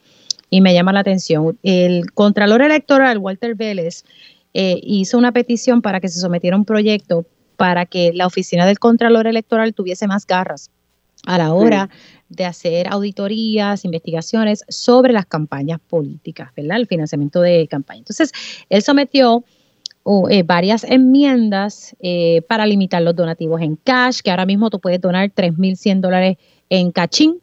[0.52, 1.58] y me llama la atención.
[1.64, 4.06] El Contralor Electoral, Walter Vélez,
[4.54, 7.26] eh, hizo una petición para que se sometiera un proyecto
[7.58, 10.70] para que la oficina del Contralor Electoral tuviese más garras
[11.26, 11.90] a la hora
[12.30, 16.78] de hacer auditorías, investigaciones sobre las campañas políticas, ¿verdad?
[16.78, 18.00] El financiamiento de campaña.
[18.00, 18.32] Entonces,
[18.70, 19.44] él sometió
[20.30, 25.02] eh, varias enmiendas eh, para limitar los donativos en cash, que ahora mismo tú puedes
[25.02, 26.38] donar 3.100 dólares
[26.70, 27.42] en cachín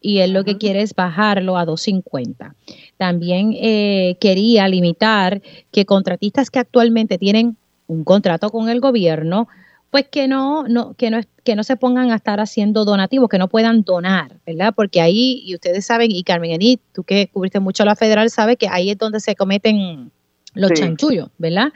[0.00, 2.54] y él lo que quiere es bajarlo a 250.
[2.96, 7.56] También eh, quería limitar que contratistas que actualmente tienen
[7.86, 9.48] un contrato con el gobierno,
[9.90, 13.38] pues que no, no, que no, que no se pongan a estar haciendo donativos, que
[13.38, 14.74] no puedan donar, ¿verdad?
[14.74, 18.56] Porque ahí, y ustedes saben, y Carmen Edith, tú que cubriste mucho la federal, sabe
[18.56, 20.10] que ahí es donde se cometen
[20.56, 21.72] los chanchullos, ¿verdad?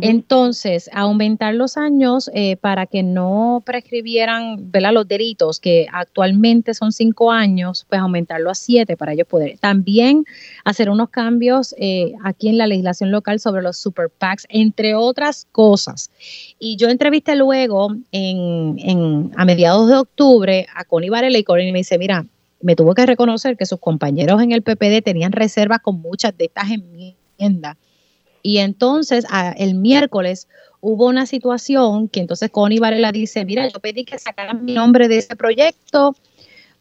[0.00, 4.92] Entonces, aumentar los años eh, para que no prescribieran, ¿verdad?
[4.92, 9.58] Los delitos que actualmente son cinco años, pues aumentarlo a siete para ellos poder.
[9.58, 10.24] También
[10.64, 15.46] hacer unos cambios eh, aquí en la legislación local sobre los super PACs, entre otras
[15.52, 16.10] cosas.
[16.58, 21.72] Y yo entrevisté luego en, en a mediados de octubre a Connie Varela y Connie
[21.72, 22.26] me dice, mira,
[22.60, 26.46] me tuvo que reconocer que sus compañeros en el PPD tenían reservas con muchas de
[26.46, 27.76] estas enmiendas
[28.46, 30.48] y entonces el miércoles
[30.80, 35.08] hubo una situación que entonces Connie Varela dice, mira, yo pedí que sacaran mi nombre
[35.08, 36.14] de ese proyecto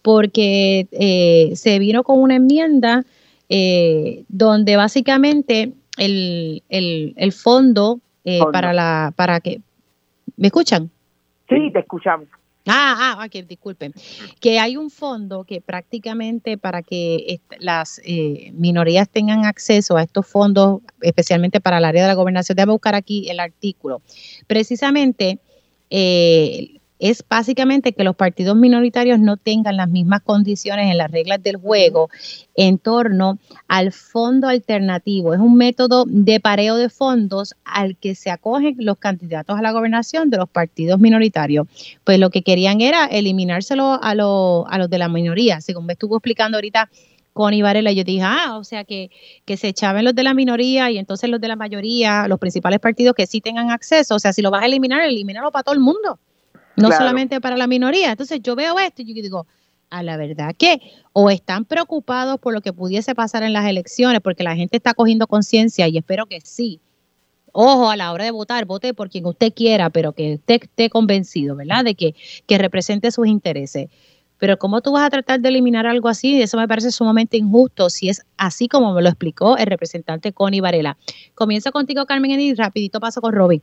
[0.03, 3.03] porque eh, se vino con una enmienda
[3.49, 9.61] eh, donde básicamente el, el, fondo, eh, para la para que
[10.37, 10.91] ¿me escuchan?
[11.49, 12.27] Sí, te escuchamos.
[12.67, 13.93] Ah, ah, ok, disculpen.
[14.39, 20.25] Que hay un fondo que prácticamente para que las eh, minorías tengan acceso a estos
[20.25, 24.01] fondos, especialmente para el área de la gobernación, déjame buscar aquí el artículo.
[24.47, 25.39] Precisamente,
[25.91, 31.43] eh, es básicamente que los partidos minoritarios no tengan las mismas condiciones en las reglas
[31.43, 32.09] del juego
[32.55, 35.33] en torno al fondo alternativo.
[35.33, 39.71] Es un método de pareo de fondos al que se acogen los candidatos a la
[39.71, 41.67] gobernación de los partidos minoritarios.
[42.03, 46.17] Pues lo que querían era eliminárselo a, a los de la minoría, según me estuvo
[46.17, 46.89] explicando ahorita
[47.33, 49.11] con Varela, yo dije, ah, o sea que,
[49.43, 52.79] que se echaban los de la minoría y entonces los de la mayoría, los principales
[52.79, 55.75] partidos que sí tengan acceso, o sea, si lo vas a eliminar, elimínalo para todo
[55.75, 56.17] el mundo
[56.75, 58.11] no solamente para la minoría.
[58.11, 59.47] Entonces yo veo esto y yo digo,
[59.89, 60.79] a la verdad que
[61.13, 64.93] o están preocupados por lo que pudiese pasar en las elecciones, porque la gente está
[64.93, 66.81] cogiendo conciencia y espero que sí.
[67.51, 70.89] Ojo, a la hora de votar, vote por quien usted quiera, pero que usted esté
[70.89, 71.85] convencido, ¿verdad?
[71.85, 72.13] De que,
[72.45, 73.89] que represente sus intereses.
[74.37, 76.41] Pero ¿cómo tú vas a tratar de eliminar algo así?
[76.41, 80.59] Eso me parece sumamente injusto si es así como me lo explicó el representante Connie
[80.59, 80.97] Varela.
[81.33, 83.61] Comienzo contigo, Carmen, y rapidito paso con Robbie.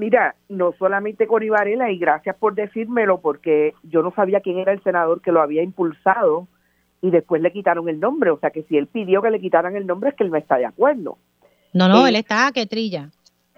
[0.00, 4.72] Mira, no solamente con Ibarela, y gracias por decírmelo, porque yo no sabía quién era
[4.72, 6.48] el senador que lo había impulsado
[7.02, 8.30] y después le quitaron el nombre.
[8.30, 10.38] O sea que si él pidió que le quitaran el nombre es que él no
[10.38, 11.18] está de acuerdo.
[11.74, 13.10] No, no, eh, él está que trilla.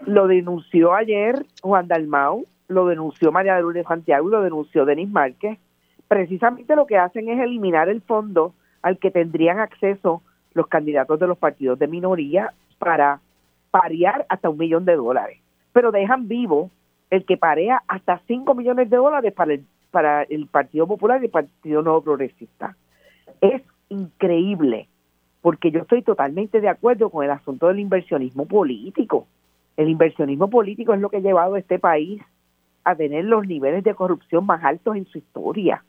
[0.04, 5.08] Lo denunció ayer Juan Dalmau, lo denunció María de Lourdes Santiago y lo denunció Denis
[5.08, 5.60] Márquez.
[6.08, 8.52] Precisamente lo que hacen es eliminar el fondo
[8.82, 10.22] al que tendrían acceso
[10.54, 13.20] los candidatos de los partidos de minoría para
[13.70, 15.41] parear hasta un millón de dólares
[15.72, 16.70] pero dejan vivo
[17.10, 21.26] el que parea hasta 5 millones de dólares para el, para el Partido Popular y
[21.26, 22.76] el Partido Nuevo Progresista.
[23.40, 24.88] Es increíble,
[25.42, 29.26] porque yo estoy totalmente de acuerdo con el asunto del inversionismo político.
[29.76, 32.22] El inversionismo político es lo que ha llevado a este país
[32.84, 35.84] a tener los niveles de corrupción más altos en su historia.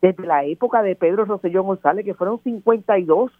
[0.00, 3.32] Desde la época de Pedro Rosselló González, que fueron 52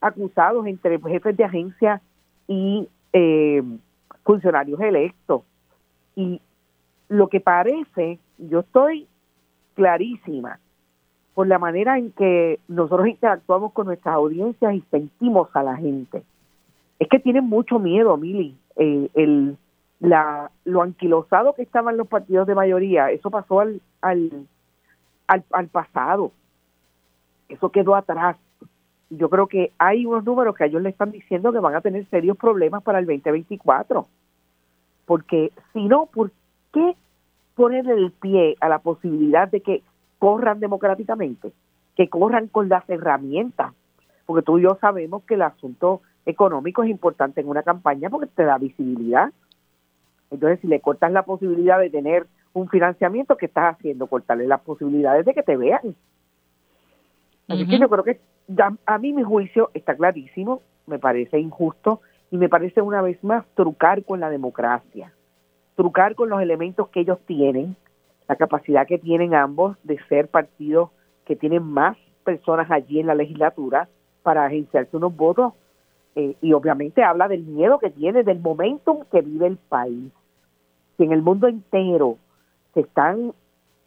[0.00, 2.00] acusados entre jefes de agencia
[2.48, 3.62] y eh,
[4.24, 5.42] funcionarios electos.
[6.16, 6.40] Y
[7.08, 9.06] lo que parece, yo estoy
[9.74, 10.58] clarísima
[11.34, 16.22] por la manera en que nosotros interactuamos con nuestras audiencias y sentimos a la gente.
[16.98, 18.56] Es que tienen mucho miedo, Mili.
[18.76, 19.56] Eh, el,
[20.00, 24.46] la, lo anquilosado que estaban los partidos de mayoría, eso pasó al, al,
[25.26, 26.32] al, al pasado.
[27.48, 28.36] Eso quedó atrás
[29.16, 32.06] yo creo que hay unos números que ellos le están diciendo que van a tener
[32.06, 34.06] serios problemas para el 2024.
[35.04, 36.30] Porque si no, ¿por
[36.72, 36.96] qué
[37.54, 39.82] ponerle el pie a la posibilidad de que
[40.18, 41.52] corran democráticamente?
[41.94, 43.72] Que corran con las herramientas.
[44.24, 48.28] Porque tú y yo sabemos que el asunto económico es importante en una campaña porque
[48.28, 49.30] te da visibilidad.
[50.30, 54.06] Entonces, si le cortas la posibilidad de tener un financiamiento, ¿qué estás haciendo?
[54.06, 55.94] Cortarle las posibilidades de que te vean.
[57.48, 58.20] Así que yo creo que
[58.86, 62.00] a mí mi juicio está clarísimo, me parece injusto
[62.30, 65.12] y me parece una vez más trucar con la democracia,
[65.76, 67.76] trucar con los elementos que ellos tienen,
[68.28, 70.90] la capacidad que tienen ambos de ser partidos
[71.24, 73.88] que tienen más personas allí en la legislatura
[74.22, 75.52] para agenciarse unos votos
[76.14, 80.12] eh, y obviamente habla del miedo que tiene, del momentum que vive el país.
[80.96, 82.18] Si en el mundo entero
[82.74, 83.32] se están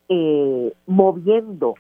[0.10, 1.76] eh, moviendo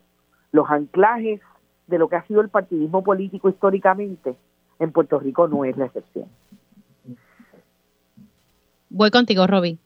[0.51, 1.41] los anclajes
[1.87, 4.35] de lo que ha sido el partidismo político históricamente,
[4.79, 6.27] en Puerto Rico no es la excepción.
[8.89, 9.77] Voy contigo, Roby.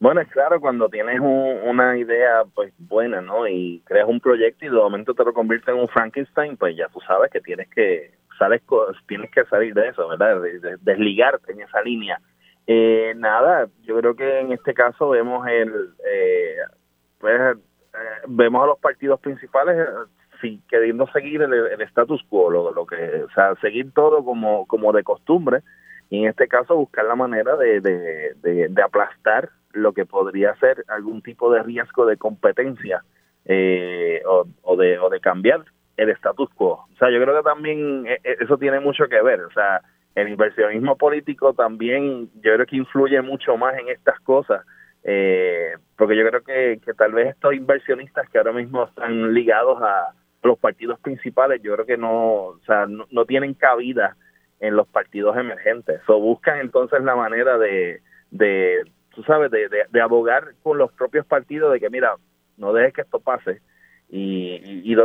[0.00, 3.48] Bueno, es claro, cuando tienes una idea pues buena, ¿no?
[3.48, 6.88] Y creas un proyecto y de momento te lo convierte en un Frankenstein, pues ya
[6.88, 8.62] tú sabes que tienes que sales
[9.06, 10.42] tienes que salir de eso, ¿verdad?
[10.80, 12.20] desligarte en esa línea.
[12.66, 15.70] Eh, nada, yo creo que en este caso vemos el
[16.06, 16.56] eh,
[17.18, 17.58] pues eh,
[18.26, 19.88] vemos a los partidos principales
[20.40, 24.92] sí, queriendo seguir el, status quo, lo, lo, que, o sea, seguir todo como, como
[24.92, 25.62] de costumbre
[26.10, 31.22] y en este caso buscar la manera de, de, aplastar lo que podría ser algún
[31.22, 33.02] tipo de riesgo de competencia
[33.46, 35.64] eh, o, de, o de cambiar
[35.96, 36.86] el status quo.
[36.92, 39.40] O sea, yo creo que también eh, eh, eso tiene mucho que ver.
[39.40, 39.80] O sea,
[40.14, 44.64] el inversionismo político también yo creo que influye mucho más en estas cosas.
[45.02, 50.12] porque yo creo que, que tal vez estos inversionistas que ahora mismo están ligados a
[50.44, 54.16] los partidos principales, yo creo que no, o sea, no tienen cabida
[54.60, 56.00] en los partidos emergentes.
[56.06, 58.00] O buscan entonces la manera de,
[58.30, 58.82] de
[59.14, 62.16] tú sabes, de, de, abogar con los propios partidos de que, mira,
[62.56, 63.60] no dejes que esto pase.
[64.10, 64.96] Y, y,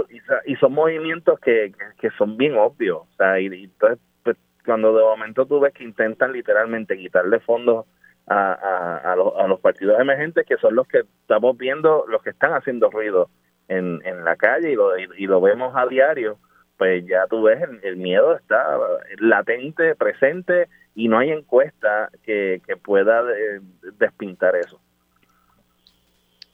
[0.46, 3.00] y, son movimientos que, que, son bien obvios.
[3.02, 7.86] O sea, y, entonces, pues, cuando de momento tú ves que intentan literalmente quitarle fondos
[8.28, 12.22] a, a, a, los, a los partidos emergentes, que son los que estamos viendo, los
[12.22, 13.30] que están haciendo ruido
[13.70, 16.38] en, en la calle y lo, y lo vemos a diario
[16.80, 18.78] pues ya tú ves, el, miedo está
[19.20, 23.60] latente, presente, y no hay encuesta que, pueda eh,
[24.00, 24.80] despintar eso.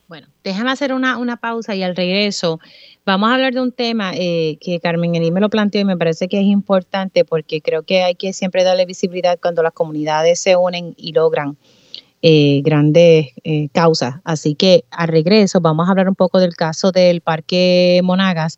[0.08, 2.60] Bueno, déjame hacer una, una pausa y al regreso
[3.06, 5.98] vamos a hablar de un tema eh, que Carmen Ení me lo planteó y me
[5.98, 10.40] parece que es importante porque creo que hay que siempre darle visibilidad cuando las comunidades
[10.40, 11.56] se unen y logran
[12.28, 13.34] eh, grandes
[13.72, 14.16] causas.
[14.24, 18.58] Así que al regreso vamos a hablar un poco del caso del Parque Monagas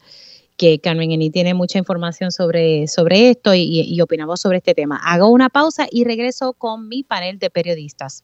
[0.58, 5.00] que Carmen Eni tiene mucha información sobre, sobre esto y, opinamos sobre este tema.
[5.04, 8.24] Hago una pausa y regreso con mi panel de periodistas.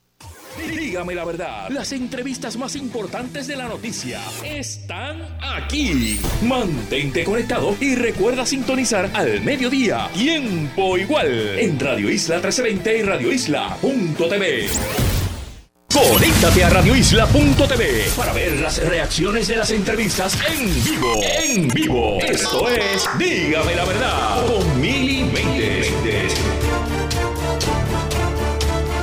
[0.58, 6.20] Dígame la verdad, las entrevistas más importantes de la noticia están aquí.
[6.44, 13.32] Mantente conectado y recuerda sintonizar al mediodía, tiempo igual, en Radio Isla 1320 y Radio
[13.32, 15.33] Isla.tv.
[15.94, 21.22] Conéctate a radioisla.tv para ver las reacciones de las entrevistas en vivo.
[21.22, 22.18] En vivo.
[22.20, 25.24] Esto es Dígame la verdad con Mili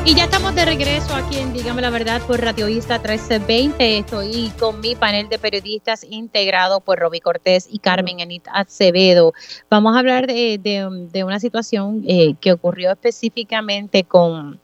[0.05, 3.99] Y ya estamos de regreso aquí en Dígame la Verdad por Radio Isla 1320.
[3.99, 9.33] Estoy con mi panel de periodistas integrado por Roby Cortés y Carmen Enit Acevedo.
[9.71, 14.59] Vamos a hablar de, una situación eh, que ocurrió específicamente con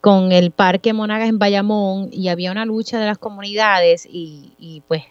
[0.00, 5.02] con el Parque Monagas en Bayamón y había una lucha de las comunidades y, pues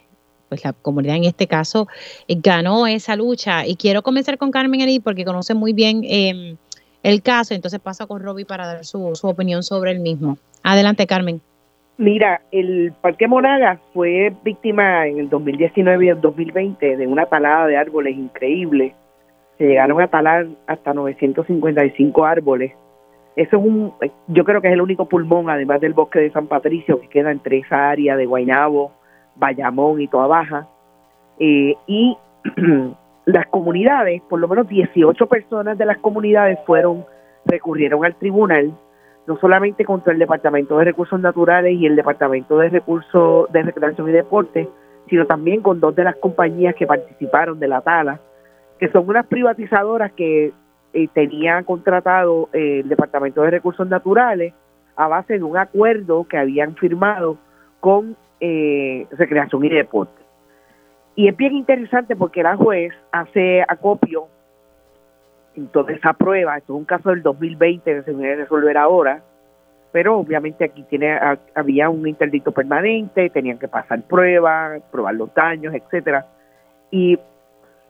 [0.50, 1.90] pues la comunidad en este caso
[2.30, 3.68] eh, ganó esa lucha.
[3.68, 6.56] Y quiero comenzar con Carmen ahí porque conoce muy bien em,
[7.04, 10.38] el caso, entonces paso con Roby para dar su, su opinión sobre el mismo.
[10.64, 11.42] Adelante, Carmen.
[11.98, 17.68] Mira, el Parque Monagas fue víctima en el 2019 y el 2020 de una talada
[17.68, 18.94] de árboles increíble.
[19.58, 22.72] Se llegaron a talar hasta 955 árboles
[23.38, 23.94] eso es un,
[24.28, 27.32] yo creo que es el único pulmón, además del bosque de San Patricio, que queda
[27.32, 28.92] entre esa área de Guaynabo,
[29.36, 30.68] Bayamón y Toa Baja.
[31.38, 32.18] Eh, y
[33.26, 37.06] las comunidades, por lo menos 18 personas de las comunidades fueron,
[37.46, 38.74] recurrieron al tribunal,
[39.28, 44.10] no solamente contra el Departamento de Recursos Naturales y el Departamento de Recursos de Recreación
[44.10, 44.68] y Deporte,
[45.10, 48.20] sino también con dos de las compañías que participaron de la tala,
[48.80, 50.54] que son unas privatizadoras que
[50.94, 54.54] eh, tenía contratado eh, el Departamento de Recursos Naturales
[54.96, 57.38] a base de un acuerdo que habían firmado
[57.80, 60.22] con eh, Recreación y Deporte.
[61.16, 64.28] Y es bien interesante porque la juez hace acopio
[65.56, 66.58] en toda esa prueba.
[66.58, 69.22] Esto es un caso del 2020 que se viene a resolver ahora,
[69.92, 71.20] pero obviamente aquí tiene
[71.56, 76.28] había un interdicto permanente, tenían que pasar pruebas, probar los daños, etcétera.
[76.92, 77.20] Y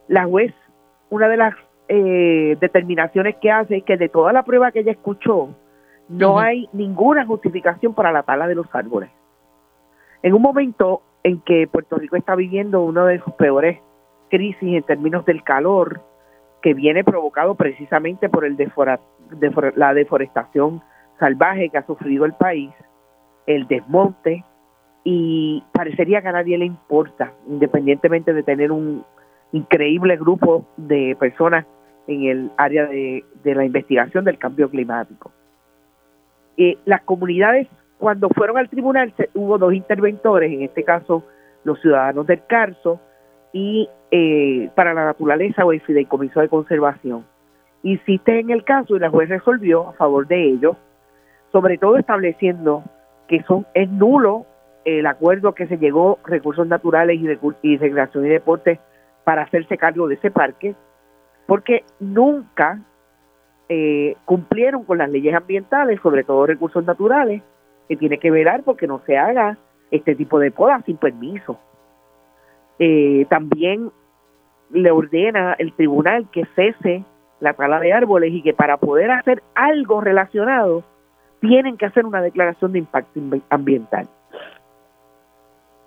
[0.07, 0.53] la juez,
[1.09, 1.53] una de las
[1.89, 5.49] eh, determinaciones que hace que de toda la prueba que ella escuchó,
[6.09, 9.09] no hay ninguna justificación para la tala de los árboles.
[10.23, 13.79] En un momento en que Puerto Rico está viviendo una de sus peores
[14.29, 16.01] crisis en términos del calor,
[16.61, 18.57] que viene provocado precisamente por el
[19.75, 20.81] la deforestación
[21.19, 22.71] salvaje que ha sufrido el país,
[23.45, 24.43] el desmonte,
[25.03, 29.05] y parecería que a nadie le importa, independientemente de tener un
[29.53, 31.65] increíble grupo de personas
[32.07, 35.31] en el área de, la investigación del cambio climático.
[36.57, 37.67] Eh, las comunidades,
[37.99, 41.23] cuando fueron al tribunal, hubo dos interventores, en este caso
[41.63, 42.99] los ciudadanos del Carso,
[43.53, 47.25] y eh, para la naturaleza o el fideicomiso de conservación.
[47.83, 50.77] Insiste en el caso y la juez resolvió a favor de ellos,
[51.51, 52.83] sobre todo estableciendo
[53.27, 54.45] que son es nulo
[54.85, 57.27] el acuerdo que se llegó recursos naturales y,
[57.61, 58.79] y recreación y deporte
[59.25, 60.75] para hacerse cargo de ese parque,
[61.47, 62.79] porque nunca
[63.69, 67.41] eh, cumplieron con las leyes ambientales, sobre todo recursos naturales,
[67.87, 69.57] que tiene que velar porque no se haga
[69.89, 71.57] este tipo de podas sin permiso.
[72.79, 73.91] Eh, también
[74.71, 77.03] le ordena el tribunal que cese
[77.39, 80.83] la tala de árboles y que para poder hacer algo relacionado
[81.39, 83.19] tienen que hacer una declaración de impacto
[83.49, 84.07] ambiental.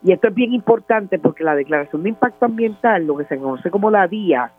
[0.02, 3.70] Y esto es bien importante porque la declaración de impacto ambiental, lo que se conoce
[3.70, 4.52] como la DIA,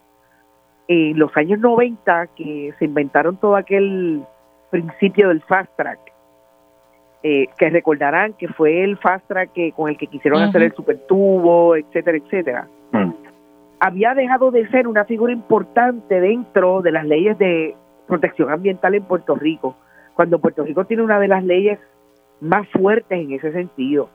[0.92, 4.24] en los años 90 que se inventaron todo aquel
[4.70, 6.00] principio del fast track,
[7.24, 10.74] eh, que recordarán que fue el fast track que, con el que quisieron hacer el
[10.74, 12.68] supertubo, etcétera, etcétera.
[12.92, 13.12] Mm.
[13.80, 17.74] Había dejado de ser una figura importante dentro de las leyes de
[18.08, 19.78] protección ambiental en Puerto Rico,
[20.14, 21.80] cuando Puerto Rico tiene una de las leyes
[22.42, 24.10] más fuertes en ese sentido.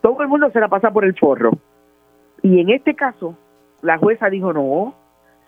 [0.00, 1.52] Todo el mundo se la pasa por el forro.
[2.42, 3.36] Y en este caso,
[3.82, 4.94] la jueza dijo, no,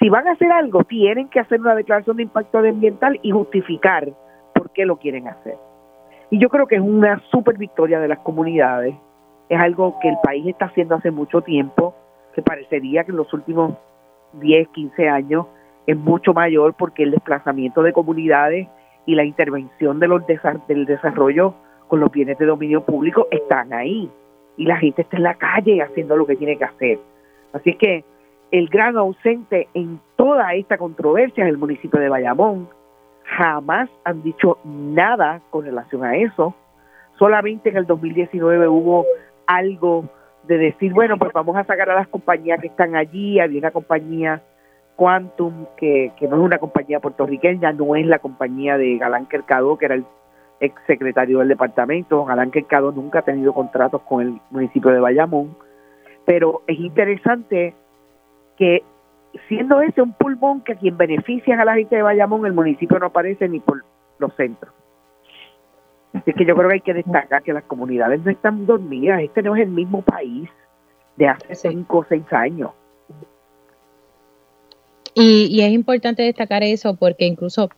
[0.03, 4.13] si van a hacer algo, tienen que hacer una declaración de impacto ambiental y justificar
[4.53, 5.55] por qué lo quieren hacer.
[6.29, 8.97] Y yo creo que es una super victoria de las comunidades.
[9.49, 11.95] Es algo que el país está haciendo hace mucho tiempo,
[12.35, 13.75] que parecería que en los últimos
[14.33, 15.47] 10, 15 años
[15.87, 18.67] es mucho mayor porque el desplazamiento de comunidades
[19.07, 20.23] y la intervención de los
[20.67, 21.55] del desarrollo
[21.87, 24.11] con los bienes de dominio público están ahí.
[24.57, 26.99] Y la gente está en la calle haciendo lo que tiene que hacer.
[27.53, 28.05] Así que
[28.53, 32.69] el gran ausente en toda esta controversia es el municipio de Bayamón,
[33.25, 36.55] jamás han dicho nada con relación a eso.
[37.19, 39.07] Solamente en el 2019 hubo
[39.47, 40.05] algo
[40.45, 43.41] de decir, bueno, pues vamos a sacar a las compañías que están allí.
[43.41, 44.43] Había una compañía
[44.97, 49.87] Quantum, que, no es una compañía puertorriqueña, no es la compañía de Galán Quercado, que
[49.87, 50.05] era el
[50.61, 52.27] ex secretario del departamento.
[52.27, 55.57] Galán Quercado nunca ha tenido contratos con el municipio de Bayamón.
[56.27, 57.75] Pero es interesante
[58.57, 58.83] que
[59.49, 62.99] siendo ese un pulmón que a quien benefician a la gente de Bayamón, el municipio
[62.99, 63.85] no aparece ni por
[64.19, 64.73] los centros.
[66.13, 69.23] Así que yo creo que hay que destacar que las comunidades no están dormidas.
[69.23, 70.49] Este no es el mismo país
[71.17, 72.71] de hace cinco o seis años.
[75.15, 77.69] Y, y, es importante destacar eso porque incluso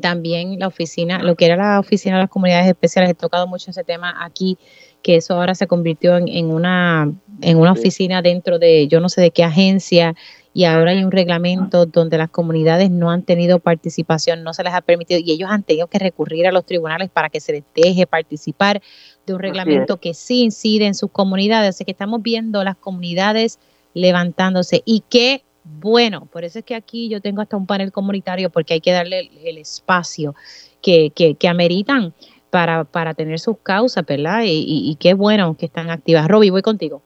[0.00, 3.70] también la oficina, lo que era la oficina de las comunidades especiales, he tocado mucho
[3.70, 4.58] ese tema aquí,
[5.02, 9.08] que eso ahora se convirtió en, en una, en una oficina dentro de yo no
[9.08, 10.14] sé de qué agencia
[10.54, 14.74] y ahora hay un reglamento donde las comunidades no han tenido participación, no se les
[14.74, 17.64] ha permitido y ellos han tenido que recurrir a los tribunales para que se les
[17.74, 18.82] deje participar
[19.26, 21.70] de un reglamento que sí incide en sus comunidades.
[21.70, 23.58] Así que estamos viendo las comunidades
[23.94, 28.50] levantándose y qué bueno, por eso es que aquí yo tengo hasta un panel comunitario
[28.50, 30.34] porque hay que darle el, espacio
[30.82, 32.14] que, que, que ameritan
[32.52, 34.42] para, para tener sus causas, ¿verdad?
[34.44, 36.28] Y, y, qué bueno que están activas.
[36.28, 37.00] Roby, voy contigo.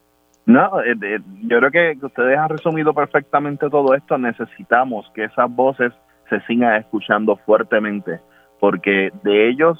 [0.44, 4.18] No, eh, yo creo que ustedes han resumido perfectamente todo esto.
[4.18, 5.92] Necesitamos que esas voces
[6.28, 8.18] se sigan escuchando fuertemente,
[8.58, 9.78] porque de ellos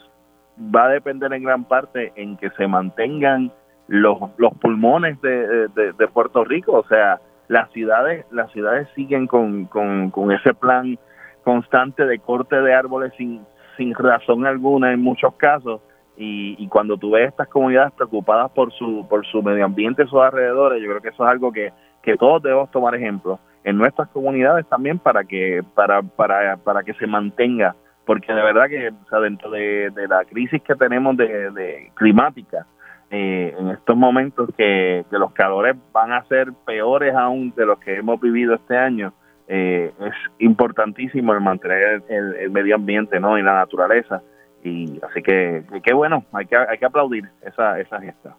[0.57, 3.51] va a depender en gran parte en que se mantengan
[3.89, 6.75] los, los pulmones de, de, Puerto Rico.
[6.75, 10.97] O sea, las ciudades, las ciudades siguen con, con, con ese plan
[11.43, 13.45] constante de corte de árboles sin,
[13.77, 15.81] sin razón alguna en muchos casos
[16.19, 20.21] y, cuando tú ves estas comunidades preocupadas por su por su medio ambiente y sus
[20.21, 21.73] alrededores yo creo que eso es algo que,
[22.03, 26.95] que todos debemos tomar ejemplo en nuestras comunidades también para que para para, para que
[26.95, 27.77] se mantenga
[28.07, 32.67] porque de verdad que dentro de, la crisis que tenemos de, climática
[33.11, 37.79] eh, en estos momentos que, que los calores van a ser peores aún de los
[37.81, 39.13] que hemos vivido este año
[39.49, 44.23] eh, es importantísimo el mantener el, medio ambiente no y la naturaleza
[44.65, 48.37] y así que qué bueno hay que hay que aplaudir esa esa gesta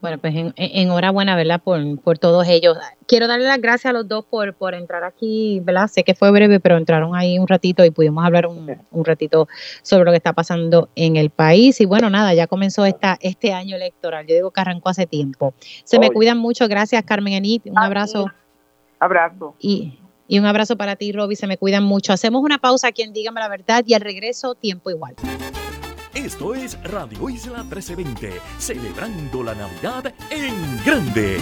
[0.00, 1.60] bueno, pues en, enhorabuena, ¿verdad?
[1.62, 2.78] Por, por todos ellos.
[3.06, 5.88] Quiero darle las gracias a los dos por, por entrar aquí, ¿verdad?
[5.88, 9.46] Sé que fue breve, pero entraron ahí un ratito y pudimos hablar un, un ratito
[9.82, 11.80] sobre lo que está pasando en el país.
[11.80, 14.26] Y bueno, nada, ya comenzó esta, este año electoral.
[14.26, 15.52] Yo digo que arrancó hace tiempo.
[15.84, 16.66] Se me cuidan mucho.
[16.66, 17.66] Gracias, Carmen Enit.
[17.66, 18.26] Un abrazo.
[19.00, 19.56] Abrazo.
[19.58, 19.98] Y,
[20.28, 21.34] y un abrazo para ti, Roby.
[21.34, 22.12] Se me cuidan mucho.
[22.12, 25.16] Hacemos una pausa aquí en Dígame la Verdad y al regreso, tiempo igual.
[26.14, 31.38] Esto es Radio Isla 1320, celebrando la Navidad en grande.